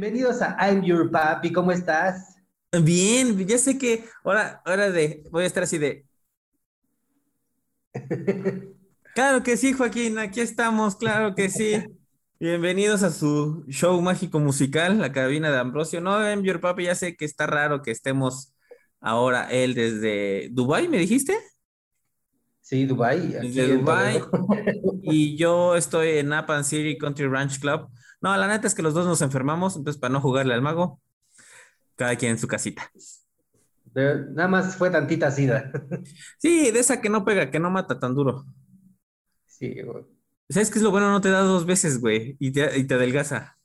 Bienvenidos 0.00 0.40
a 0.40 0.56
I'm 0.58 0.82
Your 0.82 1.10
Papi, 1.10 1.52
¿cómo 1.52 1.72
estás? 1.72 2.38
Bien, 2.72 3.36
ya 3.46 3.58
sé 3.58 3.76
que 3.76 4.02
ahora, 4.24 4.62
ahora 4.64 4.90
de, 4.90 5.22
voy 5.30 5.44
a 5.44 5.46
estar 5.46 5.62
así 5.64 5.76
de. 5.76 6.06
Claro 9.14 9.42
que 9.42 9.58
sí, 9.58 9.74
Joaquín, 9.74 10.16
aquí 10.18 10.40
estamos, 10.40 10.96
claro 10.96 11.34
que 11.34 11.50
sí. 11.50 11.84
Bienvenidos 12.38 13.02
a 13.02 13.10
su 13.10 13.66
show 13.68 14.00
mágico 14.00 14.40
musical, 14.40 14.98
la 14.98 15.12
cabina 15.12 15.50
de 15.50 15.58
Ambrosio. 15.58 16.00
No, 16.00 16.18
I'm 16.18 16.44
Your 16.44 16.62
Papi, 16.62 16.84
ya 16.84 16.94
sé 16.94 17.14
que 17.14 17.26
está 17.26 17.46
raro 17.46 17.82
que 17.82 17.90
estemos 17.90 18.54
ahora 19.00 19.50
él 19.50 19.74
desde 19.74 20.48
Dubai, 20.50 20.88
¿me 20.88 20.96
dijiste? 20.96 21.36
Sí, 22.62 22.86
Dubai. 22.86 23.36
aquí 23.36 23.48
Desde 23.50 23.76
Dubai. 23.76 24.22
Y 25.02 25.36
yo 25.36 25.76
estoy 25.76 26.20
en 26.20 26.28
Napan 26.28 26.64
City 26.64 26.96
Country 26.96 27.26
Ranch 27.26 27.60
Club. 27.60 27.90
No, 28.20 28.36
la 28.36 28.46
neta 28.48 28.66
es 28.66 28.74
que 28.74 28.82
los 28.82 28.94
dos 28.94 29.06
nos 29.06 29.22
enfermamos, 29.22 29.76
entonces 29.76 30.00
para 30.00 30.12
no 30.12 30.20
jugarle 30.20 30.54
al 30.54 30.62
mago, 30.62 31.00
cada 31.96 32.16
quien 32.16 32.32
en 32.32 32.38
su 32.38 32.46
casita. 32.48 32.90
De- 33.84 34.26
Nada 34.32 34.48
más 34.48 34.76
fue 34.76 34.90
tantita 34.90 35.30
sida. 35.30 35.72
Sí, 36.38 36.70
de 36.70 36.78
esa 36.80 37.00
que 37.00 37.08
no 37.08 37.24
pega, 37.24 37.50
que 37.50 37.58
no 37.58 37.70
mata 37.70 37.98
tan 37.98 38.14
duro. 38.14 38.44
Sí, 39.46 39.80
güey. 39.82 40.04
¿Sabes 40.48 40.70
qué 40.70 40.78
es 40.78 40.82
lo 40.82 40.90
bueno? 40.90 41.10
No 41.10 41.20
te 41.20 41.30
da 41.30 41.40
dos 41.40 41.64
veces, 41.66 42.00
güey, 42.00 42.36
y 42.40 42.52
te, 42.52 42.78
y 42.78 42.84
te 42.86 42.94
adelgaza. 42.94 43.56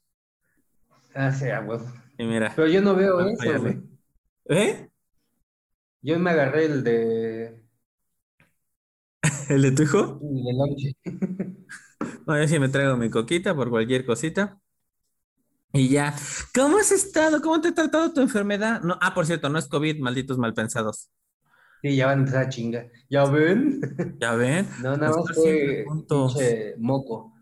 Ah, 1.14 1.32
sí, 1.32 1.46
ah, 1.50 1.62
güey. 1.62 1.80
Y 2.18 2.26
mira. 2.26 2.54
Pero 2.56 2.68
yo 2.68 2.82
no 2.82 2.96
veo 2.96 3.20
eso, 3.28 3.60
güey. 3.62 3.82
¿Eh? 4.46 4.90
Yo 6.02 6.20
me 6.20 6.30
agarré 6.32 6.66
el 6.66 6.84
de, 6.84 7.64
¿El 9.50 9.62
de 9.64 9.72
tu 9.72 9.84
hijo? 9.84 10.20
el 10.22 10.44
de 10.44 10.54
lonche. 10.54 10.96
No, 12.28 12.38
yo 12.40 12.48
sí 12.48 12.60
me 12.60 12.70
traigo 12.70 12.98
mi 12.98 13.10
coquita 13.10 13.56
por 13.56 13.70
cualquier 13.70 14.06
cosita. 14.06 14.60
Y 15.74 15.90
ya. 15.90 16.16
¿Cómo 16.54 16.78
has 16.78 16.92
estado? 16.92 17.42
¿Cómo 17.42 17.60
te 17.62 17.68
ha 17.70 17.74
tratado 17.76 18.14
tu 18.14 18.22
enfermedad? 18.22 18.82
No, 18.82 18.98
ah, 19.02 19.14
por 19.14 19.26
cierto, 19.26 19.50
no 19.50 19.60
es 19.60 19.68
COVID, 19.68 20.00
malditos 20.00 20.38
malpensados. 20.38 21.10
Sí, 21.82 21.96
ya 21.96 22.08
van 22.08 22.18
a 22.20 22.22
empezar 22.22 22.44
a 22.46 22.50
chingar. 22.50 22.92
¿Ya 23.10 23.26
ven? 23.26 23.80
¿Ya 24.20 24.36
ven? 24.36 24.68
No, 24.78 24.98
nada 24.98 25.12
más 25.18 25.34
fue 25.34 25.86
pinche 26.08 26.76
moco. 26.80 27.34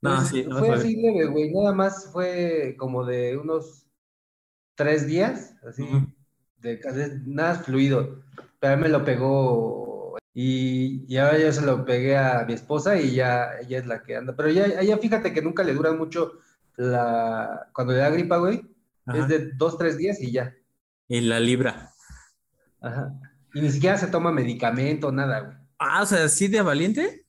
No, 0.00 0.16
Pues, 0.16 0.28
sí, 0.28 0.44
no 0.48 0.64
fue 0.64 0.76
así 0.76 0.96
leve, 0.96 1.26
güey. 1.26 1.52
Nada 1.52 1.72
más 1.72 2.10
fue 2.12 2.76
como 2.78 3.04
de 3.04 3.36
unos 3.36 3.86
tres 4.76 5.06
días, 5.06 5.54
así, 5.68 5.84
de, 6.58 6.76
de- 6.78 7.20
nada 7.26 7.56
fluido. 7.56 8.22
Pero 8.60 8.74
a 8.74 8.76
mí 8.76 8.82
me 8.84 8.88
lo 8.88 9.04
pegó 9.04 9.87
y, 10.34 11.04
y 11.08 11.16
ahora 11.16 11.38
yo 11.38 11.52
se 11.52 11.62
lo 11.62 11.84
pegué 11.84 12.16
a 12.16 12.44
mi 12.46 12.52
esposa 12.52 12.96
y 13.00 13.14
ya 13.14 13.58
ella 13.60 13.78
es 13.78 13.86
la 13.86 14.02
que 14.02 14.16
anda. 14.16 14.36
Pero 14.36 14.50
ya, 14.50 14.66
ella 14.66 14.98
fíjate 14.98 15.32
que 15.32 15.42
nunca 15.42 15.64
le 15.64 15.74
dura 15.74 15.92
mucho 15.92 16.34
la 16.76 17.68
cuando 17.72 17.92
le 17.92 18.00
da 18.00 18.10
gripa, 18.10 18.38
güey. 18.38 18.62
Ajá. 19.06 19.18
Es 19.18 19.28
de 19.28 19.50
dos, 19.52 19.78
tres 19.78 19.96
días 19.96 20.20
y 20.20 20.32
ya. 20.32 20.54
Y 21.08 21.20
la 21.22 21.40
libra. 21.40 21.92
Ajá. 22.80 23.12
Y 23.54 23.60
ni 23.60 23.70
siquiera 23.70 23.96
se 23.96 24.08
toma 24.08 24.30
medicamento, 24.30 25.10
nada, 25.10 25.40
güey. 25.40 25.56
Ah, 25.78 26.02
o 26.02 26.06
sea, 26.06 26.28
¿sí 26.28 26.48
de 26.48 26.60
valiente? 26.60 27.24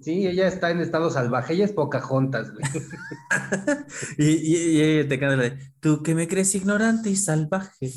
Sí, 0.00 0.26
ella 0.26 0.48
está 0.48 0.70
en 0.70 0.80
estado 0.80 1.10
salvaje, 1.10 1.52
ella 1.54 1.66
es 1.66 1.72
Pocahontas, 1.72 2.52
güey. 2.52 2.64
Y, 4.18 4.24
y, 4.28 4.56
y 4.56 4.80
ella 4.80 5.08
te 5.08 5.18
canta 5.18 5.36
la 5.36 5.42
de, 5.44 5.58
tú 5.80 6.02
que 6.02 6.14
me 6.14 6.26
crees 6.26 6.54
ignorante 6.54 7.10
y 7.10 7.16
salvaje, 7.16 7.90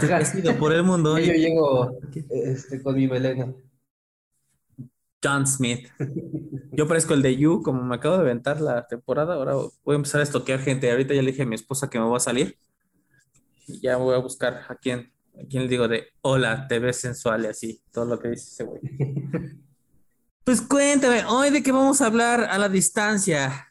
te 0.00 0.06
Ajá. 0.06 0.16
has 0.18 0.34
ido 0.34 0.56
por 0.58 0.72
el 0.72 0.82
mundo. 0.82 1.18
Y 1.18 1.24
yo 1.26 1.32
y- 1.34 1.38
llego 1.38 1.98
este, 2.30 2.82
con 2.82 2.96
mi 2.96 3.06
melena. 3.06 3.54
John 5.22 5.46
Smith. 5.46 5.88
Yo 6.72 6.86
parezco 6.86 7.14
el 7.14 7.22
de 7.22 7.36
You, 7.36 7.62
como 7.62 7.82
me 7.82 7.96
acabo 7.96 8.16
de 8.16 8.20
aventar 8.22 8.60
la 8.60 8.86
temporada, 8.86 9.34
ahora 9.34 9.54
voy 9.54 9.94
a 9.94 9.96
empezar 9.96 10.20
a 10.20 10.24
estoquear 10.24 10.60
gente. 10.60 10.90
Ahorita 10.90 11.12
ya 11.14 11.22
le 11.22 11.32
dije 11.32 11.42
a 11.42 11.46
mi 11.46 11.56
esposa 11.56 11.90
que 11.90 11.98
me 11.98 12.04
voy 12.04 12.16
a 12.16 12.20
salir. 12.20 12.56
Y 13.66 13.80
ya 13.80 13.96
voy 13.96 14.14
a 14.14 14.18
buscar 14.18 14.62
a 14.68 14.76
quién, 14.76 15.12
a 15.34 15.44
quién 15.48 15.64
le 15.64 15.68
digo 15.68 15.88
de 15.88 16.06
hola, 16.22 16.66
te 16.68 16.78
ves 16.78 16.96
sensual 17.00 17.44
y 17.44 17.48
así, 17.48 17.82
todo 17.92 18.04
lo 18.06 18.18
que 18.18 18.28
dice 18.28 18.44
ese 18.52 18.64
güey. 18.64 18.80
Pues 20.48 20.62
cuéntame, 20.62 21.26
hoy 21.26 21.50
de 21.50 21.62
qué 21.62 21.72
vamos 21.72 22.00
a 22.00 22.06
hablar 22.06 22.40
a 22.40 22.56
la 22.56 22.70
distancia. 22.70 23.68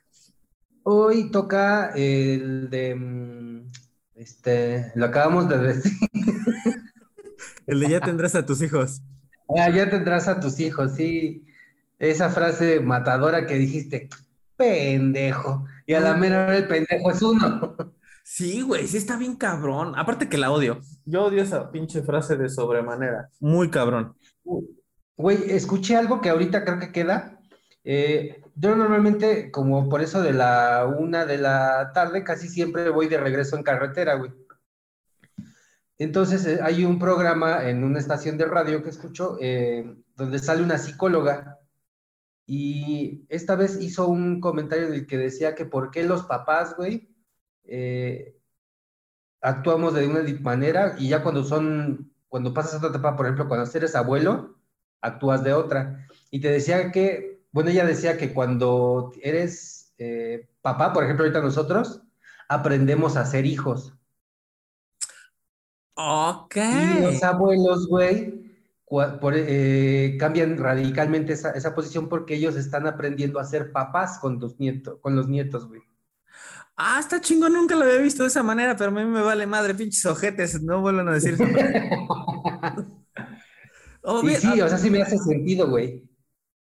Hoy 0.84 1.32
toca 1.32 1.90
el 1.96 2.70
de. 2.70 2.94
mm, 2.94 3.72
Este. 4.14 4.92
Lo 4.94 5.08
acabamos 5.08 5.50
de 5.50 5.58
decir. 5.58 5.92
El 7.66 7.80
de 7.80 7.90
ya 7.90 8.00
tendrás 8.00 8.36
a 8.36 8.46
tus 8.46 8.62
hijos. 8.62 9.02
Ah, 9.58 9.72
ya 9.72 9.90
tendrás 9.90 10.28
a 10.28 10.40
tus 10.40 10.60
hijos, 10.60 10.92
sí. 10.94 11.48
Esa 11.98 12.30
frase 12.30 12.80
matadora 12.80 13.48
que 13.48 13.56
dijiste, 13.56 14.08
pendejo. 14.56 15.66
Y 15.88 15.96
a 15.96 16.00
la 16.00 16.14
mera 16.14 16.46
hora 16.46 16.58
el 16.58 16.68
pendejo 16.68 17.10
es 17.10 17.24
uno. 17.24 17.76
Sí, 18.24 18.62
güey, 18.62 18.88
sí 18.88 18.98
está 18.98 19.18
bien 19.18 19.36
cabrón. 19.36 19.94
Aparte 19.98 20.30
que 20.30 20.38
la 20.38 20.52
odio. 20.52 20.80
Yo 21.06 21.24
odio 21.24 21.42
esa 21.42 21.72
pinche 21.72 22.04
frase 22.04 22.38
de 22.38 22.50
sobremanera. 22.50 23.30
Muy 23.40 23.72
cabrón. 23.72 24.16
Güey, 25.18 25.50
escuché 25.52 25.96
algo 25.96 26.22
que 26.22 26.30
ahorita 26.30 26.64
creo 26.64 26.80
que 26.80 26.92
queda. 26.92 27.40
Eh, 27.84 28.44
yo 28.56 28.76
normalmente, 28.76 29.52
como 29.52 29.90
por 29.90 30.02
eso 30.02 30.22
de 30.22 30.34
la 30.34 30.86
una 30.86 31.26
de 31.26 31.40
la 31.40 31.92
tarde, 31.94 32.24
casi 32.24 32.48
siempre 32.50 32.90
voy 32.90 33.08
de 33.08 33.18
regreso 33.18 33.56
en 33.58 33.64
carretera, 33.64 34.16
güey. 34.16 34.32
Entonces, 35.98 36.46
eh, 36.46 36.60
hay 36.62 36.86
un 36.86 37.00
programa 37.00 37.68
en 37.70 37.84
una 37.84 38.00
estación 38.00 38.38
de 38.38 38.46
radio 38.46 38.84
que 38.84 38.90
escucho 38.90 39.38
eh, 39.42 39.96
donde 40.16 40.40
sale 40.40 40.64
una 40.64 40.78
psicóloga 40.78 41.60
y 42.46 43.26
esta 43.30 43.56
vez 43.56 43.82
hizo 43.82 44.08
un 44.08 44.40
comentario 44.42 44.88
en 44.88 44.94
el 44.94 45.08
que 45.08 45.18
decía 45.18 45.56
que 45.56 45.66
por 45.66 45.92
qué 45.92 46.04
los 46.04 46.26
papás, 46.26 46.76
güey, 46.78 47.16
actuamos 49.42 49.94
de 49.96 50.08
una 50.08 50.22
manera 50.42 50.96
y 51.00 51.10
ya 51.10 51.24
cuando 51.24 51.44
son, 51.44 52.14
cuando 52.30 52.54
pasas 52.54 52.76
a 52.76 52.78
otra 52.78 52.90
etapa, 52.90 53.16
por 53.16 53.26
ejemplo, 53.26 53.48
cuando 53.48 53.70
eres 53.74 53.96
abuelo, 53.96 54.57
actúas 55.02 55.44
de 55.44 55.54
otra. 55.54 56.08
Y 56.32 56.42
te 56.42 56.50
decía 56.52 56.92
que, 56.92 57.42
bueno, 57.52 57.70
ella 57.70 57.86
decía 57.86 58.18
que 58.18 58.34
cuando 58.34 59.12
eres 59.22 59.94
eh, 59.98 60.50
papá, 60.62 60.94
por 60.94 61.04
ejemplo, 61.04 61.26
ahorita 61.26 61.42
nosotros, 61.42 62.02
aprendemos 62.50 63.18
a 63.18 63.26
ser 63.26 63.46
hijos. 63.46 63.94
Ok. 65.96 66.56
Y 66.58 67.02
los 67.02 67.24
abuelos, 67.24 67.88
güey, 67.88 68.52
por- 68.86 69.34
eh, 69.36 70.16
cambian 70.20 70.58
radicalmente 70.58 71.34
esa, 71.34 71.52
esa 71.52 71.74
posición 71.74 72.08
porque 72.08 72.36
ellos 72.36 72.56
están 72.56 72.88
aprendiendo 72.88 73.40
a 73.40 73.46
ser 73.46 73.72
papás 73.72 74.20
con 74.20 74.40
los 74.40 74.60
nietos, 74.60 75.00
con 75.02 75.16
los 75.16 75.28
nietos, 75.28 75.68
güey. 75.68 75.82
Ah, 76.76 77.00
está 77.00 77.20
chingón, 77.20 77.54
nunca 77.54 77.76
lo 77.76 77.84
había 77.84 77.98
visto 77.98 78.22
de 78.24 78.30
esa 78.30 78.44
manera, 78.44 78.76
pero 78.76 78.92
a 78.92 78.94
mí 78.94 79.04
me 79.04 79.22
vale 79.22 79.48
madre, 79.48 79.74
pinches 79.74 80.06
ojetes, 80.06 80.62
no 80.62 80.80
vuelvan 80.82 81.08
a 81.10 81.14
decir 81.14 81.34
eso. 81.34 81.44
Oh, 84.08 84.24
Y 84.24 84.34
sí, 84.36 84.60
o 84.62 84.68
sea, 84.68 84.78
sí 84.80 84.90
me 84.90 85.02
hace 85.04 85.18
sentido, 85.20 85.70
güey. 85.70 86.04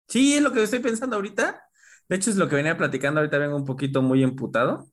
sí, 0.07 0.35
es 0.35 0.41
lo 0.41 0.51
que 0.51 0.63
estoy 0.63 0.79
pensando 0.79 1.15
ahorita. 1.15 1.63
De 2.07 2.15
hecho, 2.15 2.29
es 2.31 2.37
lo 2.37 2.49
que 2.49 2.55
venía 2.55 2.77
platicando, 2.77 3.19
ahorita 3.19 3.37
vengo 3.37 3.55
un 3.55 3.65
poquito 3.65 4.01
muy 4.01 4.23
emputado. 4.23 4.87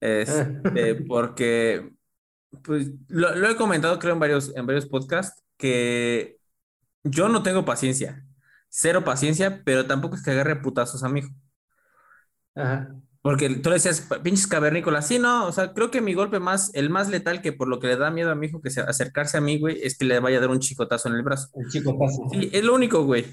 Este, 0.00 0.48
porque, 1.08 1.92
pues, 2.64 2.90
lo, 3.08 3.34
lo 3.36 3.48
he 3.50 3.56
comentado, 3.56 3.98
creo, 4.00 4.14
en 4.14 4.20
varios, 4.20 4.56
en 4.56 4.66
varios 4.66 4.86
podcasts, 4.86 5.42
que 5.58 6.38
yo 7.04 7.28
no 7.28 7.42
tengo 7.44 7.64
paciencia, 7.64 8.26
cero 8.70 9.04
paciencia, 9.04 9.62
pero 9.64 9.86
tampoco 9.86 10.16
es 10.16 10.24
que 10.24 10.32
agarre 10.32 10.56
putazos 10.62 11.04
a 11.04 11.08
mi 11.10 11.20
hijo. 11.20 11.30
Ajá. 12.54 13.00
Porque 13.22 13.50
tú 13.50 13.68
le 13.68 13.74
decías, 13.74 14.08
pinches 14.22 14.46
cavernícolas, 14.46 15.06
sí, 15.06 15.18
no, 15.18 15.46
o 15.46 15.52
sea, 15.52 15.74
creo 15.74 15.90
que 15.90 16.00
mi 16.00 16.14
golpe 16.14 16.40
más, 16.40 16.70
el 16.74 16.88
más 16.88 17.10
letal 17.10 17.42
que 17.42 17.52
por 17.52 17.68
lo 17.68 17.78
que 17.78 17.88
le 17.88 17.96
da 17.96 18.10
miedo 18.10 18.30
a 18.30 18.34
mi 18.34 18.46
hijo 18.46 18.62
que 18.62 18.70
se 18.70 18.80
acercarse 18.80 19.36
a 19.36 19.42
mí, 19.42 19.58
güey, 19.58 19.78
es 19.82 19.98
que 19.98 20.06
le 20.06 20.18
vaya 20.20 20.38
a 20.38 20.40
dar 20.40 20.48
un 20.48 20.60
chicotazo 20.60 21.10
en 21.10 21.16
el 21.16 21.22
brazo. 21.22 21.48
El 21.54 21.68
chico 21.68 21.98
pasa. 21.98 22.22
Sí, 22.30 22.48
es 22.50 22.64
lo 22.64 22.74
único, 22.74 23.04
güey. 23.04 23.26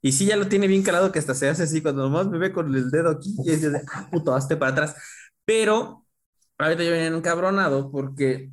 Y 0.00 0.12
sí, 0.12 0.24
ya 0.26 0.36
lo 0.36 0.48
tiene 0.48 0.66
bien 0.66 0.82
calado 0.82 1.12
que 1.12 1.18
hasta 1.18 1.34
se 1.34 1.48
hace 1.48 1.64
así, 1.64 1.82
cuando 1.82 2.02
nomás 2.02 2.26
me 2.28 2.38
ve 2.38 2.52
con 2.52 2.74
el 2.74 2.90
dedo 2.90 3.10
aquí, 3.10 3.34
y 3.44 3.50
es 3.50 3.60
de, 3.60 3.82
ah, 3.92 4.08
puto, 4.10 4.34
hazte 4.34 4.56
para 4.56 4.72
atrás. 4.72 4.96
Pero 5.44 6.06
ahorita 6.56 6.82
yo 6.82 6.90
venía 6.90 7.08
encabronado 7.08 7.90
porque 7.90 8.50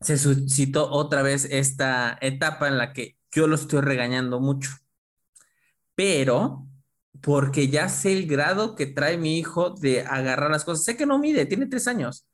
se 0.00 0.16
suscitó 0.16 0.90
otra 0.90 1.20
vez 1.20 1.46
esta 1.50 2.16
etapa 2.22 2.68
en 2.68 2.78
la 2.78 2.94
que 2.94 3.18
yo 3.32 3.46
lo 3.46 3.54
estoy 3.54 3.80
regañando 3.80 4.40
mucho. 4.40 4.70
Pero 5.94 6.66
porque 7.22 7.68
ya 7.68 7.88
sé 7.88 8.12
el 8.12 8.26
grado 8.26 8.74
que 8.76 8.86
trae 8.86 9.18
mi 9.18 9.38
hijo 9.38 9.70
de 9.70 10.02
agarrar 10.02 10.50
las 10.50 10.64
cosas. 10.64 10.84
Sé 10.84 10.96
que 10.96 11.06
no 11.06 11.18
mide, 11.18 11.46
tiene 11.46 11.66
tres 11.66 11.86
años. 11.88 12.26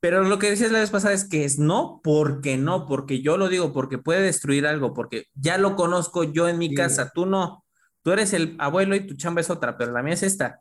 Pero 0.00 0.22
lo 0.22 0.38
que 0.38 0.50
decías 0.50 0.70
la 0.70 0.80
vez 0.80 0.90
pasada 0.90 1.14
es 1.14 1.26
que 1.28 1.44
es 1.44 1.58
no, 1.58 2.00
porque 2.04 2.58
no, 2.58 2.86
porque 2.86 3.22
yo 3.22 3.36
lo 3.38 3.48
digo, 3.48 3.72
porque 3.72 3.96
puede 3.98 4.20
destruir 4.20 4.66
algo, 4.66 4.92
porque 4.92 5.26
ya 5.34 5.56
lo 5.56 5.76
conozco 5.76 6.24
yo 6.24 6.48
en 6.48 6.58
mi 6.58 6.68
Sí. 6.68 6.74
casa, 6.74 7.10
tú 7.14 7.24
no. 7.26 7.64
Tú 8.02 8.12
eres 8.12 8.34
el 8.34 8.54
abuelo 8.58 8.94
y 8.96 9.06
tu 9.06 9.14
chamba 9.16 9.40
es 9.40 9.48
otra, 9.48 9.78
pero 9.78 9.92
la 9.92 10.02
mía 10.02 10.12
es 10.14 10.22
esta. 10.22 10.60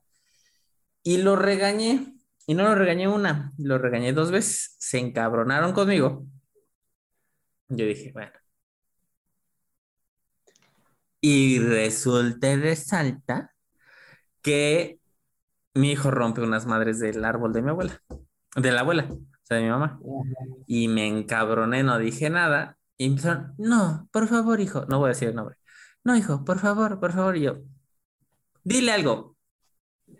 Y 1.04 1.18
lo 1.18 1.36
regañé, 1.36 2.14
y 2.48 2.54
no 2.54 2.64
lo 2.64 2.76
regañé 2.76 3.08
una, 3.10 3.52
lo 3.58 3.78
regañé 3.78 4.14
dos 4.14 4.32
veces. 4.32 4.76
Se 4.80 5.00
encabronaron 5.00 5.74
conmigo. 5.74 6.26
Yo 7.70 7.86
dije, 7.86 8.12
bueno. 8.14 8.32
Y 11.26 11.58
resulta 11.60 12.52
y 12.52 12.58
resalta 12.58 13.54
que 14.42 15.00
mi 15.74 15.94
hijo 15.94 16.12
rompe 16.12 16.42
unas 16.42 16.66
madres 16.66 17.00
del 17.00 17.24
árbol 17.24 17.54
de 17.54 17.62
mi 17.62 17.70
abuela. 17.70 18.02
de 18.58 18.72
la 18.74 18.82
abuela, 18.82 19.08
o 19.10 19.20
sea, 19.44 19.56
de 19.56 19.64
mi 19.64 19.70
mamá. 19.70 20.02
Y 20.68 20.90
me 20.90 21.08
encabroné, 21.08 21.82
no 21.82 21.98
dije 21.98 22.30
nada. 22.30 22.78
Y 22.98 23.06
empezaron, 23.06 23.54
no, 23.58 24.10
por 24.12 24.28
favor, 24.28 24.60
hijo, 24.60 24.86
no 24.90 25.00
voy 25.00 25.08
a 25.08 25.10
decir 25.14 25.30
el 25.30 25.36
nombre. 25.36 25.56
No, 26.04 26.18
hijo, 26.18 26.44
por 26.44 26.60
favor, 26.60 27.00
por 27.00 27.14
favor. 27.14 27.38
Y 27.38 27.44
yo, 27.44 27.60
dile 28.66 28.92
algo. 28.92 29.38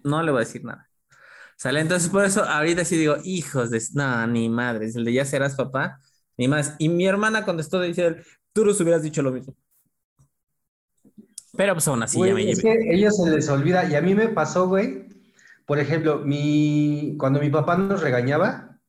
No 0.06 0.24
le 0.24 0.32
voy 0.32 0.44
a 0.44 0.46
decir 0.46 0.64
nada. 0.64 0.90
¿Sale? 1.58 1.82
Entonces, 1.82 2.10
por 2.10 2.24
eso 2.24 2.46
ahorita 2.46 2.86
sí 2.86 2.96
digo, 2.98 3.18
hijos 3.26 3.72
de, 3.72 3.82
no, 3.94 4.26
ni 4.28 4.48
madres, 4.48 4.96
el 4.96 5.04
de 5.04 5.12
ya 5.12 5.26
serás 5.26 5.56
papá, 5.56 6.00
ni 6.38 6.48
más. 6.48 6.76
Y 6.80 6.88
mi 6.88 7.06
hermana 7.06 7.44
contestó, 7.44 7.82
dice, 7.82 8.24
tú 8.54 8.64
nos 8.64 8.80
hubieras 8.80 9.04
dicho 9.04 9.22
lo 9.22 9.34
mismo. 9.34 9.54
Pero 11.56 11.74
pues 11.74 11.88
aún 11.88 12.02
así 12.02 12.20
ya 12.20 12.34
me 12.34 12.50
es 12.50 12.62
que 12.62 12.76
ellos 12.90 13.16
se 13.18 13.30
les 13.30 13.48
olvida, 13.50 13.86
y 13.86 13.96
a 13.96 14.02
mí 14.02 14.16
me 14.16 14.28
pasó, 14.30 14.68
güey, 14.68 15.08
por 15.66 15.80
ejemplo, 15.80 16.20
mi, 16.20 17.16
cuando 17.20 17.40
mi 17.40 17.50
papá 17.50 17.78
nos 17.78 18.02
regañaba, 18.02 18.80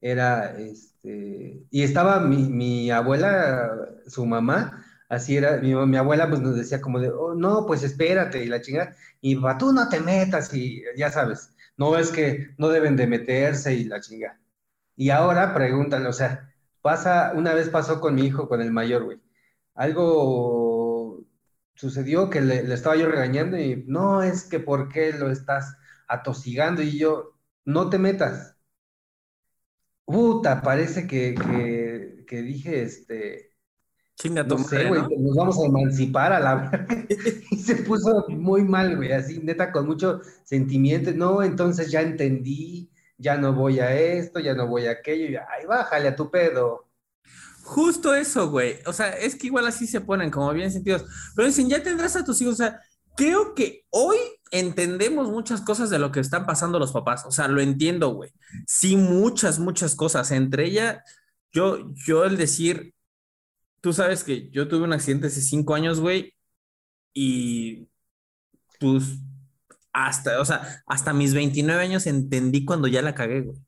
era, 0.00 0.56
este, 0.58 1.62
y 1.70 1.82
estaba 1.82 2.20
mi, 2.20 2.44
mi 2.44 2.90
abuela, 2.90 3.70
su 4.06 4.24
mamá, 4.24 4.84
así 5.08 5.36
era, 5.36 5.58
mi, 5.58 5.74
mi, 5.74 5.96
abuela 5.96 6.28
pues 6.28 6.40
nos 6.40 6.56
decía 6.56 6.80
como 6.80 7.00
de, 7.00 7.10
oh, 7.10 7.34
no, 7.34 7.66
pues 7.66 7.82
espérate, 7.82 8.44
y 8.44 8.46
la 8.46 8.60
chingada, 8.60 8.94
y 9.20 9.34
va, 9.34 9.58
tú 9.58 9.72
no 9.72 9.88
te 9.88 10.00
metas, 10.00 10.54
y 10.54 10.82
ya 10.96 11.10
sabes, 11.10 11.52
no 11.76 11.98
es 11.98 12.10
que 12.10 12.50
no 12.56 12.68
deben 12.68 12.96
de 12.96 13.06
meterse 13.06 13.74
y 13.74 13.84
la 13.84 14.00
chinga. 14.00 14.38
Y 14.96 15.10
ahora 15.10 15.54
pregúntale, 15.54 16.06
o 16.08 16.12
sea, 16.12 16.52
pasa, 16.82 17.32
una 17.34 17.54
vez 17.54 17.68
pasó 17.68 18.00
con 18.00 18.14
mi 18.14 18.26
hijo, 18.26 18.48
con 18.48 18.60
el 18.60 18.70
mayor, 18.70 19.04
güey, 19.04 19.18
algo 19.74 20.69
sucedió 21.80 22.28
que 22.28 22.42
le, 22.42 22.72
estaba 22.74 22.94
yo 22.94 23.08
regañando 23.08 23.58
y 23.58 23.84
no 23.86 24.22
es 24.22 24.44
que 24.44 24.60
por 24.60 24.90
qué 24.90 25.14
lo 25.14 25.30
estás 25.30 25.78
atosigando 26.08 26.82
y 26.82 26.98
yo, 26.98 27.38
no 27.64 27.88
te 27.88 27.98
metas. 27.98 28.56
Puta, 30.04 30.60
parece 30.60 31.06
que, 31.06 31.34
que, 32.26 32.42
dije, 32.42 32.82
este, 32.82 33.54
Chinga 34.16 34.42
no 34.42 34.58
sé, 34.58 34.88
güey, 34.88 35.00
nos 35.18 35.36
vamos 35.36 35.58
a 35.58 35.66
emancipar 35.66 36.34
a 36.34 36.40
la 36.40 36.86
y 37.50 37.56
se 37.56 37.76
puso 37.76 38.26
muy 38.28 38.62
mal, 38.62 38.96
güey, 38.96 39.12
así, 39.12 39.40
neta, 39.42 39.72
con 39.72 39.86
mucho 39.86 40.20
sentimiento. 40.44 41.12
No, 41.12 41.42
entonces 41.42 41.90
ya 41.90 42.02
entendí, 42.02 42.90
ya 43.16 43.38
no 43.38 43.54
voy 43.54 43.80
a 43.80 43.94
esto, 43.94 44.38
ya 44.38 44.54
no 44.54 44.66
voy 44.66 44.86
a 44.86 44.92
aquello, 44.92 45.30
y, 45.30 45.36
ay, 45.36 45.64
bájale 45.66 46.08
a 46.08 46.16
tu 46.16 46.30
pedo. 46.30 46.89
Justo 47.70 48.16
eso, 48.16 48.50
güey. 48.50 48.80
O 48.84 48.92
sea, 48.92 49.10
es 49.10 49.36
que 49.36 49.46
igual 49.46 49.64
así 49.64 49.86
se 49.86 50.00
ponen, 50.00 50.28
como 50.32 50.52
bien 50.52 50.72
sentidos. 50.72 51.04
Pero 51.36 51.46
dicen, 51.46 51.68
ya 51.68 51.80
tendrás 51.80 52.16
a 52.16 52.24
tus 52.24 52.40
hijos. 52.42 52.54
O 52.54 52.56
sea, 52.56 52.80
creo 53.16 53.54
que 53.54 53.84
hoy 53.90 54.16
entendemos 54.50 55.30
muchas 55.30 55.60
cosas 55.60 55.88
de 55.88 56.00
lo 56.00 56.10
que 56.10 56.18
están 56.18 56.46
pasando 56.46 56.80
los 56.80 56.90
papás. 56.90 57.24
O 57.26 57.30
sea, 57.30 57.46
lo 57.46 57.60
entiendo, 57.60 58.08
güey. 58.08 58.32
Sí, 58.66 58.96
muchas, 58.96 59.60
muchas 59.60 59.94
cosas. 59.94 60.32
Entre 60.32 60.66
ellas, 60.66 60.98
yo, 61.52 61.94
yo 61.94 62.24
el 62.24 62.36
decir, 62.36 62.92
tú 63.80 63.92
sabes 63.92 64.24
que 64.24 64.50
yo 64.50 64.66
tuve 64.66 64.82
un 64.82 64.92
accidente 64.92 65.28
hace 65.28 65.40
cinco 65.40 65.74
años, 65.74 66.00
güey, 66.00 66.34
y 67.14 67.88
pues 68.80 69.04
hasta, 69.92 70.40
o 70.40 70.44
sea, 70.44 70.82
hasta 70.86 71.12
mis 71.12 71.34
29 71.34 71.80
años 71.80 72.08
entendí 72.08 72.64
cuando 72.64 72.88
ya 72.88 73.00
la 73.00 73.14
cagué, 73.14 73.42
güey. 73.42 73.58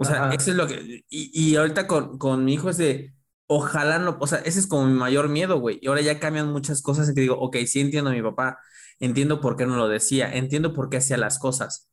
O 0.00 0.04
sea, 0.06 0.30
eso 0.30 0.50
es 0.50 0.56
lo 0.56 0.66
que. 0.66 1.04
Y, 1.10 1.56
ahorita 1.56 1.86
con, 1.86 2.42
mi 2.42 2.54
hijo 2.54 2.70
es 2.70 2.78
de. 2.78 3.12
Ojalá 3.46 3.98
no. 3.98 4.16
O 4.18 4.26
sea, 4.26 4.38
ese 4.38 4.58
es 4.58 4.66
como 4.66 4.86
mi 4.86 4.94
mayor 4.94 5.28
miedo, 5.28 5.60
güey. 5.60 5.78
Y 5.82 5.88
ahora 5.88 6.00
ya 6.00 6.18
cambian 6.18 6.50
muchas 6.50 6.80
cosas 6.80 7.06
en 7.06 7.14
que 7.14 7.20
digo, 7.20 7.38
ok, 7.38 7.58
sí 7.66 7.80
entiendo 7.80 8.08
a 8.08 8.14
mi 8.14 8.22
papá. 8.22 8.58
Entiendo 8.98 9.42
por 9.42 9.58
qué 9.58 9.66
no 9.66 9.76
lo 9.76 9.88
decía. 9.88 10.34
Entiendo 10.34 10.72
por 10.72 10.88
qué 10.88 10.96
hacía 10.96 11.18
las 11.18 11.38
cosas. 11.38 11.90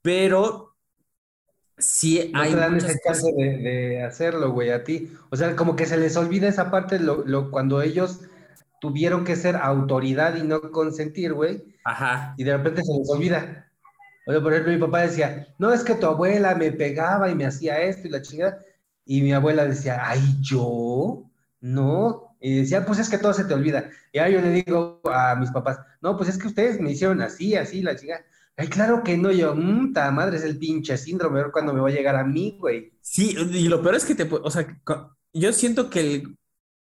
Pero. 0.00 0.76
Sí 1.76 2.30
no 2.32 2.40
hay. 2.40 2.54
Dan 2.54 2.76
ese 2.76 3.00
caso 3.00 3.26
de, 3.36 4.00
hacerlo, 4.04 4.52
güey, 4.52 4.70
a 4.70 4.84
ti. 4.84 5.12
O 5.30 5.36
sea, 5.36 5.56
como 5.56 5.74
que 5.74 5.86
se 5.86 5.96
les 5.96 6.16
olvida 6.16 6.46
esa 6.46 6.70
parte 6.70 7.00
lo, 7.00 7.50
cuando 7.50 7.82
ellos 7.82 8.20
tuvieron 8.80 9.24
que 9.24 9.34
ser 9.34 9.56
autoridad 9.56 10.36
y 10.36 10.44
no 10.44 10.60
consentir, 10.70 11.32
güey. 11.32 11.64
Ajá. 11.82 12.34
Y 12.36 12.44
de 12.44 12.56
repente 12.56 12.84
se 12.84 12.96
les 12.96 13.10
olvida. 13.10 13.67
O 14.28 14.42
por 14.42 14.52
ejemplo, 14.52 14.72
mi 14.74 14.78
papá 14.78 15.00
decía, 15.00 15.48
no, 15.58 15.72
es 15.72 15.82
que 15.82 15.94
tu 15.94 16.04
abuela 16.04 16.54
me 16.54 16.70
pegaba 16.70 17.30
y 17.30 17.34
me 17.34 17.46
hacía 17.46 17.80
esto 17.80 18.06
y 18.06 18.10
la 18.10 18.20
chingada. 18.20 18.62
Y 19.06 19.22
mi 19.22 19.32
abuela 19.32 19.64
decía, 19.64 20.02
ay, 20.06 20.20
¿yo? 20.42 21.24
No. 21.62 22.36
Y 22.38 22.58
decía, 22.60 22.84
pues 22.84 22.98
es 22.98 23.08
que 23.08 23.16
todo 23.16 23.32
se 23.32 23.44
te 23.44 23.54
olvida. 23.54 23.90
Y 24.12 24.18
ahora 24.18 24.30
yo 24.30 24.40
le 24.42 24.50
digo 24.50 25.00
a 25.10 25.34
mis 25.34 25.50
papás, 25.50 25.80
no, 26.02 26.14
pues 26.18 26.28
es 26.28 26.36
que 26.36 26.46
ustedes 26.46 26.78
me 26.78 26.92
hicieron 26.92 27.22
así, 27.22 27.54
así, 27.56 27.80
la 27.80 27.96
chingada. 27.96 28.22
Ay, 28.58 28.68
claro 28.68 29.02
que 29.02 29.16
no, 29.16 29.32
yo, 29.32 29.54
mmm, 29.54 29.92
madre, 30.12 30.36
es 30.36 30.44
el 30.44 30.58
pinche 30.58 30.98
síndrome, 30.98 31.40
a 31.40 31.44
ver 31.44 31.52
cuándo 31.52 31.72
me 31.72 31.80
va 31.80 31.88
a 31.88 31.92
llegar 31.92 32.16
a 32.16 32.24
mí, 32.24 32.58
güey. 32.60 32.92
Sí, 33.00 33.34
y 33.34 33.68
lo 33.68 33.80
peor 33.80 33.94
es 33.94 34.04
que 34.04 34.14
te, 34.14 34.28
o 34.30 34.50
sea, 34.50 34.66
yo 35.32 35.52
siento 35.54 35.88
que 35.88 36.24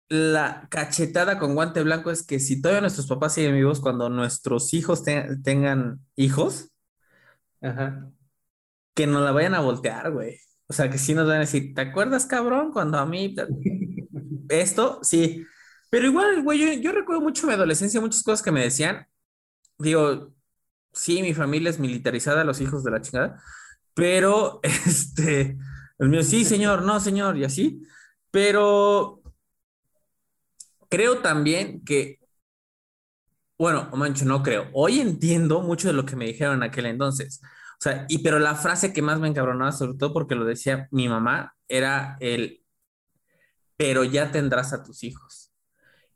la 0.07 0.67
cachetada 0.69 1.39
con 1.39 1.55
guante 1.55 1.83
blanco 1.83 2.09
es 2.09 2.23
que 2.23 2.39
si 2.39 2.61
todavía 2.61 2.81
nuestros 2.81 3.07
papás 3.07 3.33
siguen 3.33 3.55
vivos 3.55 3.81
cuando 3.81 4.07
nuestros 4.07 4.73
hijos 4.73 5.03
tengan 5.03 5.99
hijos, 6.15 6.69
Ajá. 7.63 8.11
Que 8.93 9.07
no 9.07 9.21
la 9.21 9.31
vayan 9.31 9.55
a 9.55 9.61
voltear, 9.61 10.11
güey. 10.11 10.37
O 10.67 10.73
sea, 10.73 10.89
que 10.89 10.97
sí 10.97 11.13
nos 11.13 11.27
van 11.27 11.37
a 11.37 11.39
decir, 11.41 11.73
¿te 11.73 11.81
acuerdas, 11.81 12.25
cabrón? 12.25 12.71
Cuando 12.71 12.97
a 12.97 13.05
mí 13.05 13.35
esto, 14.49 14.99
sí. 15.03 15.45
Pero 15.89 16.07
igual, 16.07 16.43
güey, 16.43 16.81
yo, 16.81 16.91
recuerdo 16.91 17.21
mucho 17.21 17.47
mi 17.47 17.53
adolescencia, 17.53 18.01
muchas 18.01 18.23
cosas 18.23 18.43
que 18.43 18.51
me 18.51 18.61
decían. 18.63 19.07
Digo, 19.77 20.33
sí, 20.93 21.21
mi 21.21 21.33
familia 21.33 21.69
es 21.69 21.79
militarizada, 21.79 22.43
los 22.43 22.61
hijos 22.61 22.83
de 22.83 22.91
la 22.91 23.01
chingada, 23.01 23.41
pero 23.93 24.59
este, 24.63 25.57
el 25.99 26.09
mío, 26.09 26.23
sí, 26.23 26.45
señor, 26.45 26.83
no, 26.83 26.99
señor, 26.99 27.37
y 27.37 27.43
así. 27.45 27.81
Pero 28.31 29.21
creo 30.89 31.19
también 31.19 31.83
que, 31.83 32.19
bueno, 33.63 33.89
mancho, 33.93 34.25
no 34.25 34.43
creo. 34.43 34.67
Hoy 34.73 34.99
entiendo 34.99 35.61
mucho 35.61 35.87
de 35.87 35.93
lo 35.93 36.05
que 36.05 36.17
me 36.17 36.25
dijeron 36.25 36.55
en 36.55 36.63
aquel 36.63 36.85
entonces. 36.85 37.39
O 37.43 37.79
sea, 37.79 38.05
y 38.09 38.17
pero 38.17 38.37
la 38.37 38.55
frase 38.55 38.91
que 38.91 39.01
más 39.01 39.21
me 39.21 39.29
encabronaba, 39.29 39.71
sobre 39.71 39.97
todo 39.97 40.11
porque 40.11 40.35
lo 40.35 40.43
decía 40.43 40.89
mi 40.91 41.07
mamá, 41.07 41.55
era 41.69 42.17
el, 42.19 42.61
pero 43.77 44.03
ya 44.03 44.31
tendrás 44.33 44.73
a 44.73 44.83
tus 44.83 45.05
hijos. 45.05 45.53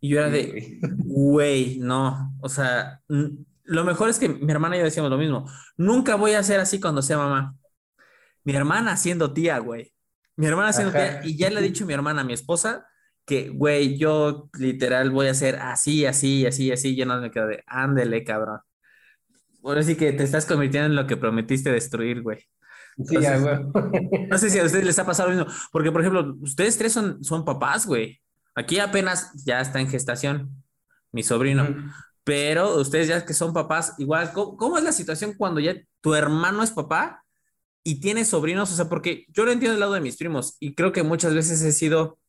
Y 0.01 0.09
yo 0.09 0.19
era 0.19 0.29
de, 0.29 0.79
güey, 0.97 1.79
no, 1.79 2.35
o 2.41 2.49
sea, 2.49 3.01
lo 3.07 3.85
mejor 3.85 4.09
es 4.09 4.19
que 4.19 4.27
mi 4.27 4.51
hermana 4.51 4.75
y 4.75 4.79
yo 4.79 4.85
decíamos 4.85 5.09
lo 5.09 5.17
mismo, 5.17 5.49
nunca 5.77 6.15
voy 6.15 6.33
a 6.33 6.43
ser 6.43 6.59
así 6.59 6.81
cuando 6.81 7.01
sea 7.01 7.17
mamá. 7.17 7.55
Mi 8.43 8.53
hermana 8.55 8.97
siendo 8.97 9.31
tía, 9.31 9.59
güey. 9.59 9.93
Mi 10.35 10.47
hermana 10.47 10.73
siendo 10.73 10.91
tía, 10.91 11.21
y 11.23 11.37
ya 11.37 11.49
le 11.49 11.61
he 11.61 11.63
dicho 11.63 11.85
a 11.85 11.87
mi 11.87 11.93
hermana, 11.93 12.23
a 12.23 12.25
mi 12.25 12.33
esposa, 12.33 12.85
que, 13.27 13.49
güey, 13.49 13.97
yo 13.99 14.49
literal 14.57 15.11
voy 15.11 15.27
a 15.27 15.33
ser 15.35 15.57
así, 15.57 16.05
así, 16.05 16.47
así, 16.47 16.71
así, 16.71 16.99
y 16.99 17.05
no 17.05 17.21
me 17.21 17.29
quedo 17.29 17.47
de, 17.47 17.63
ándele, 17.67 18.23
cabrón. 18.23 18.61
Ahora 19.63 19.83
sí 19.83 19.95
que 19.95 20.13
te 20.13 20.23
estás 20.23 20.45
convirtiendo 20.45 20.87
en 20.87 20.95
lo 20.95 21.05
que 21.05 21.17
prometiste 21.17 21.71
destruir, 21.71 22.21
güey. 22.23 22.39
Sí, 23.05 23.17
ya, 23.21 23.37
güey. 23.37 23.59
No 24.29 24.37
sé 24.37 24.49
si 24.49 24.57
a 24.57 24.63
ustedes 24.63 24.85
les 24.85 24.97
ha 24.97 25.05
pasado 25.05 25.29
lo 25.29 25.35
mismo, 25.35 25.53
porque 25.71 25.91
por 25.91 26.01
ejemplo, 26.01 26.35
ustedes 26.41 26.77
tres 26.77 26.93
son, 26.93 27.23
son 27.23 27.45
papás, 27.45 27.85
güey. 27.85 28.19
Aquí 28.55 28.79
apenas 28.79 29.31
ya 29.45 29.61
está 29.61 29.79
en 29.79 29.89
gestación, 29.89 30.63
mi 31.11 31.21
sobrino. 31.21 31.67
Pero 32.23 32.75
ustedes 32.79 33.07
ya 33.07 33.25
que 33.25 33.33
son 33.33 33.53
papás, 33.53 33.93
igual, 33.99 34.31
¿cómo, 34.33 34.77
es 34.77 34.83
la 34.83 34.91
situación 34.91 35.35
cuando 35.37 35.59
ya 35.59 35.75
tu 36.01 36.15
hermano 36.15 36.63
es 36.63 36.71
papá 36.71 37.23
y 37.83 37.99
tiene 37.99 38.25
sobrinos? 38.25 38.71
O 38.71 38.75
sea, 38.75 38.89
porque 38.89 39.25
yo 39.29 39.45
lo 39.45 39.51
entiendo 39.51 39.73
del 39.73 39.81
lado 39.81 39.93
de 39.93 40.01
mis 40.01 40.17
primos 40.17 40.57
y 40.59 40.75
creo 40.75 40.91
que 40.91 41.03
muchas 41.03 41.33
veces 41.33 41.61
he 41.61 41.71
sido, 41.71 42.19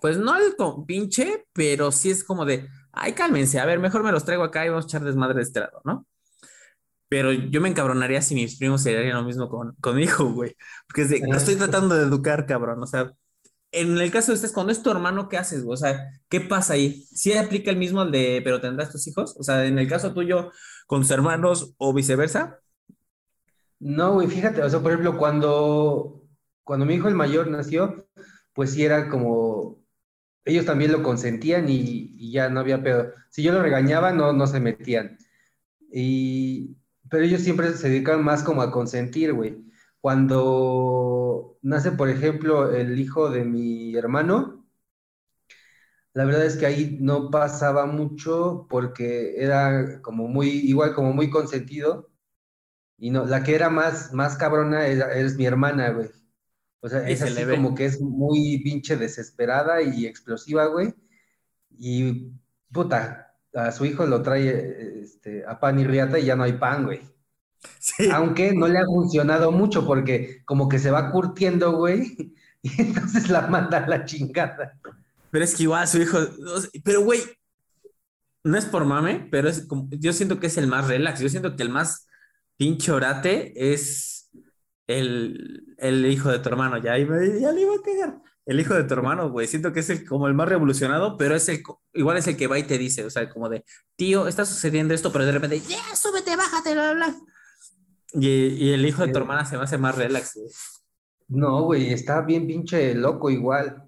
pues 0.00 0.18
no 0.18 0.36
el 0.36 0.54
pinche, 0.86 1.46
pero 1.52 1.92
sí 1.92 2.10
es 2.10 2.24
como 2.24 2.44
de, 2.44 2.68
ay, 2.92 3.12
cálmense, 3.12 3.60
a 3.60 3.66
ver, 3.66 3.78
mejor 3.78 4.02
me 4.02 4.12
los 4.12 4.24
traigo 4.24 4.44
acá 4.44 4.64
y 4.64 4.68
vamos 4.68 4.84
a 4.84 4.88
echar 4.88 5.04
desmadre 5.04 5.36
de 5.36 5.42
este 5.42 5.60
lado, 5.60 5.80
¿no? 5.84 6.06
Pero 7.08 7.32
yo 7.32 7.60
me 7.60 7.68
encabronaría 7.68 8.20
si 8.20 8.34
mis 8.34 8.58
primos 8.58 8.82
se 8.82 8.96
harían 8.96 9.16
lo 9.16 9.24
mismo 9.24 9.48
con, 9.48 9.96
mi 9.96 10.02
hijo, 10.02 10.24
güey. 10.32 10.56
Porque 10.86 11.02
es 11.02 11.10
de, 11.10 11.22
estoy 11.36 11.56
tratando 11.56 11.94
de 11.94 12.04
educar, 12.04 12.46
cabrón. 12.46 12.82
O 12.82 12.86
sea, 12.86 13.12
en 13.72 13.98
el 13.98 14.10
caso 14.10 14.32
de 14.32 14.34
ustedes, 14.34 14.52
cuando 14.52 14.72
es 14.72 14.82
tu 14.82 14.90
hermano, 14.90 15.28
¿qué 15.28 15.38
haces, 15.38 15.64
güey? 15.64 15.74
O 15.74 15.78
sea, 15.78 16.10
¿qué 16.28 16.40
pasa 16.40 16.74
ahí? 16.74 17.04
¿Sí 17.10 17.32
aplica 17.32 17.70
el 17.70 17.76
mismo 17.76 18.00
al 18.00 18.12
de, 18.12 18.40
pero 18.44 18.60
tendrás 18.60 18.92
tus 18.92 19.06
hijos? 19.06 19.36
O 19.38 19.42
sea, 19.42 19.64
en 19.64 19.78
el 19.78 19.88
caso 19.88 20.12
tuyo, 20.12 20.52
con 20.86 21.00
tus 21.00 21.10
hermanos 21.10 21.74
o 21.78 21.94
viceversa. 21.94 22.60
No, 23.80 24.14
güey, 24.14 24.28
fíjate, 24.28 24.62
o 24.62 24.68
sea, 24.68 24.80
por 24.80 24.92
ejemplo, 24.92 25.16
cuando, 25.16 26.24
cuando 26.64 26.84
mi 26.84 26.94
hijo 26.94 27.08
el 27.08 27.14
mayor 27.14 27.48
nació, 27.48 28.08
pues 28.52 28.72
sí 28.72 28.84
era 28.84 29.08
como, 29.08 29.78
ellos 30.48 30.66
también 30.66 30.92
lo 30.92 31.02
consentían 31.02 31.68
y, 31.68 32.32
ya 32.32 32.48
no 32.48 32.60
había 32.60 32.82
pedo. 32.82 33.12
Si 33.30 33.42
yo 33.42 33.52
lo 33.52 33.62
regañaba, 33.62 34.12
no, 34.12 34.32
no 34.32 34.46
se 34.46 34.60
metían. 34.60 35.18
Y, 35.92 36.76
pero 37.10 37.24
ellos 37.24 37.42
siempre 37.42 37.72
se 37.74 37.88
dedican 37.88 38.24
más 38.24 38.42
como 38.42 38.62
a 38.62 38.70
consentir, 38.72 39.32
güey. 39.34 39.64
Cuando 40.00 41.58
nace, 41.62 41.92
por 41.92 42.08
ejemplo, 42.08 42.74
el 42.74 42.98
hijo 43.00 43.30
de 43.30 43.44
mi 43.44 43.96
hermano, 43.96 44.66
la 46.14 46.24
verdad 46.24 46.46
es 46.46 46.56
que 46.56 46.66
ahí 46.66 46.98
no 47.00 47.30
pasaba 47.30 47.86
mucho 47.86 48.66
porque 48.68 49.36
era 49.42 50.00
como 50.02 50.28
muy, 50.28 50.48
igual 50.48 50.94
como 50.94 51.12
muy 51.12 51.30
consentido. 51.30 52.10
Y 52.98 53.10
no, 53.10 53.26
la 53.26 53.44
que 53.44 53.54
era 53.54 53.70
más, 53.70 54.12
más 54.12 54.36
cabrona 54.36 54.86
es, 54.88 55.36
mi 55.36 55.46
hermana, 55.46 55.90
güey. 55.90 56.10
O 56.80 56.88
sea, 56.88 57.08
es 57.08 57.22
así 57.22 57.44
como 57.44 57.74
que 57.74 57.86
es 57.86 58.00
muy 58.00 58.60
pinche 58.62 58.96
desesperada 58.96 59.82
y 59.82 60.06
explosiva, 60.06 60.66
güey. 60.66 60.94
Y 61.76 62.32
puta, 62.72 63.34
a 63.54 63.72
su 63.72 63.84
hijo 63.84 64.06
lo 64.06 64.22
trae 64.22 65.00
este, 65.02 65.44
a 65.46 65.58
pan 65.58 65.78
y 65.78 65.84
riata 65.84 66.18
y 66.18 66.26
ya 66.26 66.36
no 66.36 66.44
hay 66.44 66.52
pan, 66.52 66.84
güey. 66.84 67.00
Aunque 68.12 68.52
no 68.54 68.68
le 68.68 68.78
ha 68.78 68.84
funcionado 68.84 69.50
mucho 69.50 69.84
porque 69.86 70.42
como 70.44 70.68
que 70.68 70.78
se 70.78 70.90
va 70.90 71.10
curtiendo, 71.10 71.72
güey, 71.72 72.34
y 72.62 72.80
entonces 72.80 73.28
la 73.28 73.42
manda 73.48 73.78
a 73.78 73.88
la 73.88 74.04
chingada. 74.04 74.78
Pero 75.30 75.44
es 75.44 75.54
que 75.54 75.64
igual 75.64 75.86
su 75.88 75.98
hijo, 76.00 76.18
pero 76.84 77.02
güey, 77.02 77.20
no 78.44 78.56
es 78.56 78.64
por 78.64 78.84
mame, 78.84 79.28
pero 79.30 79.48
es 79.48 79.66
como, 79.66 79.88
yo 79.90 80.12
siento 80.12 80.40
que 80.40 80.46
es 80.46 80.56
el 80.56 80.68
más 80.68 80.86
relax, 80.86 81.20
yo 81.20 81.28
siento 81.28 81.56
que 81.56 81.62
el 81.62 81.68
más 81.68 82.06
pinche 82.56 82.92
orate 82.92 83.52
es 83.72 84.17
el, 84.88 86.06
hijo 86.06 86.30
de 86.30 86.38
tu 86.38 86.48
hermano, 86.48 86.78
ya, 86.78 86.96
ya 86.98 87.52
le 87.52 87.60
iba 87.60 87.74
a 87.74 87.82
cagar. 87.82 88.22
El 88.46 88.60
hijo 88.60 88.74
de 88.74 88.84
tu 88.84 88.94
hermano, 88.94 89.30
güey, 89.30 89.46
siento 89.46 89.74
que 89.74 89.80
es 89.80 89.90
el, 89.90 90.06
como 90.06 90.26
el 90.26 90.32
más 90.32 90.48
revolucionado, 90.48 91.18
pero 91.18 91.34
es 91.36 91.48
el, 91.50 91.62
igual 91.92 92.16
es 92.16 92.26
el 92.26 92.36
que 92.36 92.46
va 92.46 92.58
y 92.58 92.62
te 92.62 92.78
dice, 92.78 93.04
o 93.04 93.10
sea, 93.10 93.28
como 93.28 93.50
de, 93.50 93.62
tío, 93.94 94.26
está 94.26 94.46
sucediendo 94.46 94.94
esto, 94.94 95.12
pero 95.12 95.26
de 95.26 95.32
repente, 95.32 95.60
ya, 95.60 95.94
súbete, 95.94 96.34
bájate, 96.34 96.72
bla, 96.72 96.94
bla. 96.94 97.14
Y, 98.14 98.70
el 98.70 98.86
hijo 98.86 99.04
de 99.04 99.12
tu 99.12 99.18
hermana 99.18 99.44
se 99.44 99.56
va 99.56 99.62
a 99.62 99.64
hacer 99.66 99.78
más 99.78 99.96
relax, 99.96 100.34
güey. 100.34 100.48
No, 101.28 101.64
güey, 101.64 101.92
está 101.92 102.22
bien 102.22 102.46
pinche 102.46 102.94
loco 102.94 103.28
igual. 103.28 103.86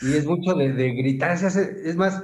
y 0.00 0.12
es 0.12 0.24
mucho 0.24 0.54
de, 0.54 0.70
gritar, 0.92 1.36
se 1.36 1.46
hace, 1.46 1.82
es 1.84 1.96
más, 1.96 2.22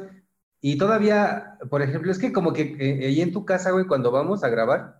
y 0.60 0.78
todavía, 0.78 1.58
por 1.68 1.82
ejemplo, 1.82 2.12
es 2.12 2.18
que 2.20 2.32
como 2.32 2.52
que 2.52 2.76
eh, 2.78 3.06
ahí 3.06 3.22
en 3.22 3.32
tu 3.32 3.44
casa, 3.44 3.72
güey, 3.72 3.86
cuando 3.86 4.12
vamos 4.12 4.44
a 4.44 4.48
grabar, 4.50 4.99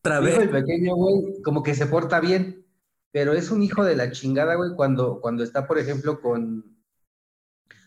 otra 0.00 0.20
vez. 0.20 0.38
El 0.38 0.50
pequeño, 0.50 0.94
güey, 0.94 1.42
como 1.42 1.62
que 1.62 1.74
se 1.74 1.86
porta 1.86 2.20
bien, 2.20 2.66
pero 3.12 3.32
es 3.32 3.50
un 3.50 3.62
hijo 3.62 3.84
de 3.84 3.96
la 3.96 4.10
chingada, 4.10 4.54
güey, 4.54 4.70
cuando, 4.74 5.20
cuando 5.20 5.44
está, 5.44 5.66
por 5.66 5.78
ejemplo, 5.78 6.20
con, 6.20 6.76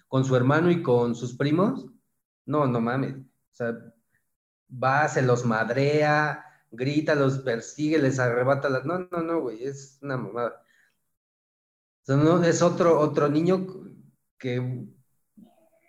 con 0.08 0.25
su 0.25 0.36
hermano 0.36 0.72
y 0.72 0.82
con 0.82 1.15
sus 1.15 1.36
primos. 1.36 1.86
No, 2.46 2.67
no 2.67 2.82
mames. 2.82 3.15
O 3.15 3.55
sea, 3.55 3.77
va, 4.72 5.08
se 5.08 5.22
los 5.22 5.46
madrea, 5.46 6.46
grita, 6.72 7.15
los 7.15 7.39
persigue, 7.39 8.00
les 8.00 8.20
arrebata 8.20 8.70
las. 8.70 8.86
No, 8.86 9.00
no, 9.12 9.22
no, 9.22 9.41
güey, 9.41 9.63
es 9.63 10.00
una 10.01 10.17
mamada. 10.17 10.62
O 12.03 12.05
sea, 12.05 12.15
no, 12.17 12.43
es 12.43 12.62
otro, 12.62 13.00
otro 13.00 13.29
niño 13.29 13.65
que, 14.38 14.86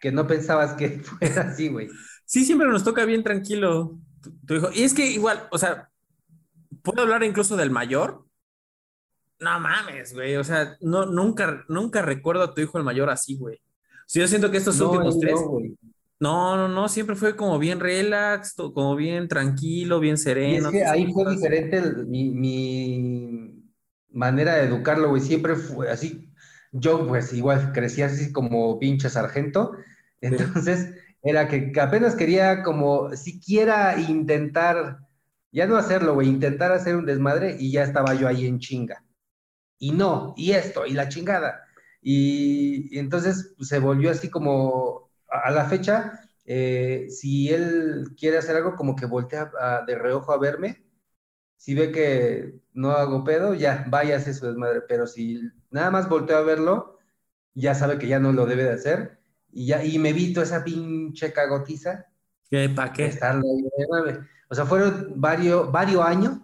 que 0.01 0.13
no 0.13 0.27
pensabas 0.27 0.75
que 0.75 0.89
fuera 1.01 1.43
así, 1.43 1.69
güey. 1.69 1.89
Sí, 2.25 2.45
siempre 2.45 2.69
nos 2.69 2.85
toca 2.85 3.05
bien 3.05 3.23
tranquilo 3.23 3.99
tu, 4.47 4.55
hijo. 4.55 4.71
Y 4.73 4.83
es 4.83 4.95
que 4.95 5.07
igual, 5.11 5.49
o 5.51 5.59
sea, 5.59 5.91
puedo 6.85 7.03
hablar 7.03 7.25
incluso 7.25 7.57
del 7.57 7.71
mayor. 7.71 8.25
No 9.41 9.59
mames, 9.59 10.15
güey. 10.15 10.37
O 10.37 10.45
sea, 10.45 10.77
no, 10.81 11.07
nunca, 11.07 11.65
nunca 11.69 12.03
recuerdo 12.03 12.45
a 12.45 12.55
tu 12.55 12.61
hijo 12.61 12.79
el 12.79 12.85
mayor 12.85 13.11
así, 13.11 13.37
güey. 13.37 13.57
O 13.57 14.07
sea, 14.07 14.23
yo 14.23 14.29
siento 14.29 14.51
que 14.51 14.59
estos 14.59 14.81
últimos 14.81 15.19
tres. 15.19 15.41
No, 16.21 16.57
no, 16.57 16.69
no, 16.69 16.89
siempre 16.89 17.17
fue 17.17 17.35
como 17.35 17.59
bien 17.59 17.81
relax, 17.81 18.55
como 18.55 18.95
bien 18.95 19.27
tranquilo, 19.27 19.99
bien 19.99 20.17
sereno. 20.17 20.71
Y 20.71 20.77
es 20.77 20.83
que 20.83 20.85
ahí 20.85 21.13
fue 21.13 21.29
diferente 21.31 21.83
mi, 22.07 23.63
manera 24.11 24.55
de 24.55 24.67
educarlo, 24.67 25.09
güey. 25.09 25.21
Siempre 25.21 25.57
fue 25.57 25.91
así. 25.91 26.31
Yo, 26.71 27.07
pues, 27.09 27.33
igual 27.33 27.73
crecí 27.73 28.03
así 28.03 28.33
como 28.33 28.79
pinche 28.79 29.11
sargento. 29.11 29.73
Entonces, 30.21 30.95
era 31.23 31.49
que, 31.49 31.73
apenas 31.81 32.15
quería 32.15 32.63
como 32.63 33.15
siquiera 33.17 33.99
intentar, 33.99 34.99
ya 35.55 35.67
no 35.69 35.77
hacerlo, 35.77 36.15
güey, 36.15 36.29
intentar 36.29 36.73
hacer 36.73 36.97
un 36.97 37.07
desmadre 37.07 37.57
y 37.59 37.71
ya 37.71 37.85
estaba 37.85 38.15
yo 38.15 38.27
ahí 38.27 38.47
en 38.47 38.59
chinga. 38.59 39.05
Y 39.79 39.93
no, 39.93 40.35
y 40.37 40.53
esto, 40.53 40.85
y 40.85 40.95
la 40.95 41.09
chingada. 41.09 41.63
Y, 42.03 42.99
entonces 42.99 43.55
pues, 43.57 43.69
se 43.69 43.79
volvió 43.79 44.11
así 44.11 44.31
como 44.31 45.11
a 45.29 45.51
la 45.53 45.67
fecha, 45.67 46.21
eh, 46.45 47.07
si 47.09 47.51
él 47.53 48.15
quiere 48.19 48.39
hacer 48.39 48.57
algo, 48.57 48.75
como 48.77 48.97
que 48.97 49.07
voltea 49.07 49.53
de 49.87 49.95
reojo 49.97 50.33
a 50.33 50.39
verme. 50.39 50.85
Si 51.57 51.75
ve 51.75 51.93
que 51.93 52.61
no 52.73 52.91
hago 52.91 53.25
pedo, 53.25 53.55
ya, 53.55 53.87
vaya 53.89 54.17
a 54.17 54.19
hacer 54.19 54.35
su 54.35 54.47
desmadre. 54.47 54.83
Pero 54.89 55.07
si 55.07 55.41
nada 55.71 55.91
más 55.91 56.09
volteo 56.09 56.39
a 56.39 56.43
verlo, 56.43 56.99
ya 57.55 57.75
sabe 57.75 57.99
que 57.99 58.09
ya 58.09 58.19
no 58.19 58.33
lo 58.33 58.47
debe 58.47 58.65
de 58.65 58.73
hacer. 58.73 59.21
Y 59.53 59.67
ya, 59.67 59.85
y 59.85 59.99
me 60.01 60.11
evito 60.11 60.43
esa 60.43 60.65
pinche 60.65 61.33
cagotiza. 61.33 62.07
¿Qué? 62.55 62.69
¿Para 62.69 62.93
qué? 62.93 63.19
o 64.49 64.55
sea, 64.55 64.67
fueron 64.67 65.13
varios, 65.17 65.71
varios 65.71 66.05
años 66.05 66.39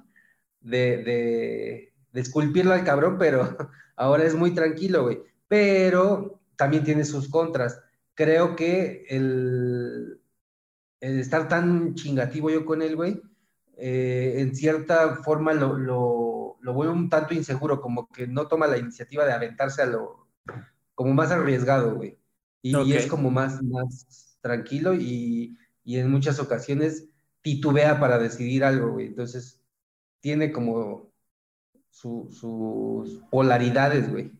de, 0.61 1.03
de, 1.03 1.93
de 2.13 2.21
esculpirlo 2.21 2.73
al 2.73 2.85
cabrón, 2.85 3.17
pero 3.19 3.57
ahora 3.97 4.25
es 4.25 4.35
muy 4.35 4.53
tranquilo, 4.53 5.03
güey. 5.03 5.21
Pero 5.49 6.41
también 6.57 6.85
tiene 6.85 7.05
sus 7.05 7.29
contras 7.29 7.81
creo 8.21 8.55
que 8.55 9.07
el, 9.09 10.21
estar 11.01 11.49
tan 11.49 11.95
chingativo 11.95 12.51
yo 12.51 12.67
con 12.67 12.83
él, 12.83 12.95
güey, 12.95 13.19
eh, 13.79 14.35
en 14.41 14.55
cierta 14.55 15.17
forma 15.25 15.55
lo, 15.55 15.73
lo, 15.79 16.59
lo 16.61 16.75
vuelve 16.75 16.93
un 16.93 17.09
tanto 17.09 17.33
inseguro, 17.33 17.81
como 17.81 18.09
que 18.09 18.27
no 18.27 18.47
toma 18.47 18.67
la 18.67 18.77
iniciativa 18.77 19.25
de 19.25 19.33
aventarse 19.33 19.81
a 19.81 19.87
lo, 19.87 20.29
como 20.95 21.15
más 21.15 21.31
arriesgado, 21.31 21.95
güey. 21.95 22.19
Y, 22.61 22.93
es 22.93 23.07
como 23.07 23.31
más, 23.31 23.63
más 23.63 24.37
tranquilo 24.43 24.93
y, 24.93 25.57
y, 25.85 25.99
en 25.99 26.11
muchas 26.11 26.39
ocasiones 26.39 27.07
titubea 27.43 27.99
para 28.01 28.19
decidir 28.19 28.65
algo, 28.65 28.93
güey. 28.93 29.07
Entonces, 29.07 29.61
tiene 30.21 30.53
como 30.53 31.11
sus 31.91 33.21
polaridades, 33.31 34.11
güey. 34.11 34.33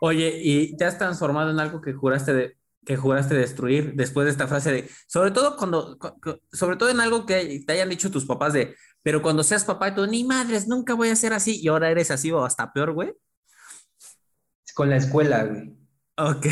Oye, 0.00 0.40
¿y 0.42 0.76
te 0.76 0.84
has 0.84 0.98
transformado 0.98 1.50
en 1.50 1.60
algo 1.60 1.80
que 1.80 1.92
juraste 1.92 2.34
de, 2.34 2.56
que 2.84 2.96
juraste 2.96 3.34
destruir 3.34 3.94
después 3.94 4.26
de 4.26 4.32
esta 4.32 4.46
frase 4.46 4.72
de, 4.72 4.90
sobre 5.06 5.30
todo 5.30 5.56
cuando, 5.56 5.98
sobre 6.52 6.76
todo 6.76 6.90
en 6.90 7.00
algo 7.00 7.26
que 7.26 7.62
te 7.66 7.72
hayan 7.72 7.88
dicho 7.88 8.10
tus 8.10 8.26
papás 8.26 8.52
de, 8.52 8.74
pero 9.02 9.22
cuando 9.22 9.42
seas 9.42 9.64
papá, 9.64 9.94
tú 9.94 10.06
ni 10.06 10.24
madres, 10.24 10.68
nunca 10.68 10.94
voy 10.94 11.08
a 11.08 11.16
ser 11.16 11.32
así 11.32 11.60
y 11.60 11.68
ahora 11.68 11.90
eres 11.90 12.10
así 12.10 12.30
o 12.30 12.44
hasta 12.44 12.72
peor, 12.72 12.92
güey. 12.92 13.14
Con 14.74 14.90
la 14.90 14.96
escuela, 14.96 15.44
güey. 15.44 15.76
Ok. 16.16 16.46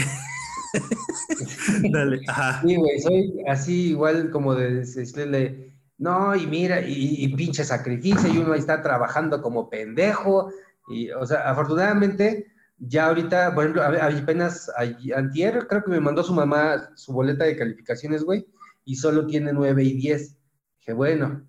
Dale, 1.93 2.21
ajá. 2.29 2.62
Sí, 2.62 2.76
güey, 2.76 3.00
soy 3.00 3.45
así 3.49 3.91
igual 3.91 4.31
como 4.31 4.55
de 4.55 4.85
decirle, 4.85 5.73
no, 5.99 6.35
y 6.35 6.47
mira, 6.47 6.81
y, 6.81 7.25
y, 7.25 7.35
pinche 7.35 7.64
sacrificio, 7.64 8.33
y 8.33 8.38
uno 8.38 8.52
ahí 8.52 8.59
está 8.59 8.83
trabajando 8.83 9.41
como 9.41 9.71
pendejo, 9.71 10.52
y, 10.88 11.11
o 11.11 11.25
sea, 11.26 11.49
afortunadamente, 11.50 12.52
ya 12.79 13.07
ahorita, 13.07 13.55
por 13.55 13.64
ejemplo, 13.64 13.83
apenas 13.83 14.71
antier, 15.14 15.67
creo 15.69 15.85
que 15.85 15.91
me 15.91 16.00
mandó 16.00 16.25
su 16.25 16.35
mamá 16.35 16.91
su 16.97 17.12
boleta 17.12 17.45
de 17.45 17.57
calificaciones, 17.57 18.25
güey, 18.25 18.47
y 18.85 18.97
solo 18.97 19.26
tiene 19.26 19.52
9 19.52 19.85
y 19.85 19.93
10. 19.95 20.37
Dije, 20.79 20.93
bueno, 20.93 21.47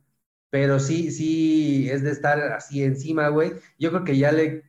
pero 0.49 0.79
sí, 0.79 1.09
sí, 1.11 1.89
es 1.89 2.03
de 2.03 2.11
estar 2.11 2.39
así 2.53 2.83
encima, 2.83 3.29
güey. 3.29 3.53
Yo 3.79 3.89
creo 3.89 4.03
que 4.03 4.17
ya 4.17 4.31
le, 4.31 4.63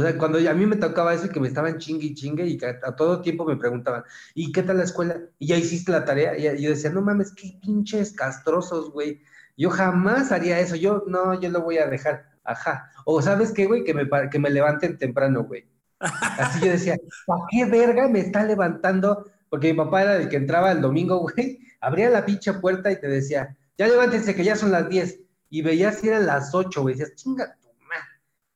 sea, 0.00 0.18
cuando 0.18 0.38
a 0.38 0.54
mí 0.54 0.66
me 0.66 0.76
tocaba 0.76 1.14
eso 1.14 1.26
y 1.26 1.28
que 1.28 1.40
me 1.40 1.48
estaban 1.48 1.78
chingue 1.78 2.06
y 2.06 2.14
chingue 2.14 2.46
y 2.46 2.56
que 2.56 2.66
a, 2.66 2.96
todo 2.96 3.20
tiempo 3.20 3.44
me 3.44 3.56
preguntaban, 3.56 4.02
¿y 4.34 4.50
qué 4.50 4.62
tal 4.62 4.78
la 4.78 4.84
escuela? 4.84 5.20
Y 5.38 5.48
ya 5.48 5.56
hiciste 5.56 5.92
la 5.92 6.04
tarea. 6.04 6.36
Y 6.36 6.62
yo 6.62 6.70
decía, 6.70 6.90
no 6.90 7.00
mames, 7.00 7.32
qué 7.32 7.58
pinches 7.62 8.12
castrosos, 8.12 8.90
güey. 8.90 9.22
Yo 9.56 9.70
jamás 9.70 10.32
haría 10.32 10.58
eso. 10.58 10.76
Yo, 10.76 11.04
no, 11.06 11.38
yo 11.40 11.48
lo 11.50 11.62
voy 11.62 11.78
a 11.78 11.86
dejar. 11.86 12.26
Ajá. 12.44 12.90
O 13.04 13.22
sabes 13.22 13.52
qué, 13.52 13.66
güey, 13.66 13.84
que 13.84 13.94
me, 13.94 14.08
que 14.30 14.38
me 14.38 14.50
levanten 14.50 14.98
temprano, 14.98 15.44
güey. 15.44 15.64
Así 16.00 16.60
yo 16.64 16.72
decía, 16.72 16.96
¿para 17.26 17.42
qué 17.50 17.64
verga 17.64 18.08
me 18.08 18.20
está 18.20 18.44
levantando? 18.44 19.30
Porque 19.48 19.72
mi 19.72 19.78
papá 19.78 20.02
era 20.02 20.16
el 20.16 20.28
que 20.28 20.36
entraba 20.36 20.72
el 20.72 20.80
domingo, 20.80 21.18
güey, 21.18 21.60
abría 21.80 22.10
la 22.10 22.26
pinche 22.26 22.52
puerta 22.54 22.90
y 22.90 23.00
te 23.00 23.08
decía, 23.08 23.56
ya 23.78 23.86
levántense 23.86 24.34
que 24.34 24.44
ya 24.44 24.56
son 24.56 24.72
las 24.72 24.88
10. 24.88 25.20
Y 25.50 25.62
veías 25.62 26.00
si 26.00 26.08
eran 26.08 26.26
las 26.26 26.54
8, 26.54 26.82
güey, 26.82 26.94
decías, 26.94 27.14
chinga. 27.14 27.56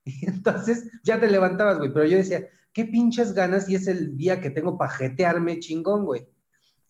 Y 0.09 0.27
entonces 0.27 0.91
ya 1.03 1.21
te 1.21 1.29
levantabas, 1.31 1.79
güey, 1.79 1.93
pero 1.93 2.07
yo 2.07 2.17
decía, 2.17 2.49
qué 2.73 2.85
pinches 2.85 3.33
ganas 3.35 3.69
y 3.69 3.75
es 3.75 3.87
el 3.87 4.17
día 4.17 4.41
que 4.41 4.50
tengo 4.50 4.79
para 4.79 4.93
jetearme 4.93 5.59
chingón, 5.61 6.05
güey. 6.05 6.27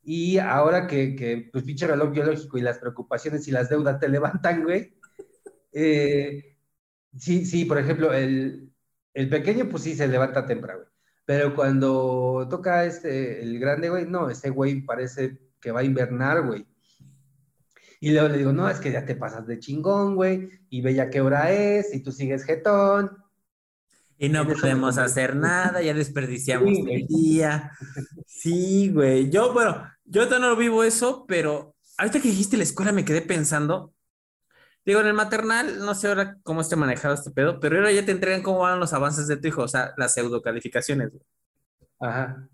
Y 0.02 0.38
ahora 0.38 0.86
que, 0.86 1.14
que, 1.14 1.50
pues, 1.52 1.64
pinche 1.64 1.86
reloj 1.86 2.12
biológico 2.12 2.56
y 2.58 2.62
las 2.62 2.78
preocupaciones 2.78 3.46
y 3.48 3.50
las 3.50 3.68
deudas 3.68 3.98
te 4.00 4.08
levantan, 4.08 4.64
güey. 4.64 4.94
Eh, 5.72 6.56
sí, 7.16 7.44
sí, 7.44 7.64
por 7.64 7.78
ejemplo, 7.78 8.12
el, 8.12 8.72
el 9.14 9.28
pequeño, 9.28 9.68
pues 9.68 9.82
sí, 9.82 9.94
se 9.94 10.08
levanta 10.08 10.46
temprano, 10.46 10.80
güey. 10.80 10.92
Pero 11.26 11.54
cuando 11.54 12.46
toca 12.48 12.86
este, 12.86 13.42
el 13.42 13.58
grande, 13.58 13.90
güey, 13.90 14.06
no, 14.06 14.30
ese 14.30 14.48
güey 14.48 14.80
parece 14.80 15.38
que 15.60 15.70
va 15.70 15.80
a 15.80 15.84
invernar, 15.84 16.46
güey. 16.46 16.66
Y 18.00 18.12
luego 18.12 18.28
le 18.28 18.38
digo, 18.38 18.52
no, 18.52 18.68
es 18.68 18.78
que 18.78 18.92
ya 18.92 19.04
te 19.04 19.16
pasas 19.16 19.46
de 19.46 19.58
chingón, 19.58 20.14
güey, 20.14 20.50
y 20.70 20.80
ve 20.82 20.94
ya 20.94 21.10
qué 21.10 21.20
hora 21.20 21.50
es, 21.50 21.94
y 21.94 22.02
tú 22.02 22.12
sigues 22.12 22.44
jetón. 22.44 23.16
Y 24.18 24.28
no 24.28 24.46
podemos 24.46 24.98
hacer 24.98 25.36
nada, 25.36 25.80
ya 25.80 25.94
desperdiciamos 25.94 26.76
el 26.88 27.06
día. 27.06 27.72
Sí, 28.26 28.90
güey. 28.92 29.30
Yo, 29.30 29.52
bueno, 29.52 29.88
yo 30.04 30.28
no 30.28 30.50
lo 30.50 30.56
vivo 30.56 30.82
eso, 30.82 31.24
pero 31.26 31.76
ahorita 31.96 32.20
que 32.20 32.28
dijiste 32.28 32.56
la 32.56 32.64
escuela 32.64 32.92
me 32.92 33.04
quedé 33.04 33.22
pensando. 33.22 33.94
Digo, 34.84 35.00
en 35.00 35.06
el 35.06 35.14
maternal, 35.14 35.78
no 35.80 35.94
sé 35.94 36.08
ahora 36.08 36.36
cómo 36.42 36.62
esté 36.62 36.74
manejado 36.74 37.14
este 37.14 37.30
pedo, 37.30 37.60
pero 37.60 37.76
ahora 37.76 37.92
ya 37.92 38.04
te 38.04 38.12
entregan 38.12 38.42
cómo 38.42 38.60
van 38.60 38.80
los 38.80 38.92
avances 38.92 39.28
de 39.28 39.36
tu 39.36 39.48
hijo, 39.48 39.62
o 39.62 39.68
sea, 39.68 39.92
las 39.96 40.14
pseudo 40.14 40.40
calificaciones. 40.40 41.12
Ajá. 42.00 42.48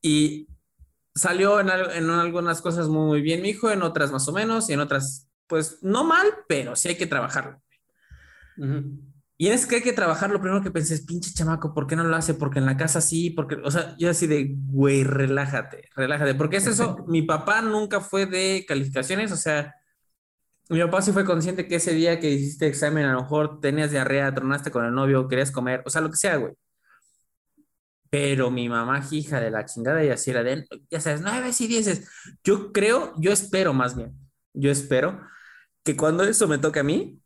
Y 0.00 0.48
salió 1.16 1.58
en, 1.58 1.68
en, 1.68 2.10
algunas 2.10 2.60
cosas 2.60 2.88
muy 2.88 3.22
bien 3.22 3.42
mi 3.42 3.48
hijo, 3.48 3.70
en 3.70 3.82
otras 3.82 4.12
más 4.12 4.28
o 4.28 4.32
menos, 4.32 4.70
y 4.70 4.74
en 4.74 4.80
otras, 4.80 5.28
pues 5.48 5.78
no 5.82 6.04
mal, 6.04 6.28
pero 6.46 6.76
sí 6.76 6.88
hay 6.88 6.96
que 6.96 7.06
trabajarlo. 7.06 7.60
Y 9.38 9.48
es 9.48 9.66
que 9.66 9.76
hay 9.76 9.82
que 9.82 9.92
trabajar, 9.92 10.30
lo 10.30 10.40
primero 10.40 10.62
que 10.62 10.70
pensé 10.70 10.94
es, 10.94 11.04
pinche 11.04 11.32
chamaco, 11.32 11.74
¿por 11.74 11.86
qué 11.86 11.96
no 11.96 12.04
lo 12.04 12.16
hace? 12.16 12.34
Porque 12.34 12.58
en 12.58 12.66
la 12.66 12.76
casa 12.76 13.00
sí, 13.00 13.30
porque, 13.30 13.56
o 13.56 13.70
sea, 13.70 13.94
yo 13.98 14.10
así 14.10 14.26
de, 14.26 14.54
güey, 14.68 15.04
relájate, 15.04 15.88
relájate, 15.94 16.34
porque 16.34 16.58
es 16.58 16.66
eso, 16.66 17.04
mi 17.08 17.22
papá 17.22 17.60
nunca 17.60 18.00
fue 18.00 18.26
de 18.26 18.64
calificaciones, 18.66 19.32
o 19.32 19.36
sea, 19.36 19.74
mi 20.68 20.80
papá 20.80 21.02
sí 21.02 21.12
fue 21.12 21.24
consciente 21.24 21.68
que 21.68 21.76
ese 21.76 21.92
día 21.92 22.18
que 22.18 22.30
hiciste 22.30 22.66
examen, 22.66 23.04
a 23.04 23.12
lo 23.12 23.22
mejor 23.22 23.60
tenías 23.60 23.90
diarrea, 23.90 24.34
tronaste 24.34 24.70
con 24.70 24.84
el 24.84 24.94
novio, 24.94 25.28
querías 25.28 25.50
comer, 25.50 25.82
o 25.86 25.90
sea, 25.90 26.00
lo 26.00 26.10
que 26.10 26.16
sea, 26.16 26.36
güey. 26.36 26.54
Pero 28.10 28.50
mi 28.50 28.68
mamá, 28.68 29.04
hija 29.10 29.40
de 29.40 29.50
la 29.50 29.64
chingada, 29.64 30.04
y 30.04 30.10
así 30.10 30.30
era 30.30 30.42
de, 30.42 30.64
ya 30.90 31.00
sabes, 31.00 31.20
nueve 31.20 31.50
y 31.58 31.66
dieces. 31.66 32.08
Yo 32.44 32.72
creo, 32.72 33.14
yo 33.18 33.32
espero 33.32 33.72
más 33.72 33.96
bien, 33.96 34.16
yo 34.54 34.70
espero 34.70 35.20
que 35.84 35.96
cuando 35.96 36.24
eso 36.24 36.48
me 36.48 36.58
toque 36.58 36.80
a 36.80 36.84
mí, 36.84 37.20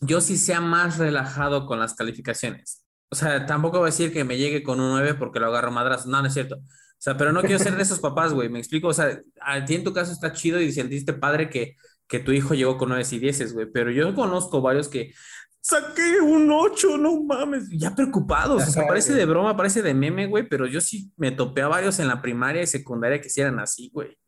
yo 0.00 0.20
sí 0.20 0.36
sea 0.36 0.60
más 0.60 0.98
relajado 0.98 1.66
con 1.66 1.78
las 1.78 1.94
calificaciones. 1.94 2.84
O 3.10 3.16
sea, 3.16 3.44
tampoco 3.46 3.78
voy 3.78 3.88
a 3.88 3.90
decir 3.90 4.12
que 4.12 4.24
me 4.24 4.38
llegue 4.38 4.62
con 4.62 4.80
un 4.80 4.90
9 4.90 5.14
porque 5.14 5.40
lo 5.40 5.46
agarro 5.46 5.70
madras. 5.72 6.06
No, 6.06 6.20
no 6.20 6.28
es 6.28 6.34
cierto. 6.34 6.56
O 6.56 7.02
sea, 7.02 7.16
pero 7.16 7.32
no 7.32 7.42
quiero 7.42 7.58
ser 7.58 7.76
de 7.76 7.82
esos 7.82 7.98
papás, 8.00 8.32
güey. 8.32 8.48
Me 8.48 8.58
explico. 8.58 8.88
O 8.88 8.92
sea, 8.94 9.20
a 9.40 9.64
ti 9.64 9.74
en 9.74 9.84
tu 9.84 9.92
caso 9.92 10.12
está 10.12 10.32
chido 10.32 10.60
y 10.60 10.72
sentiste 10.72 11.12
padre 11.12 11.50
que, 11.50 11.76
que 12.06 12.20
tu 12.20 12.32
hijo 12.32 12.54
llegó 12.54 12.78
con 12.78 12.88
9 12.90 13.04
y 13.10 13.18
10, 13.18 13.52
güey. 13.52 13.66
Pero 13.72 13.90
yo 13.90 14.14
conozco 14.14 14.60
varios 14.62 14.88
que 14.88 15.12
saqué 15.60 16.20
un 16.20 16.50
8, 16.50 16.98
no 16.98 17.22
mames. 17.22 17.68
Ya 17.70 17.94
preocupados. 17.94 18.66
O 18.66 18.70
sea, 18.70 18.86
parece 18.86 19.12
de 19.12 19.24
broma, 19.26 19.56
parece 19.56 19.82
de 19.82 19.94
meme, 19.94 20.26
güey. 20.26 20.48
Pero 20.48 20.66
yo 20.66 20.80
sí 20.80 21.12
me 21.16 21.30
topé 21.30 21.62
a 21.62 21.68
varios 21.68 21.98
en 21.98 22.08
la 22.08 22.22
primaria 22.22 22.62
y 22.62 22.66
secundaria 22.66 23.20
que 23.20 23.28
hicieran 23.28 23.58
así, 23.58 23.90
güey. 23.92 24.18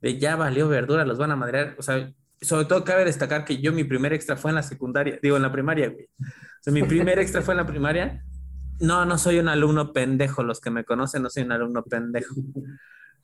De 0.00 0.18
ya 0.18 0.36
valió 0.36 0.68
verdura, 0.68 1.04
los 1.04 1.18
van 1.18 1.30
a 1.30 1.36
madrear. 1.36 1.76
O 1.78 1.82
sea, 1.82 2.10
sobre 2.40 2.64
todo 2.64 2.84
cabe 2.84 3.04
destacar 3.04 3.44
que 3.44 3.60
yo 3.60 3.72
mi 3.72 3.84
primer 3.84 4.12
extra 4.12 4.36
fue 4.36 4.50
en 4.50 4.54
la 4.56 4.62
secundaria, 4.62 5.18
digo 5.22 5.36
en 5.36 5.42
la 5.42 5.52
primaria, 5.52 5.90
güey. 5.90 6.08
O 6.18 6.62
sea, 6.62 6.72
mi 6.72 6.82
primer 6.82 7.18
extra 7.18 7.42
fue 7.42 7.54
en 7.54 7.58
la 7.58 7.66
primaria. 7.66 8.24
No, 8.80 9.04
no 9.04 9.18
soy 9.18 9.38
un 9.38 9.48
alumno 9.48 9.92
pendejo, 9.92 10.42
los 10.42 10.60
que 10.60 10.70
me 10.70 10.84
conocen 10.84 11.22
no 11.22 11.28
soy 11.28 11.42
un 11.42 11.52
alumno 11.52 11.82
pendejo. 11.84 12.34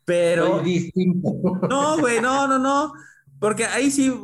Pero... 0.04 0.60
distinto. 0.60 1.32
No, 1.68 1.98
güey, 1.98 2.20
no, 2.20 2.46
no, 2.46 2.58
no. 2.58 2.92
Porque 3.40 3.64
ahí 3.64 3.90
sí, 3.90 4.14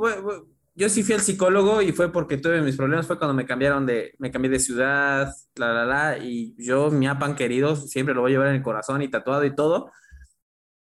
yo 0.74 0.88
sí 0.88 1.02
fui 1.02 1.14
al 1.14 1.20
psicólogo 1.20 1.82
y 1.82 1.92
fue 1.92 2.12
porque 2.12 2.38
tuve 2.38 2.62
mis 2.62 2.76
problemas, 2.76 3.06
fue 3.06 3.18
cuando 3.18 3.34
me 3.34 3.46
cambiaron 3.46 3.86
de, 3.86 4.14
me 4.18 4.30
cambié 4.30 4.50
de 4.50 4.58
ciudad, 4.58 5.32
la, 5.56 5.72
la, 5.72 5.84
la, 5.84 6.18
y 6.18 6.54
yo, 6.58 6.90
mi 6.90 7.06
apan 7.06 7.34
querido, 7.34 7.76
siempre 7.76 8.14
lo 8.14 8.22
voy 8.22 8.32
a 8.32 8.34
llevar 8.34 8.48
en 8.48 8.56
el 8.56 8.62
corazón 8.62 9.02
y 9.02 9.08
tatuado 9.08 9.44
y 9.44 9.54
todo, 9.54 9.90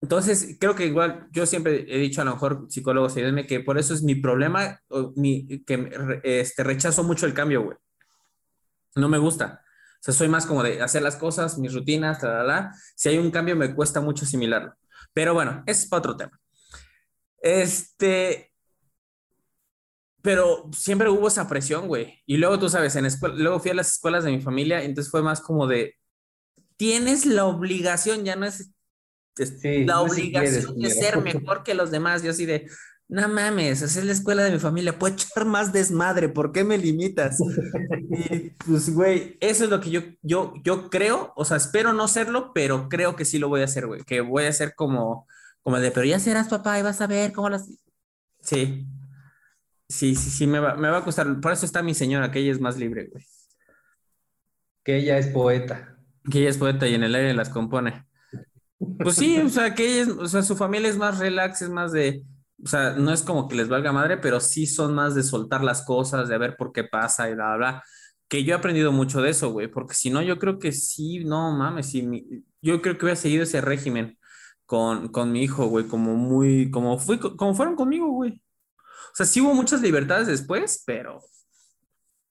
entonces, 0.00 0.56
creo 0.60 0.74
que 0.76 0.86
igual 0.86 1.28
yo 1.32 1.44
siempre 1.44 1.84
he 1.88 1.98
dicho 1.98 2.22
a 2.22 2.24
lo 2.24 2.32
mejor 2.32 2.66
psicólogos, 2.68 3.16
ayúdenme, 3.16 3.46
que 3.46 3.60
por 3.60 3.78
eso 3.78 3.94
es 3.94 4.02
mi 4.02 4.14
problema, 4.14 4.80
mi, 5.16 5.64
que 5.64 5.90
este, 6.22 6.62
rechazo 6.62 7.02
mucho 7.02 7.26
el 7.26 7.34
cambio, 7.34 7.64
güey. 7.64 7.76
No 8.94 9.08
me 9.08 9.18
gusta. 9.18 9.64
O 9.94 9.98
sea, 10.00 10.14
soy 10.14 10.28
más 10.28 10.46
como 10.46 10.62
de 10.62 10.80
hacer 10.82 11.02
las 11.02 11.16
cosas, 11.16 11.58
mis 11.58 11.74
rutinas, 11.74 12.22
la, 12.22 12.30
la, 12.38 12.44
la. 12.44 12.74
Si 12.94 13.08
hay 13.08 13.18
un 13.18 13.30
cambio, 13.32 13.56
me 13.56 13.74
cuesta 13.74 14.00
mucho 14.00 14.24
asimilarlo. 14.24 14.74
Pero 15.12 15.34
bueno, 15.34 15.64
es 15.66 15.86
para 15.86 15.98
otro 15.98 16.16
tema. 16.16 16.40
Este, 17.40 18.47
pero 20.28 20.68
siempre 20.76 21.08
hubo 21.08 21.26
esa 21.26 21.48
presión, 21.48 21.88
güey. 21.88 22.22
Y 22.26 22.36
luego 22.36 22.58
tú 22.58 22.68
sabes, 22.68 22.94
en 22.96 23.06
escuela, 23.06 23.34
luego 23.34 23.60
fui 23.60 23.70
a 23.70 23.74
las 23.74 23.94
escuelas 23.94 24.24
de 24.24 24.30
mi 24.30 24.42
familia, 24.42 24.82
entonces 24.84 25.10
fue 25.10 25.22
más 25.22 25.40
como 25.40 25.66
de, 25.66 25.94
tienes 26.76 27.24
la 27.24 27.46
obligación, 27.46 28.26
ya 28.26 28.36
no 28.36 28.44
es 28.44 28.70
la 29.62 30.02
obligación 30.02 30.78
de 30.78 30.90
ser 30.90 31.22
mejor 31.22 31.62
que 31.62 31.72
los 31.72 31.90
demás. 31.90 32.22
Yo 32.22 32.32
así 32.32 32.44
de, 32.44 32.68
no 33.08 33.26
mames, 33.26 33.80
es 33.80 34.04
la 34.04 34.12
escuela 34.12 34.44
de 34.44 34.50
mi 34.50 34.58
familia, 34.58 34.98
puedo 34.98 35.14
echar 35.14 35.46
más 35.46 35.72
desmadre, 35.72 36.28
¿por 36.28 36.52
qué 36.52 36.62
me 36.62 36.76
limitas? 36.76 37.38
y 38.10 38.50
pues, 38.50 38.92
güey, 38.92 39.38
eso 39.40 39.64
es 39.64 39.70
lo 39.70 39.80
que 39.80 39.88
yo, 39.88 40.02
yo, 40.20 40.52
yo 40.62 40.90
creo, 40.90 41.32
o 41.36 41.46
sea, 41.46 41.56
espero 41.56 41.94
no 41.94 42.06
serlo, 42.06 42.52
pero 42.52 42.90
creo 42.90 43.16
que 43.16 43.24
sí 43.24 43.38
lo 43.38 43.48
voy 43.48 43.62
a 43.62 43.64
hacer, 43.64 43.86
güey, 43.86 44.02
que 44.02 44.20
voy 44.20 44.44
a 44.44 44.52
ser 44.52 44.74
como, 44.74 45.26
como 45.62 45.80
de, 45.80 45.90
pero 45.90 46.04
ya 46.04 46.20
serás 46.20 46.48
papá 46.48 46.78
y 46.78 46.82
vas 46.82 47.00
a 47.00 47.06
ver 47.06 47.32
cómo 47.32 47.48
las... 47.48 47.66
Sí, 48.42 48.86
sí, 49.88 50.14
sí, 50.14 50.30
sí, 50.30 50.46
me 50.46 50.60
va, 50.60 50.74
me 50.74 50.90
va 50.90 50.98
a 50.98 51.04
costar, 51.04 51.40
por 51.40 51.52
eso 51.52 51.66
está 51.66 51.82
mi 51.82 51.94
señora, 51.94 52.30
que 52.30 52.40
ella 52.40 52.52
es 52.52 52.60
más 52.60 52.76
libre, 52.76 53.08
güey. 53.10 53.24
Que 54.84 54.96
ella 54.98 55.18
es 55.18 55.28
poeta. 55.28 55.98
Que 56.30 56.40
ella 56.40 56.50
es 56.50 56.58
poeta 56.58 56.86
y 56.86 56.94
en 56.94 57.02
el 57.02 57.14
aire 57.14 57.34
las 57.34 57.48
compone. 57.48 58.06
Pues 58.98 59.16
sí, 59.16 59.38
o 59.38 59.48
sea, 59.48 59.74
que 59.74 60.00
ellos, 60.00 60.16
o 60.18 60.28
sea, 60.28 60.42
su 60.42 60.56
familia 60.56 60.88
es 60.88 60.96
más 60.96 61.18
relax, 61.18 61.62
es 61.62 61.70
más 61.70 61.92
de, 61.92 62.24
o 62.62 62.66
sea, 62.66 62.92
no 62.92 63.12
es 63.12 63.22
como 63.22 63.48
que 63.48 63.56
les 63.56 63.68
valga 63.68 63.92
madre, 63.92 64.18
pero 64.18 64.40
sí 64.40 64.66
son 64.66 64.94
más 64.94 65.14
de 65.14 65.22
soltar 65.22 65.64
las 65.64 65.84
cosas, 65.84 66.28
de 66.28 66.38
ver 66.38 66.56
por 66.56 66.72
qué 66.72 66.84
pasa 66.84 67.28
y 67.28 67.34
bla, 67.34 67.46
bla, 67.48 67.56
bla. 67.56 67.84
Que 68.28 68.44
yo 68.44 68.54
he 68.54 68.58
aprendido 68.58 68.92
mucho 68.92 69.20
de 69.22 69.30
eso, 69.30 69.50
güey, 69.50 69.68
porque 69.68 69.94
si 69.94 70.10
no, 70.10 70.22
yo 70.22 70.38
creo 70.38 70.58
que 70.58 70.72
sí, 70.72 71.24
no 71.24 71.56
mames, 71.56 71.86
sí, 71.90 72.06
yo 72.62 72.82
creo 72.82 72.98
que 72.98 73.06
voy 73.06 73.12
a 73.12 73.16
seguir 73.16 73.40
ese 73.40 73.60
régimen 73.60 74.18
con, 74.66 75.08
con 75.08 75.32
mi 75.32 75.42
hijo, 75.42 75.66
güey, 75.66 75.86
como 75.86 76.14
muy, 76.14 76.70
como 76.70 76.98
fui, 76.98 77.18
como 77.18 77.54
fueron 77.54 77.74
conmigo, 77.74 78.08
güey. 78.10 78.42
O 79.12 79.14
sea, 79.14 79.26
sí 79.26 79.40
hubo 79.40 79.54
muchas 79.54 79.82
libertades 79.82 80.26
después, 80.26 80.82
pero 80.86 81.20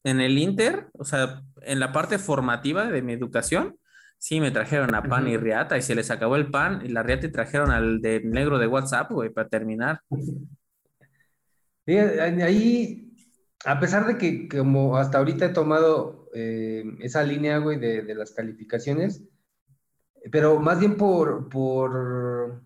en 0.04 0.22
el 0.22 0.38
Inter, 0.38 0.88
o 0.94 1.04
sea, 1.04 1.42
en 1.62 1.80
la 1.80 1.92
parte 1.92 2.18
formativa 2.18 2.86
de 2.86 3.02
mi 3.02 3.14
educación, 3.14 3.78
Sí, 4.20 4.42
me 4.42 4.52
trajeron 4.52 4.96
a 4.96 5.04
pan 5.04 5.28
y 5.28 5.38
riata 5.38 5.78
y 5.78 5.82
se 5.82 5.94
les 5.94 6.10
acabó 6.10 6.36
el 6.36 6.50
pan 6.50 6.82
y 6.84 6.90
la 6.90 7.04
riata 7.04 7.28
y 7.28 7.32
trajeron 7.32 7.70
al 7.70 8.02
de 8.02 8.22
negro 8.22 8.58
de 8.58 8.68
WhatsApp, 8.68 9.12
güey, 9.12 9.30
para 9.30 9.48
terminar. 9.48 10.02
ahí, 11.86 13.14
a 13.64 13.80
pesar 13.80 14.08
de 14.08 14.18
que 14.18 14.48
como 14.48 14.98
hasta 14.98 15.20
ahorita 15.20 15.46
he 15.46 15.50
tomado 15.50 16.30
eh, 16.34 16.84
esa 17.00 17.22
línea, 17.24 17.60
güey, 17.60 17.80
de, 17.80 18.16
las 18.16 18.32
calificaciones, 18.32 19.24
pero 20.32 20.60
más 20.60 20.80
bien 20.80 20.98
por, 20.98 21.48
por... 21.48 22.64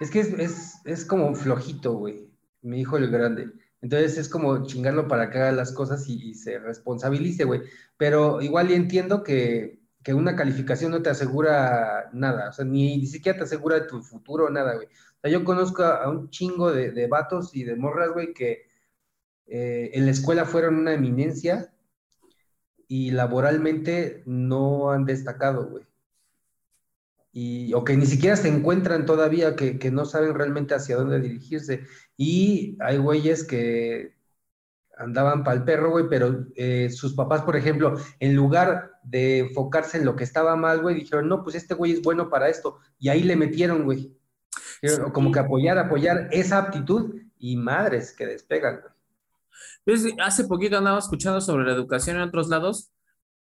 Es 0.00 0.10
que 0.10 0.20
es, 0.20 0.80
es 0.84 1.04
como 1.04 1.34
flojito, 1.36 1.94
güey, 1.94 2.33
mi 2.64 2.80
hijo 2.80 2.96
el 2.96 3.10
grande. 3.10 3.52
Entonces 3.80 4.18
es 4.18 4.28
como 4.28 4.66
chingarlo 4.66 5.08
para 5.08 5.30
que 5.30 5.38
haga 5.38 5.52
las 5.52 5.72
cosas 5.72 6.08
y, 6.08 6.30
y 6.30 6.34
se 6.34 6.58
responsabilice, 6.58 7.44
güey. 7.44 7.62
Pero 7.96 8.40
igual 8.42 8.70
entiendo 8.72 9.22
que 9.22 9.84
que 10.04 10.14
una 10.14 10.36
calificación 10.36 10.92
no 10.92 11.02
te 11.02 11.10
asegura 11.10 12.10
nada, 12.12 12.50
o 12.50 12.52
sea, 12.52 12.64
ni, 12.66 12.98
ni 12.98 13.06
siquiera 13.06 13.38
te 13.38 13.44
asegura 13.44 13.86
tu 13.86 14.02
futuro, 14.02 14.50
nada, 14.50 14.74
güey. 14.74 14.86
O 14.86 15.20
sea, 15.22 15.30
yo 15.30 15.44
conozco 15.44 15.82
a, 15.82 16.08
un 16.10 16.28
chingo 16.30 16.70
de, 16.70 16.92
de, 16.92 17.06
vatos 17.08 17.56
y 17.56 17.64
de 17.64 17.74
morras, 17.74 18.10
güey, 18.12 18.34
que 18.34 18.66
eh, 19.46 19.90
en 19.94 20.04
la 20.04 20.12
escuela 20.12 20.44
fueron 20.44 20.76
una 20.76 20.92
eminencia 20.92 21.72
y 22.86 23.12
laboralmente 23.12 24.22
no 24.26 24.90
han 24.90 25.06
destacado, 25.06 25.70
güey. 25.70 25.84
Y, 27.36 27.74
o 27.74 27.82
que 27.84 27.96
ni 27.96 28.06
siquiera 28.06 28.36
se 28.36 28.48
encuentran 28.48 29.06
todavía, 29.06 29.56
que, 29.56 29.78
que 29.78 29.90
no 29.90 30.04
saben 30.04 30.34
realmente 30.34 30.74
hacia 30.74 30.96
dónde 30.96 31.20
dirigirse. 31.20 31.84
Y 32.16 32.78
hay 32.80 32.96
güeyes 32.98 33.44
que 33.44 34.14
andaban 34.96 35.42
para 35.42 35.56
el 35.58 35.64
perro, 35.64 35.90
güey, 35.90 36.04
pero 36.08 36.46
eh, 36.54 36.90
sus 36.90 37.14
papás, 37.14 37.42
por 37.42 37.56
ejemplo, 37.56 37.96
en 38.20 38.36
lugar 38.36 38.92
de 39.02 39.40
enfocarse 39.40 39.98
en 39.98 40.04
lo 40.04 40.16
que 40.16 40.24
estaba 40.24 40.56
mal, 40.56 40.80
güey, 40.80 40.94
dijeron, 40.94 41.28
no, 41.28 41.42
pues 41.42 41.56
este 41.56 41.74
güey 41.74 41.92
es 41.92 42.02
bueno 42.02 42.30
para 42.30 42.48
esto, 42.48 42.78
y 42.98 43.08
ahí 43.08 43.22
le 43.22 43.36
metieron, 43.36 43.84
güey. 43.84 44.16
Como 45.12 45.32
que 45.32 45.38
apoyar, 45.38 45.78
apoyar 45.78 46.28
esa 46.30 46.58
aptitud 46.58 47.14
y 47.38 47.56
madres 47.56 48.12
que 48.12 48.26
despegan, 48.26 48.82
güey. 49.84 50.14
hace 50.20 50.44
poquito 50.44 50.78
andaba 50.78 50.98
escuchando 50.98 51.40
sobre 51.40 51.64
la 51.64 51.72
educación 51.72 52.16
en 52.16 52.22
otros 52.22 52.48
lados. 52.48 52.93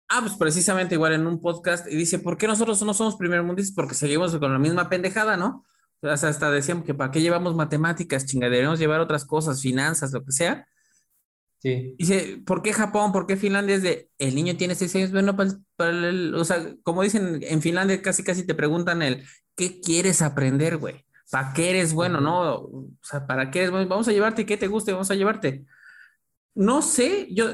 Ah, 0.09 0.21
pues 0.21 0.33
precisamente 0.33 0.95
igual 0.95 1.13
en 1.13 1.27
un 1.27 1.39
podcast 1.39 1.87
y 1.87 1.95
dice, 1.95 2.19
¿por 2.19 2.37
qué 2.37 2.47
nosotros 2.47 2.81
no 2.81 2.93
somos 2.93 3.15
primer 3.15 3.43
mundistas? 3.43 3.75
Porque 3.75 3.95
seguimos 3.95 4.35
con 4.37 4.51
la 4.51 4.59
misma 4.59 4.89
pendejada, 4.89 5.37
¿no? 5.37 5.65
O 6.01 6.17
sea, 6.17 6.29
hasta 6.29 6.49
decíamos 6.49 6.85
que 6.85 6.93
para 6.93 7.11
qué 7.11 7.21
llevamos 7.21 7.55
matemáticas, 7.55 8.25
chinga, 8.25 8.47
deberíamos 8.47 8.79
llevar 8.79 9.01
otras 9.01 9.25
cosas, 9.25 9.61
finanzas, 9.61 10.11
lo 10.11 10.23
que 10.25 10.31
sea 10.31 10.67
Sí. 11.61 11.95
Dice, 11.97 12.41
¿por 12.45 12.61
qué 12.61 12.71
Japón? 12.71 13.11
¿Por 13.11 13.27
qué 13.27 13.35
Finlandia? 13.35 13.75
Es 13.75 13.83
de, 13.83 14.09
el 14.17 14.33
niño 14.33 14.55
tiene 14.55 14.75
seis 14.75 14.95
años, 14.95 15.11
bueno, 15.11 15.35
para, 15.35 15.89
el, 15.89 16.33
o 16.35 16.45
sea, 16.45 16.73
como 16.83 17.03
dicen 17.03 17.39
en 17.43 17.61
Finlandia, 17.61 18.01
casi 18.01 18.23
casi 18.23 18.45
te 18.45 18.55
preguntan 18.55 19.01
el, 19.01 19.25
¿qué 19.57 19.81
quieres 19.81 20.21
aprender, 20.21 20.77
güey? 20.77 21.05
¿Para 21.29 21.53
qué 21.53 21.71
eres 21.71 21.93
bueno, 21.93 22.21
no? 22.21 22.53
O 22.53 22.89
sea, 23.03 23.27
¿para 23.27 23.51
qué 23.51 23.59
eres 23.59 23.71
bueno? 23.71 23.89
Vamos 23.89 24.07
a 24.07 24.13
llevarte, 24.13 24.45
¿qué 24.45 24.55
te 24.55 24.67
guste? 24.67 24.93
Vamos 24.93 25.11
a 25.11 25.15
llevarte. 25.15 25.65
No 26.55 26.81
sé, 26.81 27.27
yo, 27.31 27.49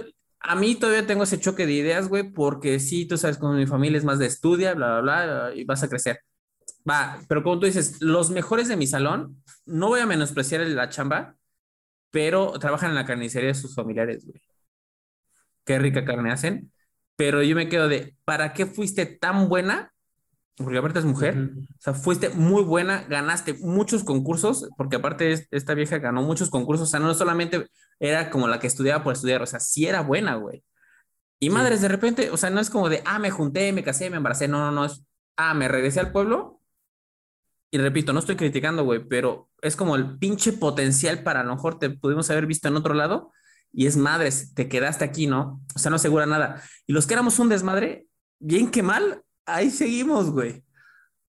a 0.47 0.55
mí 0.55 0.75
todavía 0.75 1.07
tengo 1.07 1.23
ese 1.23 1.39
choque 1.39 1.65
de 1.65 1.73
ideas, 1.73 2.07
güey, 2.09 2.23
porque 2.31 2.79
sí, 2.79 3.05
tú 3.07 3.17
sabes, 3.17 3.37
como 3.37 3.53
mi 3.53 3.65
familia 3.67 3.97
es 3.97 4.05
más 4.05 4.19
de 4.19 4.27
estudia, 4.27 4.73
bla, 4.73 5.01
bla, 5.01 5.25
bla, 5.25 5.55
y 5.55 5.63
vas 5.65 5.83
a 5.83 5.89
crecer. 5.89 6.19
va, 6.89 7.19
pero 7.29 7.43
como 7.43 7.59
tú 7.59 7.67
dices, 7.67 8.01
los 8.01 8.31
mejores 8.31 8.67
de 8.69 8.77
mi 8.77 8.87
salón, 8.87 9.43
no 9.65 9.89
voy 9.89 10.01
a 10.01 10.05
menospreciar 10.07 10.61
la 10.61 10.89
chamba, 10.89 11.35
pero 12.11 12.53
trabajan 12.59 12.91
en 12.91 12.95
la 12.95 13.05
carnicería 13.05 13.49
de 13.49 13.55
sus 13.55 13.75
familiares, 13.75 14.25
güey. 14.25 14.41
Qué 15.65 15.79
rica 15.79 16.05
carne 16.05 16.31
hacen. 16.31 16.71
Pero 17.15 17.41
yo 17.43 17.55
me 17.55 17.69
quedo 17.69 17.87
de, 17.87 18.15
¿para 18.25 18.53
qué 18.53 18.65
fuiste 18.65 19.05
tan 19.05 19.49
buena? 19.49 19.93
Porque 20.57 20.77
aparte 20.77 20.99
es 20.99 21.05
mujer. 21.05 21.51
O 21.57 21.81
sea, 21.81 21.93
fuiste 21.93 22.29
muy 22.29 22.63
buena, 22.63 23.03
ganaste 23.09 23.55
muchos 23.55 24.03
concursos, 24.03 24.69
porque 24.77 24.95
aparte 24.95 25.47
esta 25.51 25.73
vieja 25.73 25.97
ganó 25.97 26.21
muchos 26.21 26.49
concursos. 26.49 26.87
O 26.87 26.91
sea, 26.91 26.99
no 26.99 27.13
solamente 27.13 27.67
era 27.99 28.29
como 28.29 28.47
la 28.47 28.59
que 28.59 28.67
estudiaba 28.67 29.03
por 29.03 29.13
estudiar, 29.13 29.41
o 29.41 29.45
sea, 29.45 29.59
sí 29.59 29.85
era 29.85 30.01
buena, 30.01 30.35
güey. 30.35 30.63
Y 31.39 31.49
madres, 31.49 31.81
de 31.81 31.89
repente, 31.89 32.29
o 32.31 32.37
sea, 32.37 32.49
no 32.49 32.61
es 32.61 32.69
como 32.69 32.87
de, 32.89 33.01
ah, 33.05 33.19
me 33.19 33.31
junté, 33.31 33.73
me 33.73 33.83
casé, 33.83 34.09
me 34.09 34.17
embaracé. 34.17 34.47
No, 34.47 34.59
no, 34.59 34.71
no. 34.71 34.85
Es, 34.85 35.03
ah, 35.35 35.53
me 35.53 35.67
regresé 35.67 35.99
al 35.99 36.11
pueblo. 36.11 36.61
Y 37.71 37.77
repito, 37.77 38.13
no 38.13 38.19
estoy 38.19 38.37
criticando, 38.37 38.85
güey, 38.85 39.05
pero 39.05 39.49
es 39.61 39.75
como 39.75 39.97
el 39.97 40.17
pinche 40.17 40.53
potencial 40.53 41.23
para 41.23 41.41
a 41.41 41.43
lo 41.43 41.55
mejor 41.55 41.77
te 41.77 41.89
pudimos 41.89 42.29
haber 42.29 42.45
visto 42.45 42.69
en 42.69 42.77
otro 42.77 42.93
lado 42.93 43.33
y 43.73 43.87
es 43.87 43.97
madres, 43.97 44.53
te 44.53 44.69
quedaste 44.69 45.03
aquí, 45.03 45.27
¿no? 45.27 45.61
O 45.75 45.79
sea, 45.79 45.89
no 45.89 45.97
asegura 45.97 46.25
nada. 46.25 46.63
Y 46.87 46.93
los 46.93 47.05
que 47.05 47.13
éramos 47.13 47.39
un 47.39 47.49
desmadre, 47.49 48.07
bien 48.39 48.71
que 48.71 48.81
mal, 48.81 49.24
ahí 49.45 49.69
seguimos, 49.69 50.31
güey. 50.31 50.63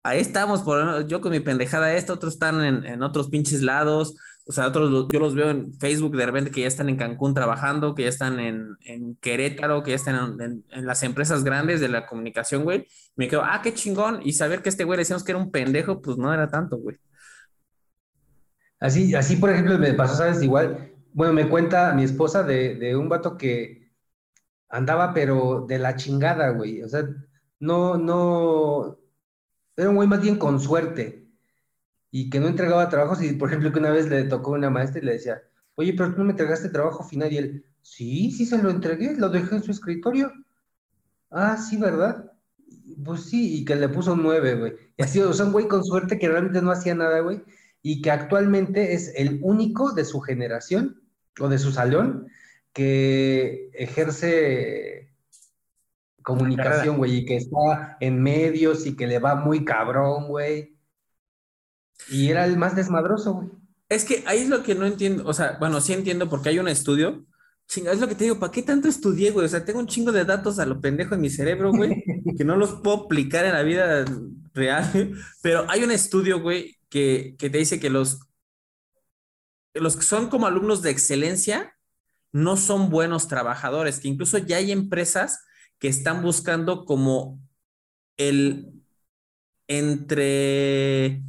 Ahí 0.02 0.20
estamos, 0.20 0.62
por, 0.62 1.06
yo 1.06 1.20
con 1.20 1.32
mi 1.32 1.40
pendejada 1.40 1.92
esta, 1.94 2.12
otros 2.12 2.34
están 2.34 2.64
en, 2.64 3.02
otros 3.02 3.28
pinches 3.28 3.62
lados, 3.62 4.16
o 4.46 4.52
sea, 4.52 4.68
otros 4.68 5.08
yo 5.12 5.20
los 5.20 5.34
veo 5.34 5.50
en 5.50 5.74
Facebook 5.74 6.16
de 6.16 6.24
repente 6.24 6.50
que 6.50 6.62
ya 6.62 6.68
están 6.68 6.88
en 6.88 6.96
Cancún 6.96 7.34
trabajando, 7.34 7.94
que 7.94 8.04
ya 8.04 8.08
están 8.08 8.40
en, 8.40 8.76
Querétaro, 9.20 9.82
que 9.82 9.90
ya 9.90 9.96
están 9.96 10.40
en, 10.40 10.86
las 10.86 11.02
empresas 11.02 11.44
grandes 11.44 11.80
de 11.80 11.88
la 11.88 12.06
comunicación, 12.06 12.64
güey. 12.64 12.86
Me 13.16 13.28
quedo, 13.28 13.42
ah, 13.44 13.60
qué 13.62 13.74
chingón. 13.74 14.20
Y 14.22 14.32
saber 14.32 14.62
que 14.62 14.70
este 14.70 14.84
güey 14.84 14.98
decíamos 14.98 15.24
que 15.24 15.32
era 15.32 15.40
un 15.40 15.50
pendejo, 15.50 16.00
pues 16.00 16.16
no 16.16 16.32
era 16.32 16.48
tanto, 16.48 16.78
güey. 16.78 16.96
Así, 18.80 19.14
así, 19.14 19.36
por 19.36 19.50
ejemplo, 19.50 19.78
me 19.78 19.92
pasó, 19.94 20.14
¿sabes? 20.14 20.42
Igual, 20.42 20.94
bueno, 21.12 21.32
me 21.32 21.48
cuenta 21.48 21.92
mi 21.92 22.04
esposa 22.04 22.42
de, 22.44 22.96
un 22.96 23.08
vato 23.08 23.36
que 23.36 23.90
andaba, 24.68 25.12
pero 25.12 25.66
de 25.68 25.78
la 25.78 25.96
chingada, 25.96 26.50
güey. 26.50 26.82
O 26.82 26.88
sea, 26.88 27.04
no, 27.60 27.96
no, 27.96 28.98
era 29.76 29.90
un 29.90 29.96
güey 29.96 30.08
más 30.08 30.20
bien 30.20 30.36
con 30.36 30.60
suerte 30.60 31.28
y 32.10 32.30
que 32.30 32.40
no 32.40 32.48
entregaba 32.48 32.88
trabajos. 32.88 33.22
Y 33.22 33.32
por 33.34 33.48
ejemplo, 33.48 33.72
que 33.72 33.78
una 33.78 33.90
vez 33.90 34.08
le 34.08 34.24
tocó 34.24 34.52
una 34.52 34.70
maestra 34.70 35.00
y 35.00 35.04
le 35.04 35.12
decía, 35.12 35.42
oye, 35.74 35.94
pero 35.94 36.12
tú 36.12 36.18
no 36.18 36.24
me 36.24 36.32
entregaste 36.32 36.68
trabajo 36.68 37.04
final. 37.04 37.32
Y 37.32 37.38
él, 37.38 37.64
sí, 37.82 38.30
sí 38.30 38.46
se 38.46 38.62
lo 38.62 38.70
entregué, 38.70 39.14
lo 39.16 39.28
dejé 39.28 39.56
en 39.56 39.62
su 39.62 39.70
escritorio. 39.72 40.32
Ah, 41.30 41.56
sí, 41.56 41.76
¿verdad? 41.76 42.32
Pues 43.04 43.22
sí, 43.24 43.60
y 43.60 43.64
que 43.64 43.76
le 43.76 43.88
puso 43.88 44.16
nueve, 44.16 44.54
güey. 44.54 44.72
Y 44.96 45.02
así, 45.02 45.20
o 45.20 45.32
sea, 45.32 45.46
un 45.46 45.52
güey 45.52 45.68
con 45.68 45.84
suerte 45.84 46.18
que 46.18 46.28
realmente 46.28 46.62
no 46.62 46.70
hacía 46.70 46.94
nada, 46.94 47.20
güey 47.20 47.42
y 47.82 48.02
que 48.02 48.10
actualmente 48.10 48.94
es 48.94 49.12
el 49.16 49.38
único 49.42 49.92
de 49.92 50.04
su 50.04 50.20
generación 50.20 51.00
o 51.40 51.48
de 51.48 51.58
su 51.58 51.72
salón 51.72 52.28
que 52.72 53.70
ejerce 53.72 55.07
comunicación, 56.28 56.98
güey, 56.98 57.16
y 57.16 57.24
que 57.24 57.36
está 57.36 57.96
en 58.00 58.22
medios 58.22 58.84
y 58.84 58.94
que 58.94 59.06
le 59.06 59.18
va 59.18 59.34
muy 59.34 59.64
cabrón, 59.64 60.28
güey. 60.28 60.76
Y 62.10 62.28
era 62.28 62.44
el 62.44 62.58
más 62.58 62.76
desmadroso, 62.76 63.32
güey. 63.32 63.48
Es 63.88 64.04
que 64.04 64.22
ahí 64.26 64.40
es 64.40 64.50
lo 64.50 64.62
que 64.62 64.74
no 64.74 64.84
entiendo, 64.84 65.26
o 65.26 65.32
sea, 65.32 65.56
bueno, 65.58 65.80
sí 65.80 65.94
entiendo 65.94 66.28
porque 66.28 66.50
hay 66.50 66.58
un 66.58 66.68
estudio. 66.68 67.24
Chinga, 67.66 67.92
es 67.92 68.00
lo 68.00 68.08
que 68.08 68.14
te 68.14 68.24
digo, 68.24 68.38
¿para 68.38 68.52
qué 68.52 68.62
tanto 68.62 68.88
estudié, 68.88 69.30
güey? 69.30 69.46
O 69.46 69.48
sea, 69.48 69.64
tengo 69.64 69.78
un 69.78 69.86
chingo 69.86 70.12
de 70.12 70.26
datos 70.26 70.58
a 70.58 70.66
lo 70.66 70.80
pendejo 70.80 71.14
en 71.14 71.22
mi 71.22 71.30
cerebro, 71.30 71.72
güey, 71.72 72.04
que 72.36 72.44
no 72.44 72.56
los 72.56 72.80
puedo 72.82 73.04
aplicar 73.04 73.46
en 73.46 73.54
la 73.54 73.62
vida 73.62 74.04
real. 74.52 75.12
Pero 75.42 75.64
hay 75.70 75.82
un 75.82 75.90
estudio, 75.90 76.42
güey, 76.42 76.76
que, 76.90 77.36
te 77.38 77.48
dice 77.48 77.80
que 77.80 77.88
los, 77.88 78.20
los 79.72 79.96
que 79.96 80.02
son 80.02 80.28
como 80.28 80.46
alumnos 80.46 80.82
de 80.82 80.90
excelencia 80.90 81.74
no 82.30 82.58
son 82.58 82.90
buenos 82.90 83.28
trabajadores, 83.28 84.00
que 84.00 84.08
incluso 84.08 84.36
ya 84.36 84.58
hay 84.58 84.70
empresas 84.70 85.40
que 85.78 85.88
están 85.88 86.22
buscando 86.22 86.84
como 86.84 87.40
el 88.16 88.72
entre... 89.68 91.22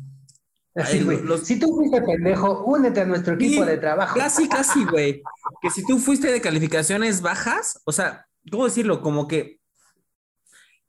Si 1.43 1.59
tú 1.59 1.75
fuiste 1.75 2.01
pendejo, 2.01 2.63
únete 2.63 3.01
a 3.01 3.05
nuestro 3.05 3.33
equipo 3.33 3.65
de 3.65 3.77
trabajo. 3.77 4.17
Casi, 4.17 4.47
casi, 4.47 4.85
güey. 4.85 5.21
que 5.61 5.69
si 5.69 5.85
tú 5.85 5.99
fuiste 5.99 6.31
de 6.31 6.39
calificaciones 6.39 7.21
bajas, 7.21 7.81
o 7.83 7.91
sea, 7.91 8.27
¿cómo 8.49 8.65
decirlo? 8.65 9.01
Como 9.01 9.27
que 9.27 9.59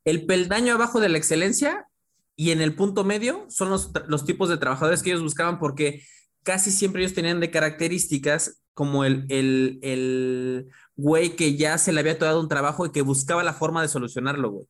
el 0.05 0.27
peldaño 0.27 0.75
abajo 0.75 1.01
de 1.01 1.09
la 1.09 1.18
excelencia 1.18 1.88
y 2.37 2.53
en 2.53 2.61
el 2.61 2.75
punto 2.75 3.05
medio 3.05 3.46
son 3.49 3.70
los, 3.70 3.90
los 4.07 4.25
tipos 4.25 4.49
de 4.49 4.59
trabajadores 4.59 5.03
que 5.03 5.11
ellos 5.11 5.23
buscaban 5.23 5.59
porque 5.59 6.03
casi 6.42 6.70
siempre 6.70 7.03
ellos 7.03 7.14
tenían 7.14 7.40
de 7.40 7.51
características 7.51 8.62
como 8.75 9.05
el, 9.05 9.27
el, 9.29 9.79
el 9.83 10.68
güey 11.01 11.37
que 11.37 11.57
ya 11.57 11.79
se 11.79 11.93
le 11.93 12.01
había 12.01 12.15
dado 12.15 12.41
un 12.41 12.49
trabajo 12.49 12.87
y 12.87 12.93
que 12.93 13.03
buscaba 13.03 13.43
la 13.43 13.55
forma 13.55 13.83
de 13.83 13.89
solucionarlo, 13.89 14.51
güey. 14.51 14.67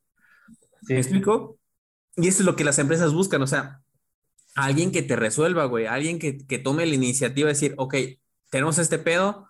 ¿Me 0.89 0.99
explico? 0.99 1.59
Y 2.17 2.29
eso 2.29 2.43
es 2.43 2.47
lo 2.47 2.57
que 2.57 2.65
las 2.65 2.79
empresas 2.79 3.13
buscan, 3.13 3.43
o 3.43 3.47
sea, 3.47 3.81
alguien 4.55 4.93
que 4.93 5.03
te 5.03 5.17
resuelva, 5.17 5.65
güey, 5.67 5.87
alguien 5.87 6.19
que, 6.19 6.39
que 6.39 6.59
tome 6.59 6.87
la 6.87 6.95
iniciativa 6.95 7.47
de 7.47 7.55
decir, 7.55 7.75
ok, 7.77 7.95
tenemos 8.51 8.79
este 8.79 8.99
pedo, 8.99 9.49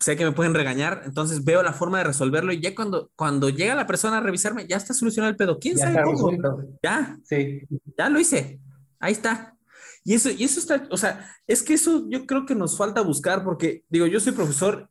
sé 0.00 0.16
que 0.16 0.24
me 0.24 0.32
pueden 0.32 0.54
regañar, 0.54 1.02
entonces 1.04 1.44
veo 1.44 1.62
la 1.62 1.72
forma 1.72 1.98
de 1.98 2.04
resolverlo 2.04 2.52
y 2.52 2.60
ya 2.60 2.74
cuando, 2.74 3.10
cuando 3.16 3.48
llega 3.48 3.74
la 3.74 3.86
persona 3.86 4.18
a 4.18 4.20
revisarme, 4.20 4.66
ya 4.66 4.76
está 4.76 4.94
solucionado 4.94 5.30
el 5.30 5.36
pedo. 5.36 5.58
¿Quién 5.58 5.78
sabe 5.78 6.02
cómo? 6.02 6.30
Ya, 6.82 7.18
sí. 7.24 7.60
ya 7.96 8.08
lo 8.08 8.20
hice. 8.20 8.60
Ahí 8.98 9.12
está. 9.12 9.56
Y 10.04 10.14
eso, 10.14 10.30
y 10.30 10.44
eso 10.44 10.60
está, 10.60 10.86
o 10.90 10.96
sea, 10.98 11.34
es 11.46 11.62
que 11.62 11.74
eso 11.74 12.06
yo 12.10 12.26
creo 12.26 12.44
que 12.44 12.54
nos 12.54 12.76
falta 12.76 13.00
buscar 13.00 13.42
porque, 13.42 13.84
digo, 13.88 14.06
yo 14.06 14.20
soy 14.20 14.32
profesor 14.32 14.90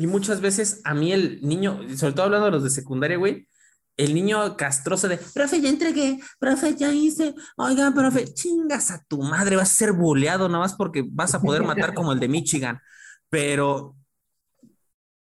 y 0.00 0.06
muchas 0.06 0.40
veces 0.40 0.80
a 0.84 0.94
mí 0.94 1.12
el 1.12 1.40
niño, 1.42 1.80
sobre 1.94 2.14
todo 2.14 2.24
hablando 2.24 2.46
de 2.46 2.52
los 2.52 2.64
de 2.64 2.70
secundaria, 2.70 3.18
güey, 3.18 3.46
el 3.98 4.14
niño 4.14 4.56
castroso 4.56 5.08
de, 5.08 5.18
profe, 5.18 5.60
ya 5.60 5.68
entregué, 5.68 6.18
profe, 6.38 6.74
ya 6.74 6.90
hice, 6.90 7.34
oiga, 7.56 7.92
profe, 7.94 8.32
chingas 8.32 8.90
a 8.90 9.04
tu 9.04 9.22
madre, 9.22 9.56
vas 9.56 9.70
a 9.70 9.74
ser 9.74 9.92
buleado 9.92 10.48
nada 10.48 10.60
más 10.60 10.74
porque 10.74 11.04
vas 11.06 11.34
a 11.34 11.42
poder 11.42 11.62
matar 11.64 11.92
como 11.92 12.12
el 12.12 12.18
de 12.18 12.28
Michigan. 12.28 12.80
Pero 13.28 13.94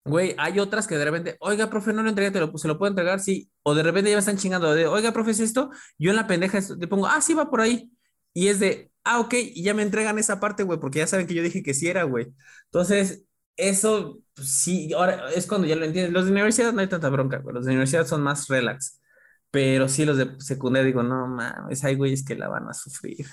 Güey, 0.06 0.34
hay 0.38 0.60
otras 0.60 0.88
que 0.88 0.98
de 0.98 1.06
repente, 1.06 1.38
oiga, 1.40 1.70
profe, 1.70 1.94
no 1.94 2.02
lo 2.02 2.10
entregué, 2.10 2.32
te 2.32 2.40
lo, 2.40 2.58
se 2.58 2.68
lo 2.68 2.80
puedo 2.80 2.90
entregar, 2.90 3.20
sí. 3.20 3.52
O 3.64 3.76
de 3.76 3.84
repente 3.84 4.10
ya 4.10 4.16
me 4.16 4.22
están 4.22 4.38
chingando 4.38 4.74
de, 4.74 4.88
oiga, 4.88 5.12
profe, 5.12 5.32
¿es 5.32 5.40
esto? 5.40 5.70
Yo 6.00 6.10
en 6.10 6.16
la 6.16 6.26
pendeja 6.26 6.60
le 6.80 6.88
pongo, 6.88 7.06
ah, 7.06 7.22
sí, 7.22 7.34
va 7.34 7.50
por 7.50 7.62
ahí. 7.62 7.92
Y 8.34 8.48
es 8.48 8.60
de, 8.60 8.92
ah, 9.04 9.20
ok, 9.20 9.34
y 9.36 9.62
ya 9.62 9.74
me 9.74 9.84
entregan 9.84 10.18
esa 10.18 10.40
parte, 10.40 10.64
güey, 10.64 10.80
porque 10.80 11.00
ya 11.00 11.08
saben 11.08 11.28
que 11.28 11.34
yo 11.36 11.44
dije 11.44 11.62
que 11.62 11.74
sí 11.74 11.88
era, 11.88 12.04
güey. 12.04 12.28
Entonces, 12.66 13.24
eso, 13.60 14.20
pues, 14.34 14.50
sí, 14.50 14.94
ahora 14.94 15.30
es 15.36 15.46
cuando 15.48 15.68
ya 15.68 15.76
lo 15.76 15.86
entienden. 15.86 16.14
Los 16.14 16.26
de 16.26 16.32
universidad 16.32 16.74
no 16.74 16.82
hay 16.82 16.88
tanta 16.88 17.10
bronca, 17.10 17.38
güey. 17.40 17.54
Los 17.54 17.66
de 17.66 17.72
universidad 17.72 18.08
son 18.08 18.22
más 18.22 18.48
relax. 18.48 19.00
Pero 19.52 19.90
sí, 19.90 20.06
los 20.06 20.18
de 20.18 20.40
secundaria 20.40 20.86
digo, 20.86 21.04
no 21.04 21.28
mames, 21.28 21.84
hay 21.84 21.96
güeyes 21.96 22.24
que 22.24 22.36
la 22.36 22.48
van 22.48 22.68
a 22.70 22.74
sufrir. 22.74 23.26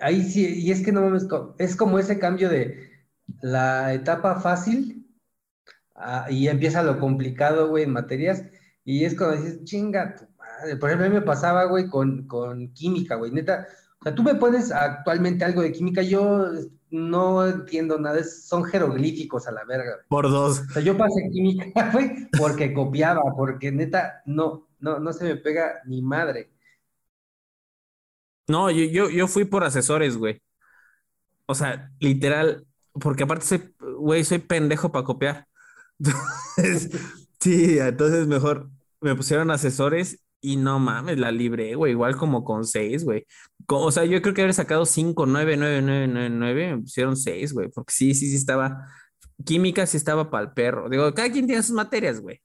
Ahí 0.00 0.22
sí, 0.22 0.62
y 0.62 0.70
es 0.70 0.84
que 0.84 0.92
no 0.92 1.02
mames, 1.02 1.26
es 1.58 1.76
como 1.76 1.98
ese 1.98 2.18
cambio 2.18 2.48
de 2.48 2.88
la 3.40 3.94
etapa 3.94 4.40
fácil 4.40 5.06
ah, 5.94 6.26
y 6.30 6.48
empieza 6.48 6.82
lo 6.82 6.98
complicado, 6.98 7.68
güey, 7.68 7.84
en 7.84 7.92
materias. 7.92 8.44
Y 8.84 9.04
es 9.04 9.16
cuando 9.16 9.36
dices, 9.36 9.64
chinga 9.64 10.16
tu 10.16 10.24
madre. 10.36 10.76
Por 10.76 10.90
ejemplo, 10.90 11.06
a 11.06 11.10
mí 11.10 11.14
me 11.14 11.22
pasaba, 11.22 11.64
güey, 11.64 11.88
con, 11.88 12.26
con 12.26 12.72
química, 12.72 13.16
güey, 13.16 13.30
neta. 13.32 13.66
O 14.00 14.04
sea, 14.04 14.14
tú 14.14 14.22
me 14.22 14.34
pones 14.34 14.70
actualmente 14.70 15.44
algo 15.44 15.62
de 15.62 15.72
química, 15.72 16.02
yo 16.02 16.52
no 16.90 17.46
entiendo 17.46 17.98
nada, 17.98 18.22
son 18.24 18.64
jeroglíficos 18.64 19.46
a 19.46 19.52
la 19.52 19.64
verga. 19.64 19.96
Por 20.08 20.30
dos. 20.30 20.60
O 20.60 20.72
sea, 20.72 20.82
yo 20.82 20.96
pasé 20.96 21.28
química, 21.32 21.90
güey, 21.92 22.28
porque 22.38 22.72
copiaba, 22.72 23.22
porque 23.36 23.72
neta, 23.72 24.22
no, 24.24 24.68
no, 24.78 24.98
no 25.00 25.12
se 25.12 25.24
me 25.24 25.36
pega 25.36 25.82
ni 25.84 26.00
madre. 26.00 26.50
No, 28.46 28.70
yo, 28.70 28.84
yo, 28.84 29.10
yo 29.10 29.28
fui 29.28 29.44
por 29.44 29.64
asesores, 29.64 30.16
güey. 30.16 30.40
O 31.46 31.54
sea, 31.54 31.90
literal, 31.98 32.66
porque 32.92 33.24
aparte 33.24 33.44
soy, 33.44 33.74
güey, 33.98 34.24
soy 34.24 34.38
pendejo 34.38 34.92
para 34.92 35.04
copiar. 35.04 35.48
sí, 37.40 37.78
entonces 37.78 38.26
mejor 38.26 38.70
me 39.00 39.14
pusieron 39.14 39.50
asesores 39.50 40.20
y 40.40 40.56
no 40.56 40.78
mames, 40.78 41.18
la 41.18 41.30
libré, 41.32 41.74
güey, 41.74 41.92
igual 41.92 42.16
como 42.16 42.44
con 42.44 42.64
seis, 42.64 43.04
güey. 43.04 43.26
O 43.68 43.90
sea, 43.90 44.04
yo 44.04 44.22
creo 44.22 44.34
que 44.34 44.42
haber 44.42 44.54
sacado 44.54 44.86
cinco, 44.86 45.26
nueve, 45.26 45.56
nueve, 45.56 45.82
nueve, 45.82 46.08
nueve, 46.08 46.30
nueve, 46.30 46.76
me 46.76 46.82
pusieron 46.82 47.16
seis, 47.16 47.52
güey, 47.52 47.68
porque 47.70 47.92
sí, 47.92 48.14
sí, 48.14 48.28
sí 48.30 48.36
estaba, 48.36 48.86
química 49.44 49.86
sí 49.86 49.96
estaba 49.96 50.30
para 50.30 50.44
el 50.46 50.52
perro. 50.52 50.88
Digo, 50.88 51.12
cada 51.14 51.30
quien 51.30 51.46
tiene 51.46 51.62
sus 51.62 51.74
materias, 51.74 52.20
güey. 52.20 52.40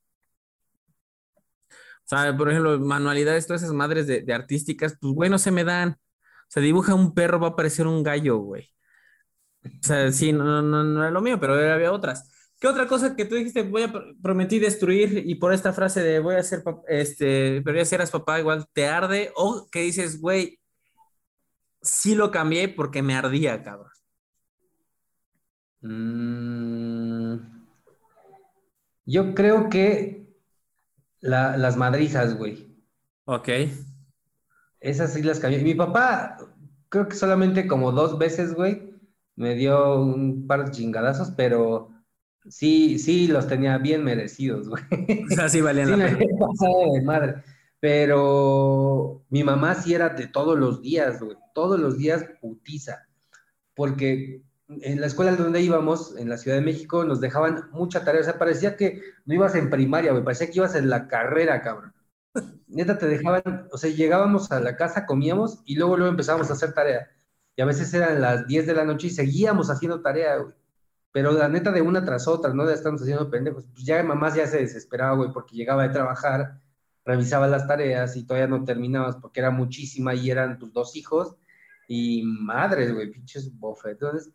O 2.06 2.08
sea, 2.08 2.36
por 2.36 2.50
ejemplo, 2.50 2.80
manualidades, 2.80 3.48
todas 3.48 3.64
esas 3.64 3.74
madres 3.74 4.08
de, 4.08 4.22
de 4.22 4.34
artísticas, 4.34 4.98
pues, 5.00 5.14
güey, 5.14 5.30
no 5.30 5.38
se 5.40 5.52
me 5.52 5.64
dan. 5.64 5.92
O 5.92 5.96
sea, 6.50 6.62
dibuja 6.62 6.94
un 6.94 7.14
perro, 7.14 7.40
va 7.40 7.50
a 7.50 7.56
parecer 7.56 7.88
un 7.88 8.04
gallo, 8.04 8.38
güey. 8.38 8.70
O 9.66 9.70
sea, 9.82 10.12
sí, 10.12 10.34
no, 10.34 10.62
no, 10.62 10.84
no 10.84 11.02
era 11.02 11.12
lo 11.12 11.22
mío, 11.22 11.40
pero 11.40 11.54
había 11.54 11.92
otras. 11.92 12.30
¿Qué 12.64 12.70
otra 12.70 12.88
cosa 12.88 13.14
que 13.14 13.26
tú 13.26 13.36
dijiste, 13.36 13.64
voy 13.64 13.84
a 13.84 13.94
prometí 14.22 14.58
destruir 14.58 15.24
y 15.26 15.36
por 15.36 15.52
esta 15.52 15.74
frase 15.74 16.02
de 16.02 16.20
voy 16.20 16.36
a 16.36 16.44
ser, 16.44 16.64
este, 16.88 17.62
pero 17.62 17.78
ya 17.78 17.84
serás 17.84 18.10
papá, 18.10 18.40
igual 18.40 18.66
te 18.72 18.88
arde? 18.88 19.34
O 19.36 19.68
que 19.70 19.82
dices, 19.82 20.22
güey, 20.22 20.62
sí 21.82 22.16
lo 22.16 22.32
cambié 22.32 22.70
porque 22.70 23.02
me 23.02 23.16
ardía, 23.16 23.62
cabrón. 23.64 23.92
Mm, 25.82 27.36
yo 29.08 29.36
creo 29.36 29.70
que 29.70 30.34
las 31.20 31.76
madrizas, 31.76 32.38
güey. 32.38 32.82
Ok. 33.26 33.50
Esas 34.80 35.12
sí 35.12 35.22
las 35.22 35.42
cambié. 35.42 35.62
Mi 35.62 35.76
papá, 35.76 36.38
creo 36.88 37.10
que 37.10 37.16
solamente 37.18 37.68
como 37.68 37.92
dos 37.92 38.18
veces, 38.18 38.54
güey, 38.54 38.90
me 39.36 39.54
dio 39.54 40.02
un 40.02 40.48
par 40.48 40.64
de 40.64 40.72
chingadazos, 40.72 41.32
pero 41.32 41.93
sí, 42.50 43.00
sí 43.00 43.28
los 43.28 43.48
tenía 43.48 43.78
bien 43.78 44.04
merecidos, 44.04 44.70
güey. 44.70 44.84
O 45.32 45.36
sea, 45.36 45.50
sí 45.50 45.62
valían 45.62 45.88
sí 45.88 45.96
la 45.96 46.18
pena. 46.18 46.40
pasado 46.40 46.94
de 46.94 47.02
madre. 47.02 47.36
Pero 47.80 49.26
mi 49.30 49.44
mamá 49.44 49.76
sí 49.76 49.94
era 49.94 50.10
de 50.10 50.28
todos 50.28 50.58
los 50.58 50.82
días, 50.82 51.22
güey. 51.22 51.38
Todos 51.54 51.80
los 51.80 51.98
días 51.98 52.26
putiza. 52.40 53.08
Porque 53.76 54.42
en 54.70 55.02
la 55.02 55.08
escuela 55.08 55.36
donde 55.36 55.62
íbamos, 55.62 56.16
en 56.18 56.30
la 56.30 56.38
Ciudad 56.38 56.58
de 56.58 56.64
México, 56.64 57.04
nos 57.04 57.20
dejaban 57.20 57.70
mucha 57.72 58.06
tarea. 58.06 58.22
O 58.22 58.24
sea, 58.24 58.40
parecía 58.40 58.78
que 58.78 59.02
no 59.26 59.34
ibas 59.34 59.56
en 59.56 59.70
primaria, 59.70 60.12
güey. 60.12 60.24
Parecía 60.24 60.48
que 60.48 60.60
ibas 60.60 60.76
en 60.76 60.90
la 60.90 61.08
carrera, 61.08 61.62
cabrón. 61.62 61.94
Neta, 62.68 62.98
te 62.98 63.08
dejaban, 63.08 63.68
o 63.72 63.78
sea, 63.78 63.90
llegábamos 63.90 64.52
a 64.52 64.60
la 64.60 64.76
casa, 64.76 65.06
comíamos 65.06 65.62
y 65.66 65.76
luego 65.76 65.98
luego 65.98 66.12
empezábamos 66.12 66.50
a 66.50 66.54
hacer 66.54 66.74
tarea. 66.74 67.10
Y 67.56 67.62
a 67.62 67.66
veces 67.66 67.94
eran 67.94 68.22
las 68.22 68.48
10 68.48 68.66
de 68.66 68.74
la 68.74 68.86
noche 68.86 69.08
y 69.08 69.12
seguíamos 69.12 69.70
haciendo 69.70 70.02
tarea, 70.02 70.38
güey. 70.38 70.56
Pero 71.14 71.32
la 71.32 71.48
neta 71.48 71.72
de 71.72 71.82
una 71.82 72.04
tras 72.04 72.28
otra, 72.28 72.54
¿no? 72.54 72.66
Ya 72.68 72.74
estamos 72.74 73.02
haciendo 73.02 73.30
pendejos. 73.30 73.66
Pues 73.72 73.86
ya 73.86 74.02
mamá 74.04 74.36
ya 74.36 74.48
se 74.48 74.58
desesperaba, 74.58 75.16
güey, 75.16 75.32
porque 75.32 75.56
llegaba 75.56 75.84
de 75.84 75.94
trabajar, 75.94 76.60
revisaba 77.06 77.48
las 77.48 77.68
tareas 77.68 78.18
y 78.18 78.26
todavía 78.26 78.48
no 78.48 78.66
terminabas 78.66 79.18
porque 79.18 79.40
era 79.40 79.52
muchísima 79.52 80.16
y 80.16 80.32
eran 80.32 80.58
tus 80.58 80.74
dos 80.74 80.96
hijos. 80.96 81.36
Y 81.88 82.24
madres, 82.24 82.94
güey, 82.94 83.12
pinches 83.12 83.56
bofetones. 83.60 84.32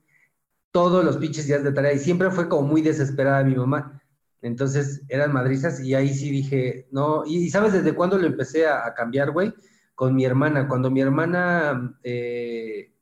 Todos 0.70 1.04
los 1.04 1.16
pinches 1.16 1.48
días 1.48 1.64
de 1.64 1.72
tarea. 1.72 1.92
Y 1.92 1.98
siempre 1.98 2.30
fue 2.30 2.48
como 2.48 2.68
muy 2.68 2.80
desesperada 2.80 3.42
mi 3.42 3.56
mamá. 3.56 4.00
Entonces 4.40 5.02
eran 5.08 5.32
madrizas 5.32 5.80
y 5.80 5.94
ahí 5.96 6.14
sí 6.14 6.30
dije, 6.30 6.86
no. 6.92 7.24
Y, 7.26 7.38
y 7.38 7.50
¿sabes 7.50 7.72
desde 7.72 7.94
cuándo 7.94 8.18
lo 8.18 8.26
empecé 8.28 8.68
a, 8.68 8.86
a 8.86 8.94
cambiar, 8.94 9.32
güey? 9.32 9.52
Con 9.96 10.14
mi 10.14 10.24
hermana. 10.24 10.68
Cuando 10.68 10.92
mi 10.92 11.00
hermana 11.00 11.98
eh, 12.04 12.94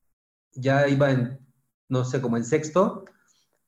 ya 0.54 0.88
iba 0.88 1.10
en, 1.10 1.38
no 1.90 2.04
sé, 2.04 2.22
como 2.22 2.38
en 2.38 2.44
sexto, 2.44 3.04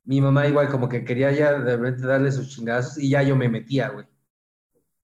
mi 0.08 0.22
mamá 0.22 0.46
igual 0.46 0.70
como 0.70 0.88
que 0.88 1.04
quería 1.04 1.30
ya 1.32 1.52
de 1.52 1.76
repente 1.76 2.06
darle 2.06 2.32
sus 2.32 2.48
chingazos 2.48 2.96
y 2.96 3.10
ya 3.10 3.22
yo 3.22 3.36
me 3.36 3.50
metía, 3.50 3.90
güey, 3.90 4.06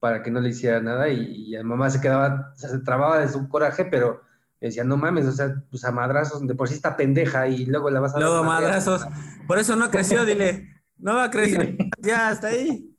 para 0.01 0.23
que 0.23 0.31
no 0.31 0.41
le 0.41 0.49
hiciera 0.49 0.81
nada 0.81 1.11
y, 1.11 1.21
y 1.21 1.51
la 1.51 1.63
mamá 1.63 1.91
se 1.91 2.01
quedaba, 2.01 2.53
o 2.55 2.57
sea, 2.57 2.71
se 2.71 2.79
trababa 2.79 3.19
de 3.19 3.29
su 3.29 3.47
coraje, 3.51 3.85
pero 3.85 4.23
decía, 4.63 4.83
no 4.83 4.97
mames, 4.97 5.27
o 5.27 5.33
sea, 5.33 5.63
pues 5.71 5.85
a 5.85 5.93
madrazos, 5.93 6.47
de 6.47 6.55
por 6.55 6.69
sí 6.69 6.75
está 6.75 6.97
pendeja 6.97 7.47
y 7.49 7.67
luego 7.67 7.91
la 7.91 8.01
vas 8.01 8.15
a... 8.15 8.19
Luego 8.19 8.43
madrear". 8.45 8.63
madrazos. 8.63 9.07
Por 9.47 9.59
eso 9.59 9.77
no 9.77 9.91
creció, 9.91 10.25
dile. 10.25 10.83
No 10.97 11.17
va 11.17 11.25
a 11.25 11.31
crecer. 11.31 11.77
Ya, 12.01 12.29
hasta 12.29 12.47
ahí. 12.47 12.97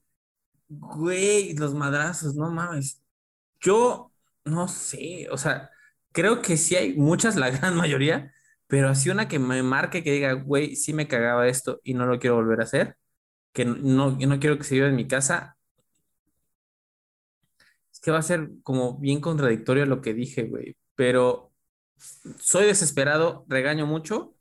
Güey, 0.69 1.55
los 1.55 1.73
madrazos, 1.73 2.35
no 2.35 2.51
mames. 2.51 3.01
Yo 3.59 4.11
no 4.43 4.67
sé, 4.67 5.27
o 5.31 5.37
sea, 5.37 5.71
creo 6.11 6.43
que 6.43 6.55
sí 6.55 6.75
hay 6.75 6.95
muchas, 6.95 7.35
la 7.35 7.49
gran 7.49 7.75
mayoría, 7.75 8.31
pero 8.67 8.89
así 8.89 9.09
una 9.09 9.27
que 9.27 9.39
me 9.39 9.63
marque 9.63 10.03
que 10.03 10.11
diga, 10.11 10.33
güey, 10.33 10.75
sí 10.75 10.93
me 10.93 11.07
cagaba 11.07 11.47
esto 11.47 11.79
y 11.83 11.93
no 11.93 12.05
lo 12.05 12.19
quiero 12.19 12.35
volver 12.35 12.61
a 12.61 12.63
hacer, 12.63 12.97
que 13.53 13.65
no, 13.65 14.17
yo 14.19 14.27
no 14.27 14.39
quiero 14.39 14.57
que 14.57 14.63
se 14.65 14.75
viva 14.75 14.87
en 14.87 14.95
mi 14.95 15.07
casa. 15.07 15.57
Es 17.91 17.99
que 17.99 18.11
va 18.11 18.19
a 18.19 18.21
ser 18.21 18.49
como 18.63 18.97
bien 18.99 19.21
contradictorio 19.21 19.85
lo 19.85 20.01
que 20.01 20.13
dije, 20.13 20.43
güey, 20.43 20.77
pero 20.95 21.53
soy 22.39 22.65
desesperado, 22.65 23.45
regaño 23.47 23.85
mucho, 23.87 24.35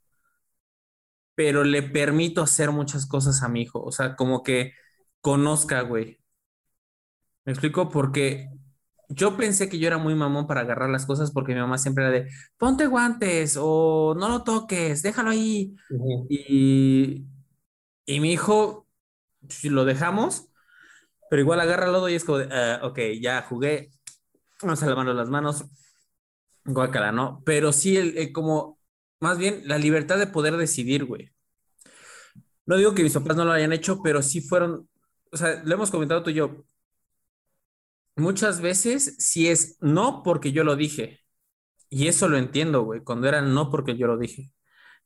pero 1.35 1.65
le 1.65 1.83
permito 1.83 2.43
hacer 2.43 2.71
muchas 2.71 3.07
cosas 3.07 3.43
a 3.43 3.49
mi 3.49 3.63
hijo, 3.63 3.83
o 3.83 3.93
sea, 3.93 4.17
como 4.17 4.43
que 4.43 4.73
conozca, 5.21 5.83
güey. 5.83 6.21
¿Me 7.45 7.53
explico? 7.53 7.89
Porque 7.91 8.49
yo 9.09 9.37
pensé 9.37 9.69
que 9.69 9.79
yo 9.79 9.87
era 9.87 9.99
muy 9.99 10.15
mamón 10.15 10.47
para 10.47 10.61
agarrar 10.63 10.91
las 10.91 11.07
cosas 11.07 11.31
porque 11.33 11.55
mi 11.55 11.61
mamá 11.61 11.79
siempre 11.79 12.05
era 12.05 12.13
de, 12.13 12.31
ponte 12.59 12.87
guantes 12.87 13.59
o 13.61 14.15
no 14.19 14.29
lo 14.29 14.43
toques, 14.45 15.03
déjalo 15.03 15.31
ahí. 15.31 15.75
Y, 16.29 17.25
y 18.07 18.21
mi 18.21 18.33
hijo, 18.33 18.89
si 19.49 19.71
lo 19.71 19.85
dejamos, 19.87 20.49
pero 21.31 21.43
igual 21.43 21.61
agarra 21.61 21.89
lodo 21.89 22.09
y 22.09 22.15
es 22.15 22.25
como 22.25 22.39
de, 22.39 22.49
"Ah, 22.53 22.81
ok, 22.85 22.99
ya 23.21 23.43
jugué, 23.43 23.91
vamos 24.63 24.83
a 24.83 24.87
lavarnos 24.89 25.17
las 25.17 25.31
manos, 25.31 25.65
guácala, 26.65 27.13
¿no? 27.13 27.43
Pero 27.45 27.73
sí, 27.73 27.97
el, 27.97 28.17
el 28.19 28.33
como, 28.33 28.79
más 29.21 29.39
bien, 29.39 29.63
la 29.67 29.79
libertad 29.79 30.19
de 30.19 30.27
poder 30.27 30.57
decidir, 30.57 31.05
güey. 31.05 31.31
No 32.67 32.77
digo 32.77 32.95
que 32.95 33.03
mis 33.03 33.13
papás 33.15 33.37
no 33.37 33.45
lo 33.45 33.53
hayan 33.53 33.73
hecho, 33.73 34.01
pero 34.03 34.23
sí 34.23 34.41
fueron, 34.41 34.89
o 35.33 35.37
sea, 35.37 35.63
lo 35.65 35.75
hemos 35.75 35.91
comentado 35.91 36.23
tú 36.23 36.31
y 36.31 36.35
yo, 36.35 36.65
muchas 38.17 38.61
veces 38.61 39.17
sí 39.19 39.49
es 39.49 39.79
no 39.81 40.23
porque 40.23 40.53
yo 40.53 40.65
lo 40.65 40.77
dije, 40.77 41.21
y 41.91 42.09
eso 42.09 42.29
lo 42.29 42.39
entiendo, 42.39 42.83
güey, 42.83 43.01
cuando 43.01 43.29
era 43.29 43.41
no 43.43 43.71
porque 43.71 43.97
yo 43.97 44.07
lo 44.07 44.19
dije, 44.19 44.53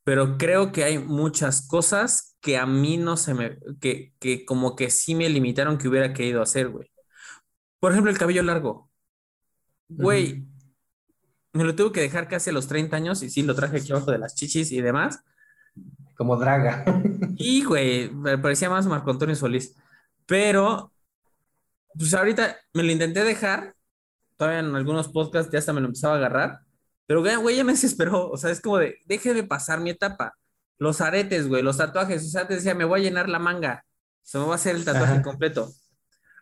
pero 0.05 0.39
creo 0.39 0.73
que 0.73 0.85
hay 0.85 0.99
muchas 0.99 1.67
cosas 1.67 2.39
que 2.41 2.57
a 2.57 2.67
mí 2.67 2.97
no 2.97 3.17
se 3.17 3.35
me, 3.35 3.59
que, 3.81 4.15
que 4.19 4.45
como 4.47 4.77
que 4.77 4.91
sí 4.91 5.15
me 5.15 5.29
limitaron 5.29 5.79
que 5.79 5.89
hubiera 5.89 6.13
querido 6.15 6.41
hacer, 6.41 6.69
güey. 6.69 6.91
Por 7.81 7.93
ejemplo, 7.93 8.11
el 8.11 8.19
cabello 8.19 8.43
largo. 8.43 8.91
Güey, 9.89 10.47
me 11.53 11.65
lo 11.65 11.75
tuve 11.75 11.93
que 11.93 12.01
dejar 12.01 12.29
casi 12.29 12.51
a 12.51 12.53
los 12.53 12.69
30 12.69 12.97
años 12.97 13.23
y 13.23 13.31
sí, 13.31 13.43
lo 13.43 13.55
traje 13.55 13.79
aquí 13.79 13.93
abajo 13.93 14.11
de 14.11 14.19
las 14.19 14.35
chichis 14.35 14.73
y 14.73 14.81
demás. 14.81 15.23
Como 16.17 16.37
draga. 16.37 16.85
Y, 17.41 17.63
güey, 17.63 18.11
me 18.11 18.37
parecía 18.37 18.69
más 18.69 18.87
Marco 18.89 19.13
Antonio 19.13 19.37
Solís. 19.37 19.77
Pero, 20.27 20.93
pues 21.99 22.15
ahorita 22.15 22.57
me 22.73 22.83
lo 22.83 22.93
intenté 22.93 23.25
dejar. 23.25 23.75
Todavía 24.37 24.61
en 24.61 24.75
algunos 24.75 25.09
podcasts 25.09 25.53
ya 25.53 25.59
hasta 25.59 25.73
me 25.73 25.81
lo 25.81 25.89
empezaba 25.89 26.15
a 26.15 26.17
agarrar. 26.19 26.61
Pero, 27.07 27.23
güey, 27.23 27.57
ya 27.57 27.65
me 27.65 27.73
desesperó. 27.79 28.31
O 28.31 28.37
sea, 28.37 28.51
es 28.51 28.61
como 28.61 28.79
de, 28.79 28.99
déjeme 29.07 29.43
pasar 29.43 29.81
mi 29.81 29.91
etapa. 29.91 30.35
Los 30.79 31.01
aretes, 31.01 31.49
güey, 31.49 31.63
los 31.63 31.77
tatuajes. 31.77 32.25
O 32.25 32.29
sea, 32.29 32.43
antes 32.43 32.59
decía, 32.59 32.75
me 32.75 32.85
voy 32.85 33.01
a 33.01 33.03
llenar 33.03 33.29
la 33.29 33.39
manga. 33.39 33.85
Se 34.23 34.39
me 34.39 34.45
va 34.45 34.53
a 34.53 34.57
hacer 34.57 34.77
el 34.77 34.85
tatuaje 34.85 35.15
Ajá. 35.15 35.23
completo. 35.23 35.73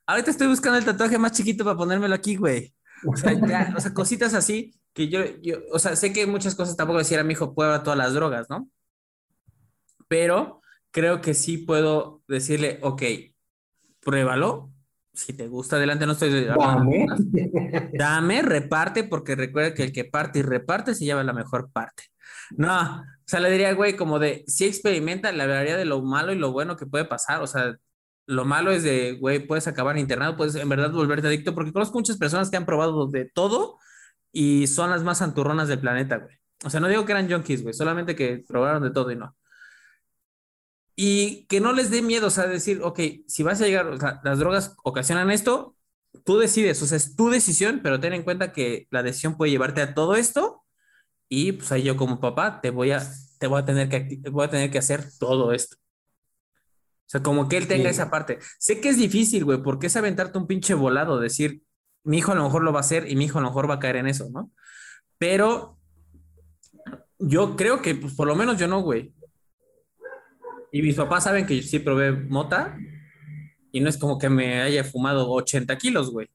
Ahorita 0.07 0.31
estoy 0.31 0.47
buscando 0.47 0.79
el 0.79 0.85
tatuaje 0.85 1.19
más 1.19 1.33
chiquito 1.33 1.65
para 1.65 1.77
ponérmelo 1.77 2.15
aquí, 2.15 2.37
güey. 2.37 2.75
O 3.07 3.17
sea, 3.17 3.33
ya, 3.49 3.73
o 3.77 3.81
sea, 3.81 3.95
cositas 3.95 4.35
así 4.35 4.75
que 4.97 5.09
yo, 5.09 5.21
yo, 5.43 5.59
o 5.73 5.79
sea, 5.79 5.95
sé 5.95 6.11
que 6.11 6.27
muchas 6.27 6.55
cosas 6.55 6.75
tampoco 6.75 6.99
decir 6.99 7.19
a 7.19 7.23
mi 7.23 7.35
hijo, 7.35 7.55
prueba 7.55 7.83
todas 7.83 7.99
las 7.99 8.15
drogas, 8.15 8.49
¿no? 8.49 8.71
Pero 10.09 10.63
creo 10.91 11.21
que 11.21 11.35
sí 11.35 11.59
puedo 11.59 12.23
decirle, 12.27 12.79
ok, 12.83 13.03
pruébalo. 14.01 14.73
Si 15.17 15.33
te 15.33 15.49
gusta, 15.49 15.77
adelante, 15.77 16.05
no 16.05 16.13
estoy 16.13 16.45
Dame. 16.45 17.07
Dame, 17.95 18.43
reparte, 18.43 19.03
porque 19.05 19.35
recuerda 19.35 19.73
que 19.73 19.85
el 19.85 19.93
que 19.93 20.05
parte 20.05 20.41
y 20.41 20.43
reparte 20.43 20.95
se 20.95 21.07
lleva 21.07 21.25
la 21.25 21.33
mejor 21.33 21.73
parte. 21.73 22.05
No, 22.51 23.01
o 23.01 23.05
sea, 23.25 23.41
le 23.41 23.51
diría, 23.51 23.73
güey, 23.73 23.97
como 23.97 24.19
de, 24.19 24.45
sí 24.47 24.67
experimenta 24.67 25.33
la 25.33 25.47
verdad 25.47 25.79
de 25.79 25.87
lo 25.87 26.03
malo 26.03 26.33
y 26.33 26.39
lo 26.39 26.53
bueno 26.53 26.77
que 26.77 26.87
puede 26.87 27.07
pasar. 27.07 27.43
O 27.43 27.47
sea, 27.47 27.77
lo 28.27 28.45
malo 28.45 28.71
es 28.73 28.83
de, 28.83 29.17
güey, 29.19 29.47
puedes 29.47 29.67
acabar 29.67 29.97
internado, 29.97 30.37
puedes 30.37 30.55
en 30.55 30.69
verdad 30.69 30.93
volverte 30.93 31.29
adicto, 31.29 31.55
porque 31.55 31.73
conozco 31.73 31.99
muchas 31.99 32.19
personas 32.19 32.51
que 32.51 32.59
han 32.59 32.67
probado 32.67 33.07
de 33.07 33.25
todo 33.25 33.79
y 34.33 34.67
son 34.67 34.91
las 34.91 35.03
más 35.03 35.19
santurronas 35.19 35.69
del 35.69 35.81
planeta, 35.81 36.19
güey. 36.19 36.37
O 36.63 36.69
sea, 36.69 36.79
no 36.79 36.89
digo 36.89 37.07
que 37.07 37.13
eran 37.13 37.31
junkies, 37.31 37.63
güey, 37.63 37.73
solamente 37.73 38.15
que 38.15 38.45
probaron 38.47 38.83
de 38.83 38.91
todo 38.91 39.11
y 39.11 39.17
no. 39.17 39.35
Y 40.99 41.45
que 41.47 41.61
no 41.61 41.73
les 41.75 41.91
dé 41.91 42.01
miedo, 42.01 42.29
o 42.29 42.31
sea, 42.31 42.47
decir, 42.47 42.81
ok, 42.83 43.01
si 43.27 43.43
vas 43.43 43.61
a 43.61 43.67
llegar, 43.67 43.87
o 43.87 44.01
sea, 44.01 44.21
las 44.25 44.39
drogas 44.39 44.75
ocasionan 44.83 45.31
esto, 45.31 45.77
tú 46.25 46.39
decides, 46.39 46.81
o 46.83 46.87
sea, 46.87 46.97
es 46.97 47.15
tu 47.15 47.29
decisión, 47.29 47.81
pero 47.83 48.01
ten 48.01 48.15
en 48.15 48.23
cuenta 48.23 48.51
que 48.53 48.89
la 48.91 49.03
decisión 49.03 49.37
puede 49.37 49.51
llevarte 49.53 49.83
a 49.83 49.93
todo 49.95 50.17
esto 50.17 50.65
y 51.29 51.53
pues 51.53 51.71
ahí 51.71 51.83
yo 51.83 51.97
como 51.97 52.19
papá 52.19 52.61
te 52.63 52.71
voy 52.71 52.93
a, 52.93 53.07
te 53.39 53.47
voy 53.47 53.61
a 53.61 53.65
tener 53.67 53.89
que, 53.91 54.21
voy 54.31 54.47
a 54.47 54.51
tener 54.51 54.71
que 54.71 54.79
hacer 54.79 55.05
todo 55.19 55.53
esto. 55.53 55.77
O 55.77 57.09
sea, 57.09 57.23
como 57.23 57.49
que 57.49 57.59
él 57.59 57.69
tenga 57.69 57.91
Sí. 57.91 57.97
esa 57.97 58.11
parte. 58.11 58.39
Sé 58.59 58.81
que 58.81 58.89
es 58.89 58.97
difícil, 58.97 59.45
güey, 59.45 59.63
porque 59.63 59.89
es 59.89 59.97
aventarte 59.97 60.39
un 60.39 60.47
pinche 60.47 60.73
volado, 60.75 61.21
decir, 61.21 61.63
mi 62.05 62.19
hijo 62.19 62.33
a 62.33 62.35
lo 62.35 62.45
mejor 62.45 62.63
lo 62.65 62.73
va 62.73 62.79
a 62.79 62.81
hacer 62.81 63.11
y 63.11 63.17
mi 63.17 63.27
hijo 63.27 63.39
a 63.39 63.43
lo 63.43 63.49
mejor 63.49 63.69
va 63.69 63.75
a 63.75 63.79
caer 63.81 63.97
en 63.97 64.07
eso, 64.07 64.29
¿no? 64.33 64.51
Pero 65.19 65.79
yo 67.19 67.55
creo 67.55 67.83
que, 67.83 67.95
pues 67.95 68.15
por 68.15 68.27
lo 68.27 68.35
menos 68.35 68.59
yo 68.59 68.67
no, 68.67 68.81
güey. 68.81 69.13
Y 70.73 70.83
mis 70.83 70.97
papás 70.97 71.25
saben 71.25 71.47
que 71.47 71.57
yo 71.57 71.63
sí 71.63 71.79
probé 71.79 72.13
mota 72.13 72.77
y 73.73 73.81
no 73.81 73.89
es 73.89 73.99
como 73.99 74.19
que 74.19 74.29
me 74.29 74.63
haya 74.63 74.85
fumado 74.85 75.31
80 75.31 75.77
kilos, 75.79 76.11
güey, 76.11 76.29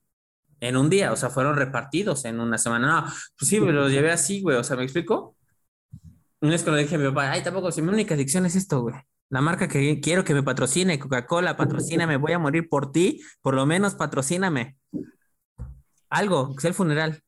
en 0.60 0.78
un 0.78 0.90
día. 0.90 1.12
O 1.12 1.16
sea, 1.16 1.30
fueron 1.30 1.56
repartidos 1.56 2.26
en 2.26 2.40
una 2.40 2.58
semana. 2.58 2.88
No, 2.88 3.14
pues 3.38 3.50
sí, 3.50 3.60
me 3.60 3.72
los 3.72 3.92
llevé 3.92 4.12
así, 4.12 4.42
güey. 4.42 4.58
O 4.58 4.64
sea, 4.64 4.78
¿me 4.78 4.84
explico? 4.84 5.36
No 6.42 6.54
es 6.54 6.64
que 6.64 6.72
le 6.72 6.82
dije 6.84 6.96
a 6.96 6.98
mi 6.98 7.08
papá, 7.08 7.32
ay, 7.32 7.44
tampoco, 7.44 7.72
si 7.72 7.82
mi 7.82 7.90
única 7.90 8.16
adicción 8.16 8.46
es 8.46 8.56
esto, 8.56 8.82
güey. 8.82 8.96
La 9.30 9.42
marca 9.42 9.68
que 9.68 10.00
quiero 10.02 10.24
que 10.24 10.34
me 10.34 10.44
patrocine, 10.44 11.00
Coca-Cola, 11.00 11.56
patrocíname, 11.56 12.18
voy 12.18 12.34
a 12.34 12.40
morir 12.40 12.68
por 12.68 12.92
ti, 12.92 13.22
por 13.42 13.54
lo 13.54 13.66
menos 13.66 13.96
patrocíname. 13.96 14.76
Algo, 16.10 16.54
que 16.54 16.62
sea 16.62 16.70
el 16.70 16.74
funeral. 16.76 17.24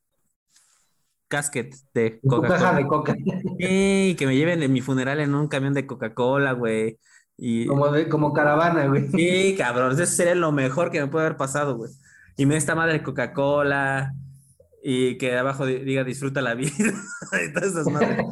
Casket 1.33 1.73
de 1.95 2.19
Coca-Cola. 2.21 2.73
de 2.73 2.85
coca. 2.85 3.15
Sí, 3.57 4.15
que 4.19 4.27
me 4.27 4.35
lleven 4.35 4.59
de 4.59 4.67
mi 4.67 4.81
funeral 4.81 5.19
en 5.19 5.33
un 5.33 5.47
camión 5.47 5.73
de 5.73 5.87
Coca-Cola, 5.87 6.51
güey. 6.51 6.99
Y... 7.37 7.65
Como, 7.65 7.89
de, 7.89 8.07
como 8.07 8.33
caravana, 8.33 8.85
güey. 8.85 9.09
Sí, 9.09 9.55
cabrón, 9.57 9.93
eso 9.93 10.05
sería 10.05 10.35
lo 10.35 10.51
mejor 10.51 10.91
que 10.91 11.01
me 11.01 11.07
puede 11.07 11.25
haber 11.25 11.37
pasado, 11.37 11.75
güey. 11.75 11.89
Y 12.37 12.45
me 12.45 12.55
esta 12.55 12.75
madre 12.75 13.01
Coca-Cola 13.01 14.13
y 14.83 15.17
que 15.17 15.35
abajo 15.35 15.65
diga 15.65 16.03
disfruta 16.03 16.39
la 16.43 16.53
vida 16.53 16.71
y 17.47 17.51
todas 17.51 17.71
esas 17.71 17.87
madres. 17.87 18.27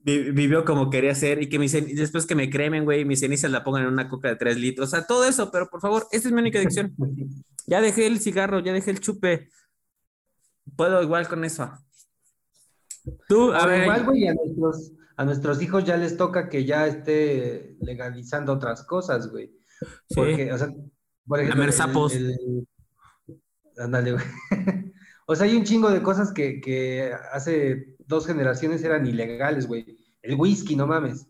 Vivió 0.00 0.64
como 0.64 0.90
quería 0.90 1.14
ser 1.14 1.40
y 1.40 1.48
que 1.48 1.60
me 1.60 1.66
dicen, 1.66 1.86
después 1.94 2.26
que 2.26 2.34
me 2.34 2.50
cremen, 2.50 2.84
güey, 2.84 3.04
mis 3.04 3.20
cenizas 3.20 3.52
la 3.52 3.62
pongan 3.62 3.84
en 3.84 3.92
una 3.92 4.08
coca 4.08 4.26
de 4.26 4.34
tres 4.34 4.56
litros. 4.56 4.88
O 4.88 4.90
sea, 4.90 5.06
todo 5.06 5.24
eso, 5.24 5.52
pero 5.52 5.68
por 5.68 5.80
favor, 5.80 6.08
esta 6.10 6.26
es 6.26 6.34
mi 6.34 6.40
única 6.40 6.58
adicción. 6.58 6.92
Ya 7.68 7.80
dejé 7.80 8.08
el 8.08 8.18
cigarro, 8.18 8.58
ya 8.58 8.72
dejé 8.72 8.90
el 8.90 8.98
chupe. 8.98 9.48
Puedo 10.76 11.02
igual 11.02 11.28
con 11.28 11.44
eso. 11.44 11.70
Tú, 13.28 13.52
a 13.52 13.66
ver. 13.66 13.82
Igual, 13.82 14.04
güey, 14.04 14.28
a 14.28 14.34
nuestros, 14.34 14.92
a 15.16 15.24
nuestros 15.24 15.62
hijos 15.62 15.84
ya 15.84 15.96
les 15.96 16.16
toca 16.16 16.48
que 16.48 16.64
ya 16.64 16.86
esté 16.86 17.76
legalizando 17.80 18.52
otras 18.52 18.84
cosas, 18.84 19.30
güey. 19.30 19.52
Porque, 20.14 20.52
o 20.52 20.58
sea, 20.58 20.68
por 21.26 21.40
ejemplo, 21.40 21.70
sapos. 21.72 22.16
Ándale, 23.76 24.12
güey. 24.12 24.24
o 25.26 25.34
sea, 25.34 25.46
hay 25.46 25.56
un 25.56 25.64
chingo 25.64 25.90
de 25.90 26.02
cosas 26.02 26.32
que, 26.32 26.60
que 26.60 27.12
hace 27.32 27.96
dos 28.06 28.26
generaciones 28.26 28.82
eran 28.84 29.06
ilegales, 29.06 29.66
güey. 29.66 29.98
El 30.22 30.36
whisky, 30.36 30.76
no 30.76 30.86
mames. 30.86 31.26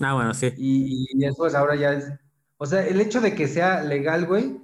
Ah, 0.00 0.14
bueno, 0.14 0.32
sí. 0.32 0.52
Y, 0.56 1.06
y 1.12 1.18
después 1.18 1.54
ahora 1.54 1.74
ya 1.74 1.94
es. 1.94 2.12
O 2.56 2.66
sea, 2.66 2.86
el 2.86 3.00
hecho 3.00 3.20
de 3.20 3.34
que 3.34 3.48
sea 3.48 3.82
legal, 3.82 4.26
güey, 4.26 4.60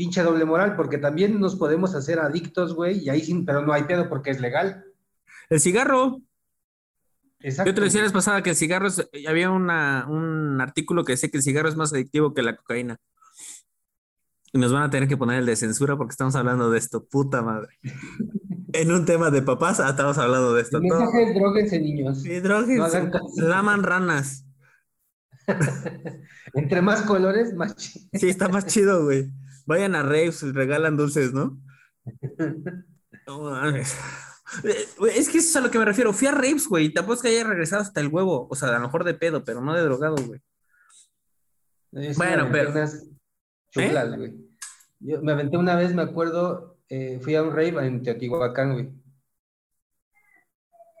pinche 0.00 0.22
doble 0.22 0.46
moral, 0.46 0.76
porque 0.76 0.96
también 0.96 1.38
nos 1.38 1.56
podemos 1.56 1.94
hacer 1.94 2.20
adictos, 2.20 2.74
güey, 2.74 3.00
y 3.00 3.10
ahí 3.10 3.20
sí, 3.20 3.42
pero 3.44 3.60
no 3.60 3.74
hay 3.74 3.82
pedo 3.82 4.08
porque 4.08 4.30
es 4.30 4.40
legal. 4.40 4.82
El 5.50 5.60
cigarro. 5.60 6.22
Exacto. 7.40 7.70
Yo 7.70 7.74
te 7.74 7.82
decía 7.82 8.02
la 8.02 8.08
pasada 8.08 8.42
que 8.42 8.48
el 8.48 8.56
cigarro 8.56 8.86
es, 8.86 9.06
había 9.28 9.50
una, 9.50 10.06
un 10.08 10.58
artículo 10.58 11.04
que 11.04 11.12
decía 11.12 11.28
que 11.28 11.36
el 11.36 11.42
cigarro 11.42 11.68
es 11.68 11.76
más 11.76 11.92
adictivo 11.92 12.32
que 12.32 12.40
la 12.40 12.56
cocaína. 12.56 12.96
Y 14.54 14.58
nos 14.58 14.72
van 14.72 14.84
a 14.84 14.90
tener 14.90 15.06
que 15.06 15.18
poner 15.18 15.40
el 15.40 15.44
de 15.44 15.54
censura 15.54 15.98
porque 15.98 16.12
estamos 16.12 16.34
hablando 16.34 16.70
de 16.70 16.78
esto, 16.78 17.04
puta 17.04 17.42
madre. 17.42 17.68
en 18.72 18.92
un 18.92 19.04
tema 19.04 19.30
de 19.30 19.42
papás, 19.42 19.80
ah, 19.80 19.90
estamos 19.90 20.16
hablando 20.16 20.54
de 20.54 20.62
esto. 20.62 20.78
El 20.78 20.84
mensaje 20.84 21.34
droguense, 21.34 21.78
niños. 21.78 22.22
Sí, 22.22 22.40
droguense. 22.40 23.10
laman 23.36 23.82
ranas. 23.82 24.46
Entre 26.54 26.80
más 26.80 27.02
colores, 27.02 27.52
más 27.52 27.76
chido. 27.76 28.08
Sí, 28.14 28.30
está 28.30 28.48
más 28.48 28.64
chido, 28.64 29.04
güey. 29.04 29.30
Vayan 29.66 29.94
a 29.94 30.02
raves, 30.02 30.42
regalan 30.54 30.96
dulces, 30.96 31.32
¿no? 31.32 31.58
Es 35.14 35.28
que 35.28 35.38
eso 35.38 35.48
es 35.48 35.56
a 35.56 35.60
lo 35.60 35.70
que 35.70 35.78
me 35.78 35.84
refiero. 35.84 36.12
Fui 36.12 36.26
a 36.26 36.32
raves, 36.32 36.66
güey. 36.66 36.92
Tampoco 36.92 37.14
es 37.14 37.22
que 37.22 37.28
haya 37.28 37.44
regresado 37.44 37.82
hasta 37.82 38.00
el 38.00 38.08
huevo. 38.08 38.48
O 38.50 38.56
sea, 38.56 38.68
a 38.68 38.72
lo 38.72 38.80
mejor 38.80 39.04
de 39.04 39.14
pedo, 39.14 39.44
pero 39.44 39.60
no 39.60 39.74
de 39.74 39.82
drogado, 39.82 40.16
güey. 40.16 40.40
bueno, 42.16 42.48
pero. 42.50 42.72
Chulas, 43.70 44.12
¿Eh? 44.12 44.16
güey. 44.16 44.34
Yo 44.98 45.22
me 45.22 45.32
aventé 45.32 45.56
una 45.56 45.76
vez, 45.76 45.94
me 45.94 46.02
acuerdo, 46.02 46.78
eh, 46.88 47.20
fui 47.22 47.34
a 47.34 47.42
un 47.42 47.50
rave 47.50 47.86
en 47.86 48.02
Teotihuacán, 48.02 48.72
güey. 48.72 48.90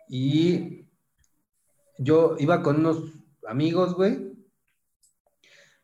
Y 0.08 0.86
yo 1.98 2.36
iba 2.38 2.62
con 2.62 2.76
unos 2.76 3.12
amigos, 3.46 3.94
güey. 3.94 4.29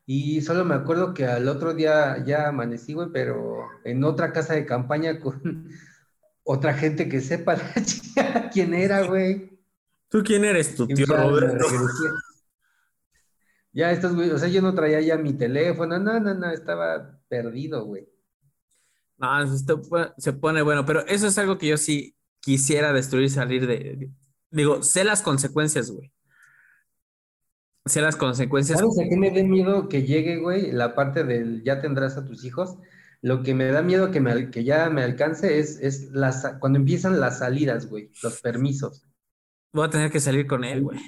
Y 0.08 0.40
solo 0.40 0.64
me 0.64 0.76
acuerdo 0.76 1.12
que 1.12 1.26
al 1.26 1.48
otro 1.48 1.74
día 1.74 2.24
ya 2.24 2.48
amanecí, 2.48 2.94
güey, 2.94 3.08
pero 3.12 3.66
en 3.84 4.04
otra 4.04 4.32
casa 4.32 4.54
de 4.54 4.64
campaña 4.64 5.18
con 5.18 5.68
otra 6.44 6.74
gente 6.74 7.08
que 7.08 7.20
sepa 7.20 7.56
quién 8.52 8.72
era, 8.72 9.02
güey. 9.02 9.58
¿Tú 10.08 10.22
quién 10.22 10.44
eres? 10.44 10.76
Tu 10.76 10.86
tío 10.86 11.06
Roberto. 11.06 11.66
Ya 13.72 13.90
estos, 13.90 14.14
güey, 14.14 14.30
o 14.30 14.38
sea, 14.38 14.48
yo 14.48 14.62
no 14.62 14.74
traía 14.74 15.00
ya 15.00 15.18
mi 15.18 15.34
teléfono, 15.34 15.98
no, 15.98 16.18
no, 16.20 16.32
no, 16.32 16.50
estaba 16.50 17.20
perdido, 17.28 17.84
güey. 17.84 18.08
No, 19.18 19.42
esto 19.42 19.82
se 20.16 20.32
pone 20.32 20.62
bueno, 20.62 20.86
pero 20.86 21.04
eso 21.06 21.26
es 21.26 21.36
algo 21.36 21.58
que 21.58 21.66
yo 21.66 21.76
sí 21.76 22.16
quisiera 22.40 22.92
destruir, 22.92 23.28
salir 23.28 23.66
de, 23.66 24.10
digo, 24.50 24.82
sé 24.82 25.04
las 25.04 25.20
consecuencias, 25.20 25.90
güey. 25.90 26.12
Sé 27.86 28.00
las 28.00 28.16
consecuencias. 28.16 28.80
¿Sabes 28.80 28.98
a 28.98 29.08
qué 29.08 29.16
me 29.16 29.30
da 29.30 29.42
miedo 29.44 29.88
que 29.88 30.02
llegue, 30.02 30.38
güey? 30.38 30.72
La 30.72 30.94
parte 30.94 31.22
del 31.22 31.62
ya 31.62 31.80
tendrás 31.80 32.16
a 32.16 32.24
tus 32.24 32.44
hijos. 32.44 32.78
Lo 33.22 33.42
que 33.42 33.54
me 33.54 33.66
da 33.66 33.80
miedo 33.80 34.10
que, 34.10 34.20
me, 34.20 34.50
que 34.50 34.64
ya 34.64 34.90
me 34.90 35.02
alcance 35.02 35.60
es, 35.60 35.78
es 35.80 36.10
las, 36.10 36.56
cuando 36.60 36.78
empiezan 36.78 37.20
las 37.20 37.38
salidas, 37.38 37.88
güey, 37.88 38.10
los 38.22 38.40
permisos. 38.40 39.06
Voy 39.72 39.86
a 39.86 39.90
tener 39.90 40.10
que 40.10 40.20
salir 40.20 40.46
con 40.46 40.64
él, 40.64 40.82
güey. 40.82 40.98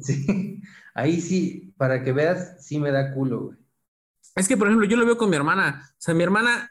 Sí, 0.00 0.60
ahí 0.94 1.20
sí, 1.22 1.72
para 1.78 2.02
que 2.02 2.12
veas, 2.12 2.64
sí 2.64 2.78
me 2.78 2.90
da 2.90 3.14
culo, 3.14 3.46
güey. 3.46 3.58
Es 4.34 4.46
que, 4.46 4.56
por 4.56 4.68
ejemplo, 4.68 4.86
yo 4.86 4.98
lo 4.98 5.06
veo 5.06 5.16
con 5.16 5.30
mi 5.30 5.36
hermana. 5.36 5.88
O 5.92 5.94
sea, 5.96 6.14
mi 6.14 6.22
hermana, 6.22 6.70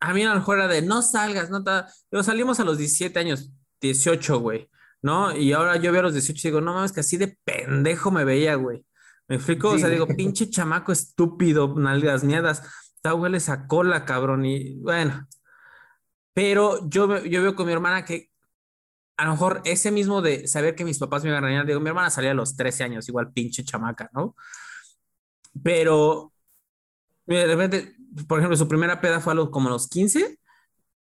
a 0.00 0.14
mí 0.14 0.22
a 0.22 0.28
lo 0.28 0.34
mejor 0.34 0.58
era 0.58 0.68
de 0.68 0.82
no 0.82 1.00
salgas, 1.00 1.50
no 1.50 1.64
Pero 1.64 2.22
salimos 2.22 2.60
a 2.60 2.64
los 2.64 2.76
17 2.76 3.18
años, 3.18 3.50
18, 3.80 4.40
güey, 4.40 4.68
¿no? 5.02 5.36
Y 5.36 5.52
ahora 5.52 5.76
yo 5.76 5.92
veo 5.92 6.00
a 6.00 6.04
los 6.04 6.12
18 6.12 6.48
y 6.48 6.50
digo, 6.50 6.60
no 6.60 6.74
mames, 6.74 6.92
que 6.92 7.00
así 7.00 7.16
de 7.16 7.38
pendejo 7.44 8.10
me 8.10 8.24
veía, 8.24 8.54
güey. 8.54 8.84
¿Me 9.28 9.36
explico? 9.36 9.70
o 9.70 9.78
sea, 9.78 9.88
digo, 9.88 10.06
pinche 10.08 10.50
chamaco 10.50 10.92
estúpido, 10.92 11.74
nalgas 11.76 12.24
miedas. 12.24 12.62
Está 12.96 13.14
huele 13.14 13.38
esa 13.38 13.66
cola, 13.66 14.04
cabrón. 14.04 14.44
Y 14.44 14.76
bueno. 14.80 15.26
Pero 16.32 16.88
yo, 16.88 17.24
yo 17.24 17.42
veo 17.42 17.54
con 17.54 17.66
mi 17.66 17.72
hermana 17.72 18.04
que 18.04 18.30
a 19.16 19.26
lo 19.26 19.32
mejor 19.32 19.60
ese 19.64 19.90
mismo 19.90 20.22
de 20.22 20.48
saber 20.48 20.74
que 20.74 20.84
mis 20.84 20.98
papás 20.98 21.22
me 21.22 21.28
iban 21.28 21.44
a 21.44 21.46
regañar, 21.46 21.66
digo, 21.66 21.78
mi 21.80 21.88
hermana 21.88 22.10
salía 22.10 22.30
a 22.30 22.34
los 22.34 22.56
13 22.56 22.84
años, 22.84 23.08
igual 23.08 23.32
pinche 23.32 23.62
chamaca, 23.64 24.08
¿no? 24.14 24.34
Pero 25.62 26.32
de 27.26 27.46
repente, 27.46 27.96
por 28.26 28.38
ejemplo, 28.38 28.56
su 28.56 28.66
primera 28.66 29.00
peda 29.00 29.20
fue 29.20 29.34
a 29.34 29.36
los, 29.36 29.50
como 29.50 29.68
a 29.68 29.72
los 29.72 29.88
15 29.88 30.38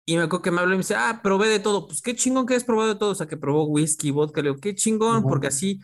y 0.05 0.17
me 0.17 0.23
acuerdo 0.23 0.41
que 0.41 0.51
me 0.51 0.59
habló 0.59 0.73
y 0.73 0.77
me 0.77 0.81
dice, 0.83 0.95
ah, 0.95 1.21
probé 1.23 1.47
de 1.47 1.59
todo. 1.59 1.87
Pues 1.87 2.01
qué 2.01 2.15
chingón 2.15 2.45
que 2.45 2.55
has 2.55 2.63
probado 2.63 2.89
de 2.89 2.99
todo. 2.99 3.11
O 3.11 3.15
sea, 3.15 3.27
que 3.27 3.37
probó 3.37 3.65
whisky, 3.65 4.11
vodka. 4.11 4.41
Le 4.41 4.49
digo, 4.49 4.61
qué 4.61 4.75
chingón, 4.75 5.23
porque 5.23 5.47
así 5.47 5.79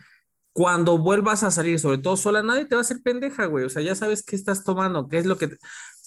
cuando 0.52 0.98
vuelvas 0.98 1.42
a 1.42 1.50
salir, 1.50 1.78
sobre 1.78 1.98
todo 1.98 2.16
sola, 2.16 2.42
nadie 2.42 2.64
te 2.64 2.74
va 2.74 2.80
a 2.80 2.82
hacer 2.82 3.02
pendeja, 3.02 3.46
güey. 3.46 3.64
O 3.64 3.68
sea, 3.68 3.82
ya 3.82 3.94
sabes 3.94 4.22
qué 4.22 4.36
estás 4.36 4.64
tomando, 4.64 5.08
qué 5.08 5.18
es 5.18 5.26
lo 5.26 5.38
que. 5.38 5.48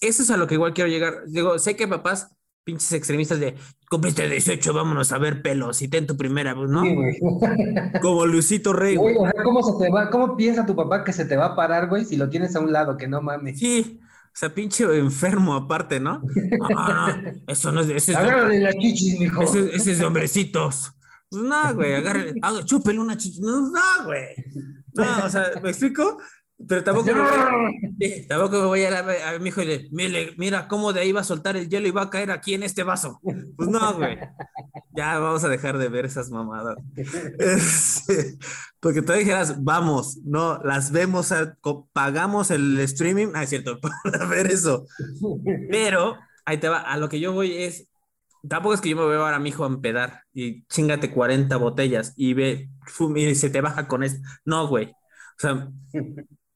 Eso 0.02 0.24
es 0.24 0.30
a 0.30 0.38
lo 0.38 0.48
que 0.48 0.56
igual 0.56 0.74
quiero 0.74 0.90
llegar. 0.90 1.24
Digo, 1.28 1.58
sé 1.60 1.76
que 1.76 1.88
papás 1.88 2.36
pinches 2.64 2.94
extremistas 2.94 3.40
de 3.40 3.56
cumpliste 3.90 4.28
18, 4.28 4.74
vámonos 4.74 5.12
a 5.12 5.18
ver 5.18 5.42
pelos 5.42 5.82
y 5.82 5.88
ten 5.90 6.08
tu 6.08 6.16
primera, 6.16 6.54
¿no? 6.54 6.82
Sí, 6.82 6.96
güey. 6.96 7.20
Como 8.02 8.26
Lucito 8.26 8.74
Rey. 8.74 8.96
Güey, 8.96 9.16
sea, 9.16 9.44
¿cómo, 9.44 9.62
se 9.64 9.84
te 9.84 9.92
va, 9.92 10.10
¿cómo 10.10 10.36
piensa 10.38 10.66
tu 10.66 10.76
papá 10.76 11.04
que 11.04 11.14
se 11.14 11.26
te 11.26 11.36
va 11.36 11.48
a 11.48 11.56
parar, 11.56 11.90
güey, 11.90 12.06
si 12.06 12.16
lo 12.16 12.30
tienes 12.30 12.56
a 12.56 12.60
un 12.60 12.72
lado, 12.72 12.98
que 12.98 13.08
no 13.08 13.22
mames? 13.22 13.60
Sí, 13.60 14.00
sea, 14.36 14.54
pinche 14.54 14.84
enfermo 14.98 15.54
aparte, 15.54 16.00
¿no? 16.00 16.22
Ah, 16.76 17.18
eso 17.48 17.72
no 17.72 17.82
es 17.82 17.88
de... 17.88 17.98
Ese 17.98 18.16
Agárrale 18.16 18.60
la 18.60 18.74
chichis, 18.74 19.20
mijo. 19.20 19.44
Ese, 19.44 19.76
ese 19.76 19.92
es 19.92 20.00
de 20.00 20.06
hombrecitos. 20.06 20.94
Pues 21.30 21.44
no, 21.44 21.76
güey, 21.76 21.94
agárrale, 21.94 22.34
chúpele 22.66 23.00
una 23.00 23.18
chichis. 23.18 23.40
No, 23.40 23.70
no, 23.70 24.06
güey. 24.06 24.28
No, 24.94 25.26
o 25.26 25.30
sea, 25.30 25.52
¿me 25.62 25.70
explico? 25.70 26.18
Pero 26.68 26.84
tampoco, 26.84 27.12
me, 27.14 28.10
tampoco 28.28 28.60
me 28.60 28.66
voy 28.66 28.84
a, 28.84 29.00
a, 29.00 29.30
a 29.36 29.40
mi 29.40 29.50
hijo 29.50 29.62
y 29.62 29.66
le, 29.66 29.88
mira, 29.92 30.20
mira 30.38 30.68
cómo 30.68 30.94
de 30.94 31.02
ahí 31.02 31.12
va 31.12 31.22
a 31.22 31.26
soltar 31.26 31.58
el 31.58 31.70
hielo 31.70 31.88
y 31.88 31.92
va 31.92 32.04
a 32.04 32.10
caer 32.10 32.32
aquí 32.32 32.54
en 32.54 32.64
este 32.64 32.84
vaso. 32.84 33.20
Pues 33.22 33.70
no, 33.70 33.94
güey. 33.96 34.18
Ya 34.96 35.18
vamos 35.20 35.44
a 35.44 35.50
dejar 35.50 35.78
de 35.78 35.90
ver 35.90 36.06
esas 36.06 36.30
mamadas. 36.30 36.78
porque 38.80 39.02
tú 39.02 39.14
dijeras, 39.14 39.64
vamos, 39.64 40.20
no, 40.24 40.60
las 40.64 40.92
vemos, 40.92 41.34
pagamos 41.94 42.52
el 42.52 42.80
streaming. 42.80 43.30
Ah, 43.34 43.44
es 43.44 43.50
cierto, 43.50 43.80
para 44.04 44.26
ver 44.26 44.48
eso. 44.48 44.86
Pero 45.72 46.18
ahí 46.46 46.58
te 46.58 46.70
va, 46.70 46.82
a 46.82 46.98
lo 46.98 47.10
que 47.10 47.20
yo 47.20 47.34
voy 47.34 47.54
es, 47.58 47.88
tampoco 48.48 48.76
es 48.76 48.82
que 48.82 48.90
yo 48.90 48.96
me 48.96 49.06
veo 49.06 49.24
ahora 49.24 49.38
a 49.38 49.40
mi 49.40 49.50
hijo 49.50 49.64
a 49.64 49.68
empedar 49.68 50.24
y 50.34 50.66
chingate 50.68 51.12
40 51.12 51.56
botellas 51.58 52.14
y 52.16 52.34
ve, 52.34 52.70
y 53.16 53.36
se 53.36 53.50
te 53.50 53.62
baja 53.62 53.88
con 53.88 54.04
esto. 54.04 54.22
No, 54.46 54.68
güey. 54.68 54.92
O 54.92 55.40
sea, 55.40 55.70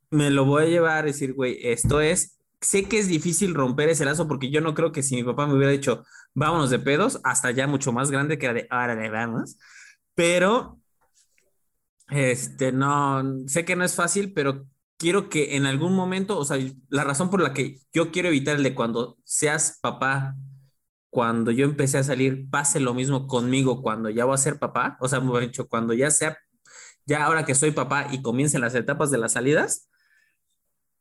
me 0.10 0.30
lo 0.30 0.46
voy 0.46 0.64
a 0.64 0.68
llevar 0.68 1.04
a 1.04 1.08
decir, 1.08 1.34
güey, 1.34 1.58
esto 1.62 2.02
es, 2.02 2.40
sé 2.62 2.86
que 2.86 3.00
es 3.00 3.08
difícil 3.08 3.54
romper 3.54 3.90
ese 3.90 4.06
lazo 4.06 4.28
porque 4.28 4.50
yo 4.50 4.62
no 4.62 4.74
creo 4.74 4.92
que 4.92 5.04
si 5.04 5.16
mi 5.16 5.24
papá 5.24 5.48
me 5.48 5.56
hubiera 5.56 5.72
dicho, 5.72 6.06
vámonos 6.34 6.70
de 6.70 6.80
pedos, 6.80 7.20
hasta 7.24 7.52
ya 7.52 7.68
mucho 7.68 7.92
más 7.92 8.12
grande 8.12 8.38
que 8.38 8.46
era 8.46 8.54
de, 8.56 8.68
ahora 8.70 8.96
le 8.96 9.10
vamos, 9.10 9.58
pero, 10.16 10.80
este, 12.10 12.72
no, 12.72 13.24
sé 13.48 13.66
que 13.66 13.76
no 13.76 13.84
es 13.84 13.96
fácil, 13.96 14.34
pero 14.34 14.66
quiero 14.98 15.30
que 15.30 15.56
en 15.56 15.66
algún 15.66 15.94
momento, 15.94 16.38
o 16.40 16.46
sea, 16.46 16.58
la 16.90 17.04
razón 17.04 17.30
por 17.30 17.42
la 17.42 17.54
que 17.54 17.80
yo 17.94 18.12
quiero 18.12 18.30
evitar 18.30 18.56
el 18.58 18.64
de 18.64 18.76
cuando 18.76 19.18
seas 19.24 19.80
papá, 19.82 20.36
cuando 21.10 21.52
yo 21.52 21.66
empecé 21.66 21.98
a 22.00 22.04
salir, 22.04 22.50
pase 22.50 22.80
lo 22.80 22.94
mismo 22.94 23.28
conmigo 23.28 23.82
cuando 23.82 24.10
ya 24.10 24.26
voy 24.26 24.36
a 24.36 24.38
ser 24.38 24.60
papá, 24.60 24.98
o 25.02 25.08
sea, 25.08 25.20
me 25.20 25.40
dicho, 25.42 25.68
cuando 25.68 25.94
ya 25.94 26.12
sea 26.12 26.38
ya 27.08 27.24
ahora 27.24 27.46
que 27.46 27.56
soy 27.56 27.72
papá 27.72 28.08
y 28.12 28.22
comiencen 28.22 28.62
las 28.62 28.76
etapas 28.76 29.10
de 29.10 29.18
las 29.18 29.34
salidas, 29.34 29.90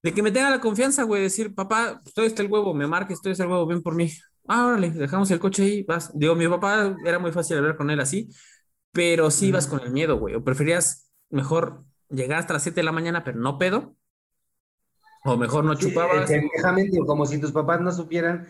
de 0.06 0.14
que 0.14 0.22
me 0.22 0.30
tenga 0.30 0.50
la 0.50 0.60
confianza, 0.60 1.02
güey, 1.02 1.22
decir, 1.22 1.52
papá, 1.52 2.00
estoy 2.06 2.26
este 2.26 2.40
el 2.40 2.48
huevo, 2.48 2.72
me 2.72 2.86
marques, 2.86 3.14
estoy 3.14 3.32
este 3.32 3.42
el 3.42 3.50
huevo, 3.50 3.66
ven 3.66 3.82
por 3.82 3.96
mí. 3.96 4.08
Ah, 4.46 4.66
órale, 4.66 4.90
dejamos 4.90 5.28
el 5.32 5.40
coche 5.40 5.64
ahí, 5.64 5.82
vas. 5.82 6.16
Digo, 6.16 6.36
mi 6.36 6.46
papá 6.46 6.94
era 7.04 7.18
muy 7.18 7.32
fácil 7.32 7.58
hablar 7.58 7.76
con 7.76 7.90
él 7.90 7.98
así, 7.98 8.28
pero 8.92 9.32
sí 9.32 9.48
ibas 9.48 9.66
con 9.66 9.80
el 9.80 9.90
miedo, 9.90 10.16
güey. 10.16 10.36
O 10.36 10.44
preferías 10.44 11.10
mejor 11.28 11.82
llegar 12.08 12.38
hasta 12.38 12.52
las 12.52 12.62
7 12.62 12.76
de 12.76 12.84
la 12.84 12.92
mañana, 12.92 13.24
pero 13.24 13.40
no 13.40 13.58
pedo. 13.58 13.96
O 15.24 15.36
mejor 15.36 15.64
no 15.64 15.74
chupabas. 15.74 16.30
Sí, 16.30 16.40
como 17.04 17.26
si 17.26 17.40
tus 17.40 17.50
papás 17.50 17.80
no 17.80 17.90
supieran 17.90 18.46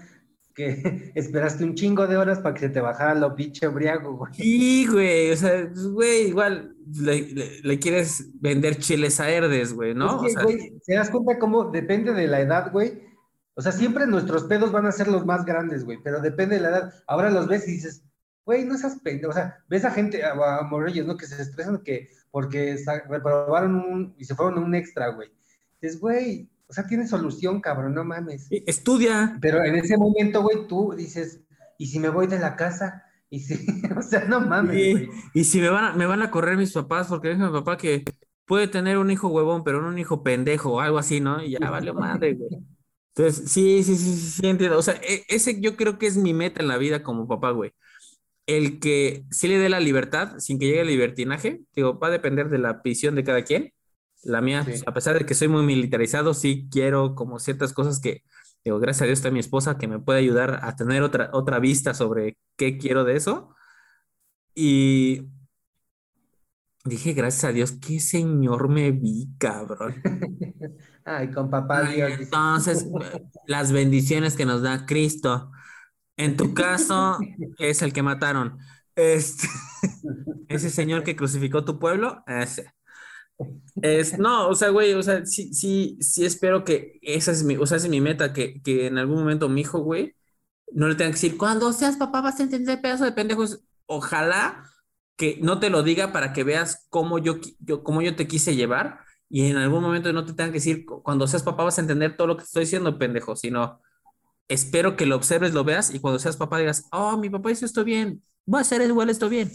que 0.57 1.13
esperaste 1.15 1.63
un 1.63 1.75
chingo 1.75 2.07
de 2.07 2.17
horas 2.17 2.41
para 2.41 2.55
que 2.55 2.61
se 2.63 2.69
te 2.71 2.81
bajara 2.81 3.15
lo 3.15 3.37
pinche 3.37 3.69
briago, 3.69 4.17
güey. 4.17 4.35
Sí, 4.35 4.87
güey, 4.87 5.31
o 5.31 5.37
sea, 5.37 5.71
güey, 5.93 6.29
igual 6.29 6.75
le, 7.01 7.79
quieres 7.79 8.29
vender 8.41 8.79
chiles 8.79 9.21
a 9.21 9.31
Herdes, 9.31 9.75
güey, 9.75 9.95
¿no? 9.95 10.19
o 10.19 10.29
sea, 10.29 10.43
güey, 10.43 10.81
¿te 10.85 10.95
das 10.95 11.11
cuenta 11.11 11.39
cómo 11.39 11.71
depende 11.71 12.13
de 12.13 12.27
la 12.27 12.41
edad, 12.41 12.73
güey? 12.73 13.07
O 13.55 13.63
sea, 13.63 13.73
siempre 13.73 14.07
nuestros 14.07 14.45
pedos 14.45 14.73
van 14.73 14.87
a 14.87 14.93
ser 14.93 15.09
los 15.09 15.25
más 15.25 15.45
grandes, 15.45 15.85
güey, 15.85 15.99
pero 16.03 16.21
depende 16.21 16.57
de 16.57 16.63
la 16.63 16.69
edad. 16.69 16.95
Ahora 17.07 17.31
los 17.31 17.47
ves 17.47 17.69
y 17.69 17.73
dices, 17.73 18.03
güey, 18.45 18.65
no 18.65 18.77
seas 18.77 18.99
pendejo. 19.03 19.31
O 19.31 19.35
sea, 19.35 19.65
ves 19.69 19.85
a 19.85 19.91
gente, 19.91 20.25
a, 20.25 20.33
a 20.33 20.63
morrillos, 20.63 21.07
¿no? 21.07 21.17
Que 21.17 21.27
se 21.27 21.41
estresan 21.41 21.83
que 21.83 22.09
porque 22.31 22.77
reprobaron 23.09 23.77
un, 23.77 24.15
y 24.19 24.25
se 24.27 24.35
fueron 24.35 24.59
a 24.59 24.61
un 24.61 24.75
extra, 24.75 25.09
güey. 25.09 25.31
Dices, 25.81 25.99
güey, 25.99 26.51
o 26.69 26.73
sea, 26.73 26.87
tiene 26.87 27.07
solución, 27.07 27.61
cabrón, 27.61 27.95
no 27.95 28.05
mames. 28.05 28.49
Estudia. 28.51 29.39
Pero 29.41 29.63
en 29.65 29.77
ese 29.77 29.97
momento, 29.97 30.43
güey, 30.43 30.67
tú 30.67 30.95
dices, 30.97 31.41
¿y 31.79 31.87
si 31.87 32.01
me 32.01 32.09
voy 32.09 32.27
de 32.27 32.39
la 32.39 32.57
casa? 32.57 33.05
Y 33.31 33.41
si, 33.41 33.55
o 33.97 34.03
sea, 34.03 34.25
no 34.25 34.41
mames, 34.41 34.93
güey. 34.93 35.09
Y 35.35 35.45
si 35.45 35.61
me 35.61 35.69
van, 35.69 35.85
a, 35.85 35.93
me 35.93 36.07
van 36.07 36.23
a 36.23 36.31
correr 36.31 36.57
mis 36.57 36.73
papás, 36.73 37.07
porque 37.09 37.29
dijo 37.29 37.47
mi 37.47 37.53
papá 37.53 37.77
que 37.77 38.05
puede 38.47 38.69
tener 38.69 38.99
un 38.99 39.11
hijo 39.11 39.29
huevón, 39.29 39.63
pero 39.65 39.81
no 39.81 39.89
un 39.89 39.99
hijo 39.99 40.23
pendejo 40.23 40.75
o 40.75 40.81
algo 40.81 40.99
así, 40.99 41.21
¿no? 41.21 41.43
Y 41.43 41.53
ya 41.53 41.71
vale 41.71 41.93
madre, 41.93 42.35
güey. 42.35 42.59
Entonces, 43.15 43.51
sí, 43.51 43.83
sí, 43.83 43.97
sí, 43.97 44.17
sí, 44.17 44.47
entiendo. 44.47 44.79
O 44.79 44.83
sea, 44.83 44.95
e, 45.03 45.25
ese 45.29 45.61
yo 45.61 45.77
creo 45.77 45.99
que 45.99 46.07
es 46.07 46.17
mi 46.17 46.35
meta 46.35 46.61
en 46.61 46.69
la 46.69 46.79
vida 46.79 47.03
como 47.03 47.29
papá, 47.29 47.51
güey. 47.51 47.73
El 48.47 48.79
que 48.79 49.25
sí 49.31 49.49
le 49.49 49.59
dé 49.59 49.69
la 49.69 49.81
libertad 49.81 50.39
sin 50.39 50.59
que 50.59 50.67
llegue 50.67 50.83
el 50.83 50.89
libertinaje, 50.89 51.63
digo, 51.75 51.99
va 51.99 52.09
a 52.09 52.11
depender 52.11 52.49
de 52.49 52.59
la 52.59 52.81
visión 52.85 53.15
de 53.15 53.25
cada 53.25 53.43
quien, 53.43 53.73
la 54.27 54.41
mía, 54.41 54.67
a 54.87 54.95
pesar 54.95 55.19
de 55.19 55.27
que 55.27 55.35
soy 55.35 55.49
muy 55.49 55.65
militarizado, 55.65 56.35
sí 56.35 56.69
quiero 56.71 57.15
como 57.15 57.39
ciertas 57.39 57.73
cosas 57.73 58.01
que, 58.01 58.23
digo, 58.65 58.79
gracias 58.79 59.03
a 59.03 59.07
Dios 59.07 59.19
está 59.19 59.31
mi 59.31 59.41
esposa 59.41 59.79
que 59.79 59.89
me 59.89 59.99
puede 59.99 60.21
ayudar 60.21 60.61
a 60.63 60.77
tener 60.77 61.03
otra, 61.03 61.31
otra 61.33 61.59
vista 61.59 61.95
sobre 61.95 62.37
qué 62.57 62.79
quiero 62.79 63.05
de 63.05 63.17
eso. 63.17 63.55
Y 64.55 65.29
dije, 66.85 67.13
gracias 67.13 67.45
a 67.45 67.53
Dios, 67.53 67.73
qué 67.73 68.01
señor 68.01 68.69
me 68.69 68.91
vi, 68.93 69.29
cabrón. 69.39 70.03
Ay, 71.05 71.31
con 71.31 71.51
papá 71.51 71.83
Dios. 71.83 72.13
Entonces, 72.19 72.87
las 73.47 73.73
bendiciones 73.73 74.37
que 74.37 74.47
nos 74.47 74.63
da 74.63 74.87
Cristo. 74.87 75.53
En 76.17 76.37
tu 76.37 76.55
caso, 76.55 77.19
es 77.59 77.83
el 77.83 77.93
que 77.93 78.03
mataron. 78.03 78.59
Este, 78.95 79.47
ese 80.49 80.71
señor 80.71 81.05
que 81.05 81.15
crucificó 81.15 81.65
tu 81.65 81.79
pueblo, 81.79 82.25
ese. 82.27 82.73
Es, 83.83 84.19
no, 84.19 84.49
o 84.49 84.55
sea, 84.55 84.71
güey, 84.71 84.95
o 84.95 85.03
sea, 85.03 85.27
sí, 85.27 85.53
sí, 85.53 85.99
sí 86.01 86.25
espero 86.25 86.65
que 86.65 86.99
esa 87.03 87.31
es 87.33 87.45
mi, 87.45 87.57
o 87.57 87.67
sea, 87.67 87.77
es 87.77 87.89
mi 87.89 88.01
meta, 88.01 88.33
que, 88.33 88.63
que 88.63 88.87
en 88.87 88.99
algún 88.99 89.19
momento 89.19 89.49
mi 89.49 89.61
hijo, 89.61 89.81
güey, 89.81 90.15
no 90.73 90.89
le 90.89 90.95
tenga 90.95 91.11
que 91.11 91.15
decir, 91.15 91.37
cuando 91.37 91.73
seas 91.73 91.97
papá 91.97 92.21
vas 92.21 92.41
a 92.41 92.43
entender 92.43 92.81
pedazo 92.81 93.05
de 93.05 93.13
pendejos. 93.13 93.61
Ojalá 93.87 94.65
que 95.17 95.39
no 95.43 95.59
te 95.61 95.71
lo 95.71 95.83
diga 95.83 96.13
para 96.13 96.33
que 96.33 96.45
veas 96.45 96.87
cómo 96.91 97.19
yo, 97.19 97.37
yo, 97.61 97.83
cómo 97.83 98.03
yo 98.03 98.17
te 98.17 98.27
quise 98.27 98.57
llevar 98.57 99.01
y 99.29 99.47
en 99.47 99.57
algún 99.57 99.83
momento 99.83 100.13
no 100.13 100.25
te 100.25 100.33
tenga 100.33 100.51
que 100.51 100.59
decir, 100.59 100.85
cuando 100.87 101.27
seas 101.27 101.43
papá 101.43 101.65
vas 101.65 101.79
a 101.79 101.81
entender 101.83 102.17
todo 102.17 102.29
lo 102.29 102.37
que 102.37 102.45
estoy 102.45 102.63
diciendo, 102.63 102.99
pendejo, 102.99 103.37
sino 103.37 103.81
espero 104.49 104.97
que 104.97 105.07
lo 105.07 105.17
observes, 105.17 105.55
lo 105.55 105.65
veas 105.65 105.93
y 105.95 105.99
cuando 105.99 106.19
seas 106.19 106.37
papá 106.37 106.59
digas, 106.59 106.87
oh, 106.93 107.17
mi 107.17 107.31
papá 107.31 107.51
hizo 107.51 107.67
esto 107.67 107.85
bien, 107.85 108.23
voy 108.45 108.59
a 108.59 108.63
hacer 108.63 108.81
igual 108.83 109.11
esto 109.11 109.29
bien. 109.29 109.51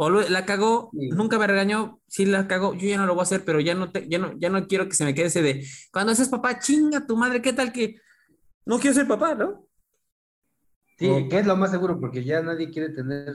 O 0.00 0.10
la 0.10 0.46
cagó, 0.46 0.90
nunca 0.92 1.40
me 1.40 1.48
regañó, 1.48 2.00
sí 2.06 2.24
la 2.24 2.46
cagó, 2.46 2.72
yo 2.72 2.88
ya 2.88 2.98
no 2.98 3.06
lo 3.06 3.14
voy 3.14 3.22
a 3.22 3.24
hacer, 3.24 3.44
pero 3.44 3.58
ya 3.58 3.74
no, 3.74 3.90
te, 3.90 4.08
ya 4.08 4.20
no, 4.20 4.32
ya 4.38 4.48
no 4.48 4.64
quiero 4.68 4.88
que 4.88 4.94
se 4.94 5.04
me 5.04 5.12
quede 5.12 5.26
ese 5.26 5.42
de, 5.42 5.66
cuando 5.90 6.14
seas 6.14 6.28
papá, 6.28 6.60
chinga 6.60 7.04
tu 7.04 7.16
madre, 7.16 7.42
¿qué 7.42 7.52
tal 7.52 7.72
que 7.72 7.96
no 8.64 8.78
quiero 8.78 8.94
ser 8.94 9.08
papá, 9.08 9.34
no? 9.34 9.66
Sí, 10.98 11.26
que 11.28 11.40
es 11.40 11.46
lo 11.48 11.56
más 11.56 11.72
seguro, 11.72 11.98
porque 11.98 12.22
ya 12.22 12.40
nadie 12.42 12.70
quiere 12.70 12.90
tener 12.90 13.34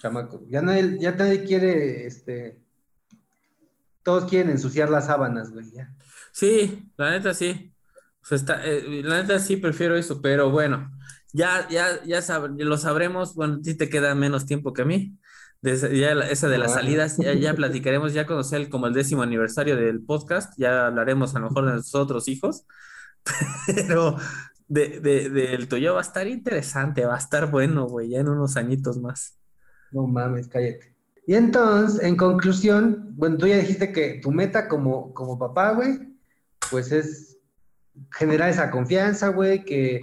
chamaco, 0.00 0.46
ya 0.48 0.62
nadie, 0.62 0.96
ya 0.98 1.12
nadie 1.12 1.44
quiere, 1.44 2.06
este, 2.06 2.62
todos 4.02 4.30
quieren 4.30 4.52
ensuciar 4.52 4.88
las 4.88 5.08
sábanas, 5.08 5.50
güey, 5.52 5.70
ya. 5.72 5.94
Sí, 6.32 6.90
la 6.96 7.10
neta 7.10 7.34
sí. 7.34 7.74
O 8.22 8.26
sea, 8.26 8.36
está, 8.36 8.66
eh, 8.66 9.02
la 9.04 9.20
neta 9.20 9.38
sí 9.38 9.58
prefiero 9.58 9.94
eso, 9.94 10.22
pero 10.22 10.50
bueno, 10.50 10.90
ya, 11.34 11.68
ya, 11.68 12.02
ya 12.04 12.22
lo 12.56 12.78
sabremos, 12.78 13.34
bueno, 13.34 13.56
a 13.56 13.60
ti 13.60 13.74
te 13.74 13.90
queda 13.90 14.14
menos 14.14 14.46
tiempo 14.46 14.72
que 14.72 14.80
a 14.80 14.86
mí 14.86 15.19
ya 15.62 16.12
esa 16.30 16.48
de 16.48 16.58
las 16.58 16.74
salidas, 16.74 17.18
ya, 17.18 17.34
ya 17.34 17.54
platicaremos, 17.54 18.14
ya 18.14 18.26
cuando 18.26 18.44
sea 18.44 18.58
el, 18.58 18.70
como 18.70 18.86
el 18.86 18.94
décimo 18.94 19.22
aniversario 19.22 19.76
del 19.76 20.02
podcast, 20.02 20.54
ya 20.56 20.86
hablaremos 20.86 21.34
a 21.34 21.38
lo 21.38 21.48
mejor 21.48 21.66
de 21.66 21.72
nuestros 21.72 22.02
otros 22.02 22.28
hijos, 22.28 22.66
pero 23.66 24.16
de, 24.68 25.00
de, 25.00 25.28
del 25.28 25.68
tuyo 25.68 25.94
va 25.94 26.00
a 26.00 26.02
estar 26.02 26.26
interesante, 26.26 27.04
va 27.04 27.16
a 27.16 27.18
estar 27.18 27.50
bueno, 27.50 27.86
güey, 27.86 28.10
ya 28.10 28.20
en 28.20 28.28
unos 28.28 28.56
añitos 28.56 28.98
más. 28.98 29.38
No 29.92 30.06
mames, 30.06 30.48
cállate. 30.48 30.96
Y 31.26 31.34
entonces, 31.34 32.02
en 32.02 32.16
conclusión, 32.16 33.14
bueno, 33.16 33.36
tú 33.36 33.46
ya 33.46 33.58
dijiste 33.58 33.92
que 33.92 34.20
tu 34.22 34.32
meta 34.32 34.66
como, 34.66 35.12
como 35.12 35.38
papá, 35.38 35.72
güey, 35.72 36.16
pues 36.70 36.90
es 36.90 37.38
generar 38.12 38.48
esa 38.48 38.70
confianza, 38.70 39.28
güey, 39.28 39.64
que, 39.64 40.00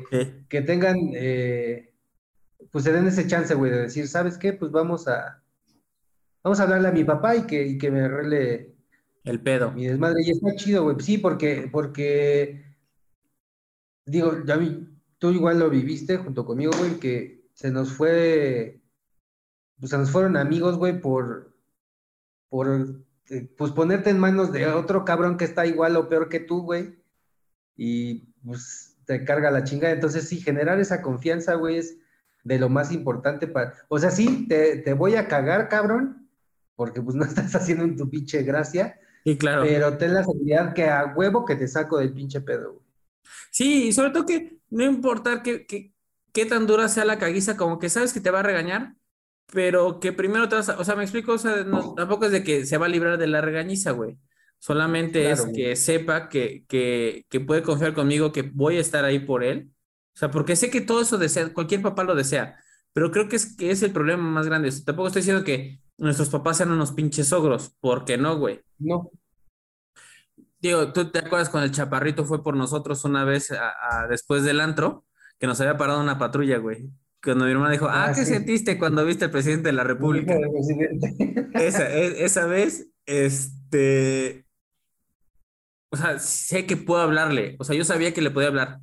que 0.48 0.62
tengan, 0.62 0.96
eh, 1.14 1.94
pues 2.72 2.86
se 2.86 2.92
den 2.92 3.08
ese 3.08 3.28
chance, 3.28 3.56
güey, 3.56 3.72
de 3.72 3.82
decir, 3.84 4.08
¿sabes 4.08 4.38
qué? 4.38 4.54
Pues 4.54 4.72
vamos 4.72 5.08
a, 5.08 5.42
vamos 6.44 6.60
a 6.60 6.64
hablarle 6.64 6.88
a 6.90 6.94
mi 6.94 7.04
papá 7.04 7.36
y 7.36 7.48
que, 7.48 7.78
que 7.78 7.92
me 7.92 8.02
arregle 8.02 8.78
el 9.28 9.42
pedo. 9.42 9.72
Mi 9.72 9.88
desmadre. 9.88 10.22
Y 10.24 10.32
está 10.32 10.56
chido, 10.56 10.84
güey. 10.84 10.96
Sí, 11.00 11.18
porque, 11.18 11.70
porque, 11.72 12.64
digo, 14.06 14.44
ya 14.46 14.56
vi, 14.56 14.88
tú 15.18 15.32
igual 15.32 15.60
lo 15.60 15.70
viviste 15.70 16.18
junto 16.18 16.46
conmigo, 16.46 16.72
güey, 16.78 17.00
que 17.00 17.50
se 17.54 17.70
nos 17.70 17.92
fue, 17.92 18.82
pues 19.80 19.90
se 19.90 19.98
nos 19.98 20.12
fueron 20.12 20.38
amigos, 20.38 20.78
güey, 20.78 21.02
por, 21.02 21.54
por, 22.48 23.04
eh, 23.30 23.54
pues 23.58 23.72
ponerte 23.74 24.10
en 24.10 24.20
manos 24.20 24.52
de 24.54 24.68
otro 24.68 25.04
cabrón 25.04 25.38
que 25.38 25.46
está 25.46 25.66
igual 25.66 25.98
o 25.98 26.08
peor 26.08 26.30
que 26.30 26.40
tú, 26.40 26.62
güey. 26.62 26.98
Y 27.76 28.34
pues 28.46 28.98
te 29.06 29.26
carga 29.26 29.52
la 29.52 29.64
chingada. 29.64 29.94
Entonces, 29.94 30.28
sí, 30.28 30.40
generar 30.40 30.80
esa 30.80 31.02
confianza, 31.02 31.56
güey, 31.56 31.78
es 31.78 31.98
de 32.44 32.60
lo 32.60 32.70
más 32.70 32.94
importante 32.94 33.48
para. 33.48 33.74
O 33.90 34.00
sea, 34.00 34.12
sí, 34.12 34.48
te, 34.48 34.78
te 34.78 34.94
voy 34.94 35.16
a 35.16 35.28
cagar, 35.28 35.68
cabrón, 35.68 36.27
porque 36.78 37.02
pues 37.02 37.16
no 37.18 37.26
estás 37.26 37.54
haciendo 37.54 37.84
en 37.84 37.98
tu 37.98 38.10
pinche 38.10 38.44
gracia. 38.44 38.98
Sí, 39.26 39.38
claro. 39.38 39.64
Pero 39.64 39.98
ten 39.98 40.14
la 40.14 40.24
seguridad 40.24 40.74
que 40.74 40.86
a 40.86 41.14
huevo 41.14 41.44
que 41.44 41.58
te 41.58 41.68
saco 41.68 41.98
del 41.98 42.14
pinche 42.14 42.40
pedo, 42.40 42.74
güey. 42.74 42.88
Sí, 43.52 43.88
y 43.88 43.92
sobre 43.92 44.12
todo 44.12 44.26
que 44.26 44.60
no 44.70 44.86
importa 44.86 45.44
qué 45.44 45.66
que, 45.66 46.46
tan 46.46 46.68
dura 46.68 46.88
sea 46.88 47.04
la 47.04 47.18
caguiza, 47.18 47.58
como 47.58 47.80
que 47.80 47.90
sabes 47.90 48.14
que 48.14 48.22
te 48.22 48.30
va 48.30 48.42
a 48.42 48.44
regañar, 48.44 48.96
pero 49.52 50.00
que 50.00 50.14
primero 50.14 50.48
te 50.48 50.56
vas 50.56 50.70
a, 50.70 50.80
o 50.80 50.86
sea, 50.86 50.96
me 50.96 51.02
explico, 51.02 51.34
o 51.34 51.38
sea, 51.40 51.66
tampoco 51.96 52.26
es 52.26 52.32
de 52.32 52.44
que 52.44 52.66
se 52.66 52.78
va 52.78 52.86
a 52.86 52.90
librar 52.90 53.18
de 53.18 53.26
la 53.28 53.42
regañiza, 53.42 53.92
güey. 53.92 54.20
Solamente 54.60 55.32
es 55.32 55.46
que 55.54 55.76
sepa 55.76 56.30
que, 56.30 56.64
que, 56.68 57.26
que, 57.30 57.40
puede 57.40 57.64
confiar 57.64 57.94
conmigo, 57.94 58.32
que 58.32 58.44
voy 58.44 58.78
a 58.78 58.82
estar 58.82 59.04
ahí 59.04 59.20
por 59.20 59.44
él. 59.44 59.72
O 60.16 60.20
sea, 60.20 60.30
porque 60.32 60.56
sé 60.56 60.70
que 60.70 60.82
todo 60.82 61.02
eso 61.02 61.18
desea, 61.18 61.52
cualquier 61.54 61.82
papá 61.82 62.04
lo 62.04 62.16
desea, 62.16 62.60
pero 62.94 63.12
creo 63.12 63.28
que 63.28 63.36
es, 63.36 63.56
que 63.56 63.72
es 63.72 63.82
el 63.84 63.92
problema 63.92 64.24
más 64.24 64.46
grande. 64.46 64.72
tampoco 64.86 65.08
estoy 65.08 65.22
diciendo 65.22 65.44
que 65.44 65.80
nuestros 65.98 66.30
papás 66.30 66.60
eran 66.62 66.74
unos 66.74 66.92
pinches 66.92 67.34
ogros. 67.34 67.76
¿Por 67.80 68.06
qué 68.06 68.18
no, 68.18 68.38
güey? 68.38 68.62
No. 68.78 69.12
Digo, 70.60 70.92
¿tú 70.92 71.12
te 71.12 71.20
acuerdas 71.20 71.50
cuando 71.50 71.66
el 71.66 71.72
chaparrito 71.72 72.26
fue 72.26 72.44
por 72.44 72.56
nosotros 72.56 73.04
una 73.06 73.24
vez 73.24 73.54
después 74.10 74.44
del 74.44 74.60
antro? 74.60 75.06
Que 75.40 75.48
nos 75.48 75.60
había 75.62 75.78
parado 75.78 76.02
una 76.02 76.18
patrulla, 76.18 76.58
güey. 76.58 76.90
Cuando 77.24 77.46
mi 77.46 77.52
hermana 77.52 77.72
dijo, 77.72 77.88
ah, 77.88 78.06
ah 78.06 78.14
¿qué 78.14 78.26
sentiste 78.26 78.78
cuando 78.78 79.06
viste 79.06 79.26
al 79.26 79.32
presidente 79.32 79.70
de 79.70 79.74
la 79.74 79.84
República? 79.84 80.36
esa, 81.54 81.92
e, 81.92 82.24
esa 82.24 82.46
vez, 82.46 82.88
este. 83.06 84.46
O 85.90 85.98
sea, 85.98 86.20
sé 86.20 86.66
que 86.66 86.78
puedo 86.78 87.02
hablarle. 87.02 87.56
O 87.60 87.64
sea, 87.64 87.76
yo 87.76 87.84
sabía 87.84 88.14
que 88.14 88.22
le 88.22 88.32
podía 88.32 88.50
hablar. 88.50 88.80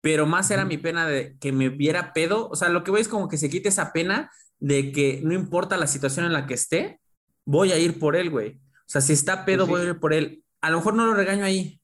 Pero 0.00 0.26
más 0.26 0.50
era 0.50 0.64
mi 0.64 0.78
pena 0.78 1.06
de 1.06 1.36
que 1.38 1.52
me 1.52 1.68
viera 1.68 2.12
pedo. 2.12 2.48
O 2.48 2.56
sea, 2.56 2.70
lo 2.70 2.82
que 2.82 2.90
voy 2.90 3.02
es 3.02 3.08
como 3.08 3.28
que 3.28 3.36
se 3.36 3.50
quite 3.50 3.68
esa 3.68 3.92
pena 3.92 4.30
de 4.60 4.92
que 4.92 5.20
no 5.24 5.34
importa 5.34 5.76
la 5.76 5.86
situación 5.86 6.26
en 6.26 6.32
la 6.32 6.46
que 6.46 6.54
esté, 6.54 7.00
voy 7.44 7.72
a 7.72 7.78
ir 7.78 7.98
por 7.98 8.16
él, 8.16 8.30
güey. 8.30 8.60
O 8.80 8.92
sea, 8.92 9.00
si 9.00 9.12
está 9.12 9.44
pedo, 9.44 9.66
pues 9.66 9.80
voy 9.80 9.88
a 9.88 9.92
ir 9.92 10.00
por 10.00 10.12
él. 10.12 10.44
A 10.60 10.70
lo 10.70 10.78
mejor 10.78 10.94
no 10.94 11.06
lo 11.06 11.14
regaño 11.14 11.44
ahí. 11.44 11.80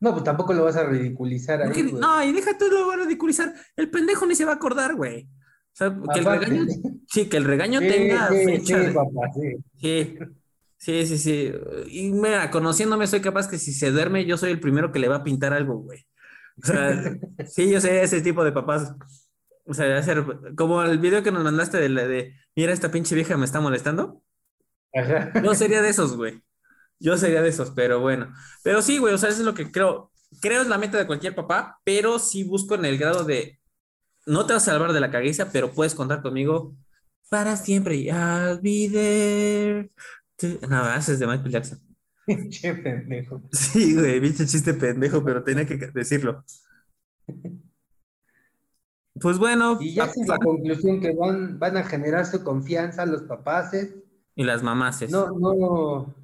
No, 0.00 0.12
pues 0.12 0.22
tampoco 0.22 0.52
lo 0.52 0.64
vas 0.64 0.76
a 0.76 0.84
ridiculizar 0.84 1.62
ahí. 1.62 1.92
no, 1.92 2.22
y 2.22 2.32
déjate 2.32 2.68
lo 2.68 2.86
vas 2.86 2.98
a 2.98 3.04
ridiculizar. 3.04 3.54
El 3.76 3.90
pendejo 3.90 4.26
ni 4.26 4.34
se 4.34 4.44
va 4.44 4.52
a 4.52 4.56
acordar, 4.56 4.94
güey. 4.94 5.24
O 5.24 5.76
sea, 5.78 5.96
que 6.12 6.20
el 6.20 6.24
regaño, 6.24 6.66
sí, 7.08 7.28
que 7.28 7.36
el 7.36 7.44
regaño 7.44 7.80
tenga 7.80 8.28
sí, 8.28 8.60
Sí, 8.64 8.74
papá, 8.94 9.30
sí. 9.34 9.56
sí. 9.80 10.18
Sí, 10.78 11.06
sí, 11.06 11.18
sí. 11.18 11.52
Y 11.88 12.12
mira, 12.12 12.50
conociéndome, 12.50 13.08
soy 13.08 13.20
capaz 13.20 13.48
que 13.48 13.58
si 13.58 13.72
se 13.72 13.90
duerme, 13.90 14.24
yo 14.24 14.36
soy 14.36 14.52
el 14.52 14.60
primero 14.60 14.92
que 14.92 15.00
le 15.00 15.08
va 15.08 15.16
a 15.16 15.24
pintar 15.24 15.52
algo, 15.52 15.78
güey. 15.78 16.06
O 16.62 16.66
sea, 16.66 17.18
sí, 17.46 17.70
yo 17.70 17.80
sé 17.80 18.02
ese 18.02 18.20
tipo 18.20 18.44
de 18.44 18.52
papás. 18.52 18.94
O 19.68 19.74
sea, 19.74 19.84
de 19.84 19.98
hacer 19.98 20.24
como 20.56 20.82
el 20.82 20.98
video 20.98 21.22
que 21.22 21.30
nos 21.30 21.44
mandaste 21.44 21.76
de, 21.76 21.90
la 21.90 22.08
de 22.08 22.34
mira, 22.56 22.72
esta 22.72 22.90
pinche 22.90 23.14
vieja 23.14 23.36
me 23.36 23.44
está 23.44 23.60
molestando. 23.60 24.22
Ajá. 24.94 25.30
Yo 25.42 25.54
sería 25.54 25.82
de 25.82 25.90
esos, 25.90 26.16
güey. 26.16 26.42
Yo 26.98 27.18
sería 27.18 27.42
de 27.42 27.50
esos, 27.50 27.70
pero 27.72 28.00
bueno. 28.00 28.32
Pero 28.62 28.80
sí, 28.80 28.96
güey, 28.96 29.12
o 29.12 29.18
sea, 29.18 29.28
eso 29.28 29.40
es 29.40 29.44
lo 29.44 29.52
que 29.52 29.70
creo. 29.70 30.10
Creo 30.40 30.62
es 30.62 30.68
la 30.68 30.78
meta 30.78 30.96
de 30.96 31.06
cualquier 31.06 31.34
papá, 31.34 31.80
pero 31.84 32.18
sí 32.18 32.44
busco 32.44 32.76
en 32.76 32.86
el 32.86 32.96
grado 32.96 33.24
de 33.24 33.60
no 34.26 34.46
te 34.46 34.54
vas 34.54 34.66
a 34.66 34.72
salvar 34.72 34.92
de 34.92 35.00
la 35.00 35.10
caguiza, 35.10 35.52
pero 35.52 35.70
puedes 35.72 35.94
contar 35.94 36.22
conmigo 36.22 36.74
para 37.28 37.56
siempre. 37.56 37.96
I'll 38.06 38.60
be 38.62 38.88
there. 38.90 39.90
No, 40.66 40.78
haces 40.78 41.18
de 41.18 41.26
Michael 41.26 41.50
Jackson. 41.50 41.78
Che 42.48 42.74
pendejo. 42.74 43.42
Sí, 43.52 43.94
güey, 43.94 44.18
pinche 44.20 44.46
chiste 44.46 44.72
pendejo, 44.72 45.22
pero 45.22 45.44
tenía 45.44 45.66
que 45.66 45.76
decirlo. 45.76 46.42
Pues 49.20 49.38
bueno, 49.38 49.78
Y 49.80 49.94
ya 49.94 50.04
es 50.04 50.28
la 50.28 50.38
conclusión 50.38 51.00
que 51.00 51.14
van, 51.14 51.58
van 51.58 51.76
a 51.76 51.84
generar 51.84 52.26
su 52.26 52.42
confianza 52.44 53.06
los 53.06 53.22
papaces. 53.22 53.94
y 54.34 54.44
las 54.44 54.62
mamases. 54.62 55.10
No, 55.10 55.30
no. 55.30 56.14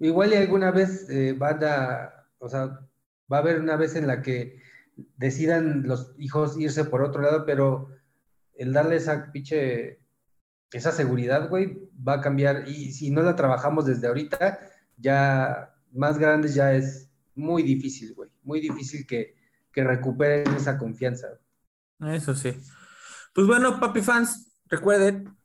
Igual 0.00 0.32
y 0.32 0.36
alguna 0.36 0.70
vez 0.72 1.08
eh, 1.10 1.34
van 1.38 1.62
a, 1.62 2.12
o 2.38 2.48
sea, 2.48 2.80
va 3.32 3.36
a 3.36 3.40
haber 3.40 3.60
una 3.60 3.76
vez 3.76 3.94
en 3.94 4.06
la 4.08 4.20
que 4.20 4.60
decidan 5.16 5.84
los 5.86 6.14
hijos 6.18 6.58
irse 6.58 6.84
por 6.84 7.02
otro 7.02 7.22
lado, 7.22 7.44
pero 7.46 7.88
el 8.54 8.72
darle 8.72 8.96
esa 8.96 9.30
pinche, 9.32 10.00
esa 10.72 10.90
seguridad, 10.92 11.48
güey, 11.48 11.88
va 12.06 12.14
a 12.14 12.20
cambiar. 12.20 12.68
Y 12.68 12.92
si 12.92 13.10
no 13.10 13.22
la 13.22 13.36
trabajamos 13.36 13.86
desde 13.86 14.08
ahorita, 14.08 14.58
ya 14.96 15.72
más 15.92 16.18
grandes 16.18 16.54
ya 16.54 16.74
es 16.74 17.10
muy 17.34 17.62
difícil, 17.62 18.14
güey. 18.14 18.30
Muy 18.42 18.60
difícil 18.60 19.06
que, 19.06 19.36
que 19.72 19.84
recuperen 19.84 20.54
esa 20.54 20.78
confianza. 20.78 21.28
Eso 22.08 22.34
sí. 22.34 22.52
Pues 23.34 23.46
bueno, 23.46 23.78
papi 23.80 24.02
fans, 24.02 24.52
recuerden, 24.66 25.36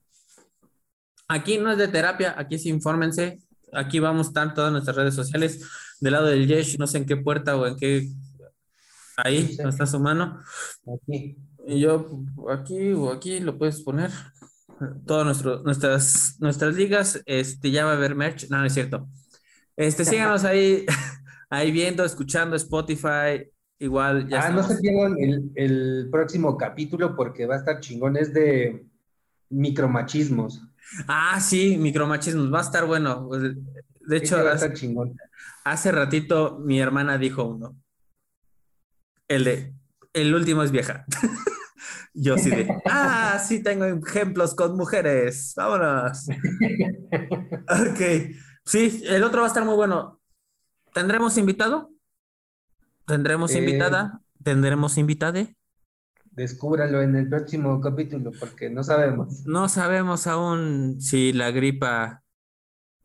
aquí 1.28 1.58
no 1.58 1.72
es 1.72 1.78
de 1.78 1.88
terapia, 1.88 2.36
aquí 2.38 2.58
sí 2.60 2.70
infórmense. 2.70 3.40
Aquí 3.74 4.00
vamos 4.00 4.28
estar 4.28 4.54
todas 4.54 4.72
nuestras 4.72 4.96
redes 4.96 5.14
sociales. 5.14 5.62
Del 6.00 6.14
lado 6.14 6.28
del 6.28 6.48
Yesh, 6.48 6.78
no 6.80 6.88
sé 6.88 7.00
en 7.00 7.06
qué 7.06 7.18
puerta 7.18 7.56
o 7.58 7.66
en 7.68 7.76
qué. 7.78 8.08
Ahí, 9.18 9.48
Sí. 9.48 9.58
no 9.62 9.70
está 9.70 9.86
su 9.86 10.00
mano. 10.00 10.40
Aquí. 10.86 11.38
Y 11.66 11.80
yo 11.82 12.24
aquí 12.50 12.94
o 12.94 13.12
aquí 13.12 13.40
lo 13.40 13.58
puedes 13.58 13.82
poner. 13.82 14.12
Todas 15.06 15.44
nuestras, 15.64 16.36
nuestras 16.40 16.76
ligas, 16.76 17.22
este, 17.26 17.72
ya 17.72 17.84
va 17.86 17.92
a 17.92 17.96
haber 17.96 18.16
merch. 18.16 18.48
No, 18.50 18.60
no 18.60 18.66
es 18.66 18.74
cierto. 18.74 19.10
Este, 19.76 20.06
síganos 20.06 20.44
ahí, 20.44 20.86
ahí 21.50 21.72
viendo, 21.72 22.06
escuchando 22.06 22.56
Spotify. 22.56 23.52
Igual 23.80 24.28
ya 24.28 24.48
Ah, 24.48 24.50
no 24.50 24.64
se 24.64 24.78
pierdan 24.80 25.18
el, 25.20 25.52
el 25.56 26.10
próximo 26.12 26.58
capítulo 26.58 27.16
porque 27.16 27.46
va 27.46 27.56
a 27.56 27.60
estar 27.60 27.80
chingón. 27.80 28.18
Es 28.18 28.34
de 28.34 28.86
micromachismos. 29.50 30.62
Ah, 31.08 31.40
sí, 31.40 31.78
micromachismos, 31.78 32.52
va 32.54 32.60
a 32.60 32.64
estar 32.64 32.86
bueno. 32.86 33.30
De 33.30 34.18
hecho, 34.18 34.36
Ese 34.38 34.44
va 34.44 34.52
a 34.52 34.54
hace, 34.54 34.66
estar 34.68 34.78
chingón. 34.80 35.16
hace 35.66 35.92
ratito 35.92 36.60
mi 36.60 36.80
hermana 36.80 37.18
dijo 37.18 37.44
uno. 37.44 37.76
El 39.28 39.44
de, 39.44 39.74
el 40.14 40.34
último 40.34 40.64
es 40.64 40.72
vieja. 40.72 41.06
Yo 42.14 42.38
sí 42.38 42.50
de, 42.50 42.68
ah, 42.86 43.38
sí 43.46 43.62
tengo 43.62 43.86
ejemplos 43.86 44.56
con 44.56 44.76
mujeres. 44.76 45.54
Vámonos. 45.56 46.28
Ok. 47.70 48.32
Sí, 48.66 49.02
el 49.06 49.24
otro 49.24 49.42
va 49.42 49.48
a 49.48 49.50
estar 49.50 49.66
muy 49.66 49.76
bueno. 49.76 50.22
¿Tendremos 50.94 51.38
invitado? 51.38 51.92
¿Tendremos 53.08 53.56
Eh, 53.56 53.60
invitada? 53.60 54.22
¿Tendremos 54.44 54.98
invitade? 54.98 55.56
Descúbralo 56.32 57.02
en 57.02 57.16
el 57.16 57.28
próximo 57.30 57.82
capítulo 57.82 58.32
porque 58.40 58.70
no 58.70 58.84
sabemos. 58.84 59.46
No 59.46 59.68
sabemos 59.70 60.28
aún 60.28 61.02
si 61.02 61.34
la 61.34 61.52
gripa 61.52 62.24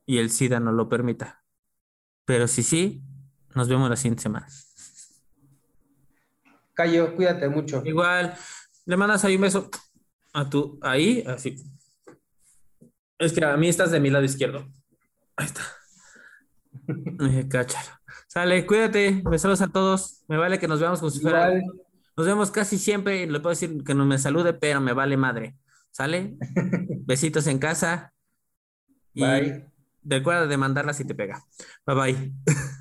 y 0.06 0.18
el 0.18 0.30
SIDA 0.30 0.60
nos 0.60 0.74
lo 0.74 0.88
permita. 0.88 1.42
Pero 2.24 2.48
si 2.48 2.62
sí, 2.62 3.02
nos 3.54 3.68
vemos 3.68 3.90
la 3.90 3.96
siguiente 3.96 4.22
semana. 4.22 4.48
Cayo, 6.74 7.14
cuídate 7.14 7.48
mucho. 7.48 7.82
Igual, 7.84 8.34
le 8.86 8.96
mandas 8.96 9.24
ahí 9.24 9.36
un 9.36 9.42
beso 9.42 9.68
a 10.32 10.48
tu, 10.48 10.78
ahí, 10.82 11.22
así. 11.26 11.56
Es 13.18 13.32
que 13.32 13.44
a 13.44 13.56
mí 13.56 13.68
estás 13.68 13.90
de 13.90 14.00
mi 14.00 14.10
lado 14.10 14.24
izquierdo. 14.24 14.68
Ahí 15.36 15.46
está. 15.46 15.62
Eh, 17.20 17.46
cáchalo. 17.48 18.01
Sale, 18.32 18.64
cuídate, 18.64 19.20
besos 19.26 19.60
a 19.60 19.68
todos. 19.68 20.24
Me 20.26 20.38
vale 20.38 20.58
que 20.58 20.66
nos 20.66 20.80
veamos 20.80 21.00
como 21.00 21.10
si 21.10 21.20
fuera. 21.20 21.52
Nos 22.16 22.26
vemos 22.26 22.50
casi 22.50 22.78
siempre. 22.78 23.26
Le 23.26 23.40
puedo 23.40 23.50
decir 23.50 23.84
que 23.84 23.94
no 23.94 24.06
me 24.06 24.16
salude, 24.16 24.54
pero 24.54 24.80
me 24.80 24.94
vale 24.94 25.18
madre. 25.18 25.58
¿Sale? 25.90 26.38
Besitos 27.04 27.46
en 27.46 27.58
casa. 27.58 28.14
Y 29.12 29.20
bye. 29.20 29.70
recuerda 30.02 30.46
de 30.46 30.56
mandarla 30.56 30.94
si 30.94 31.04
te 31.04 31.14
pega. 31.14 31.44
Bye 31.84 31.94
bye. 31.94 32.32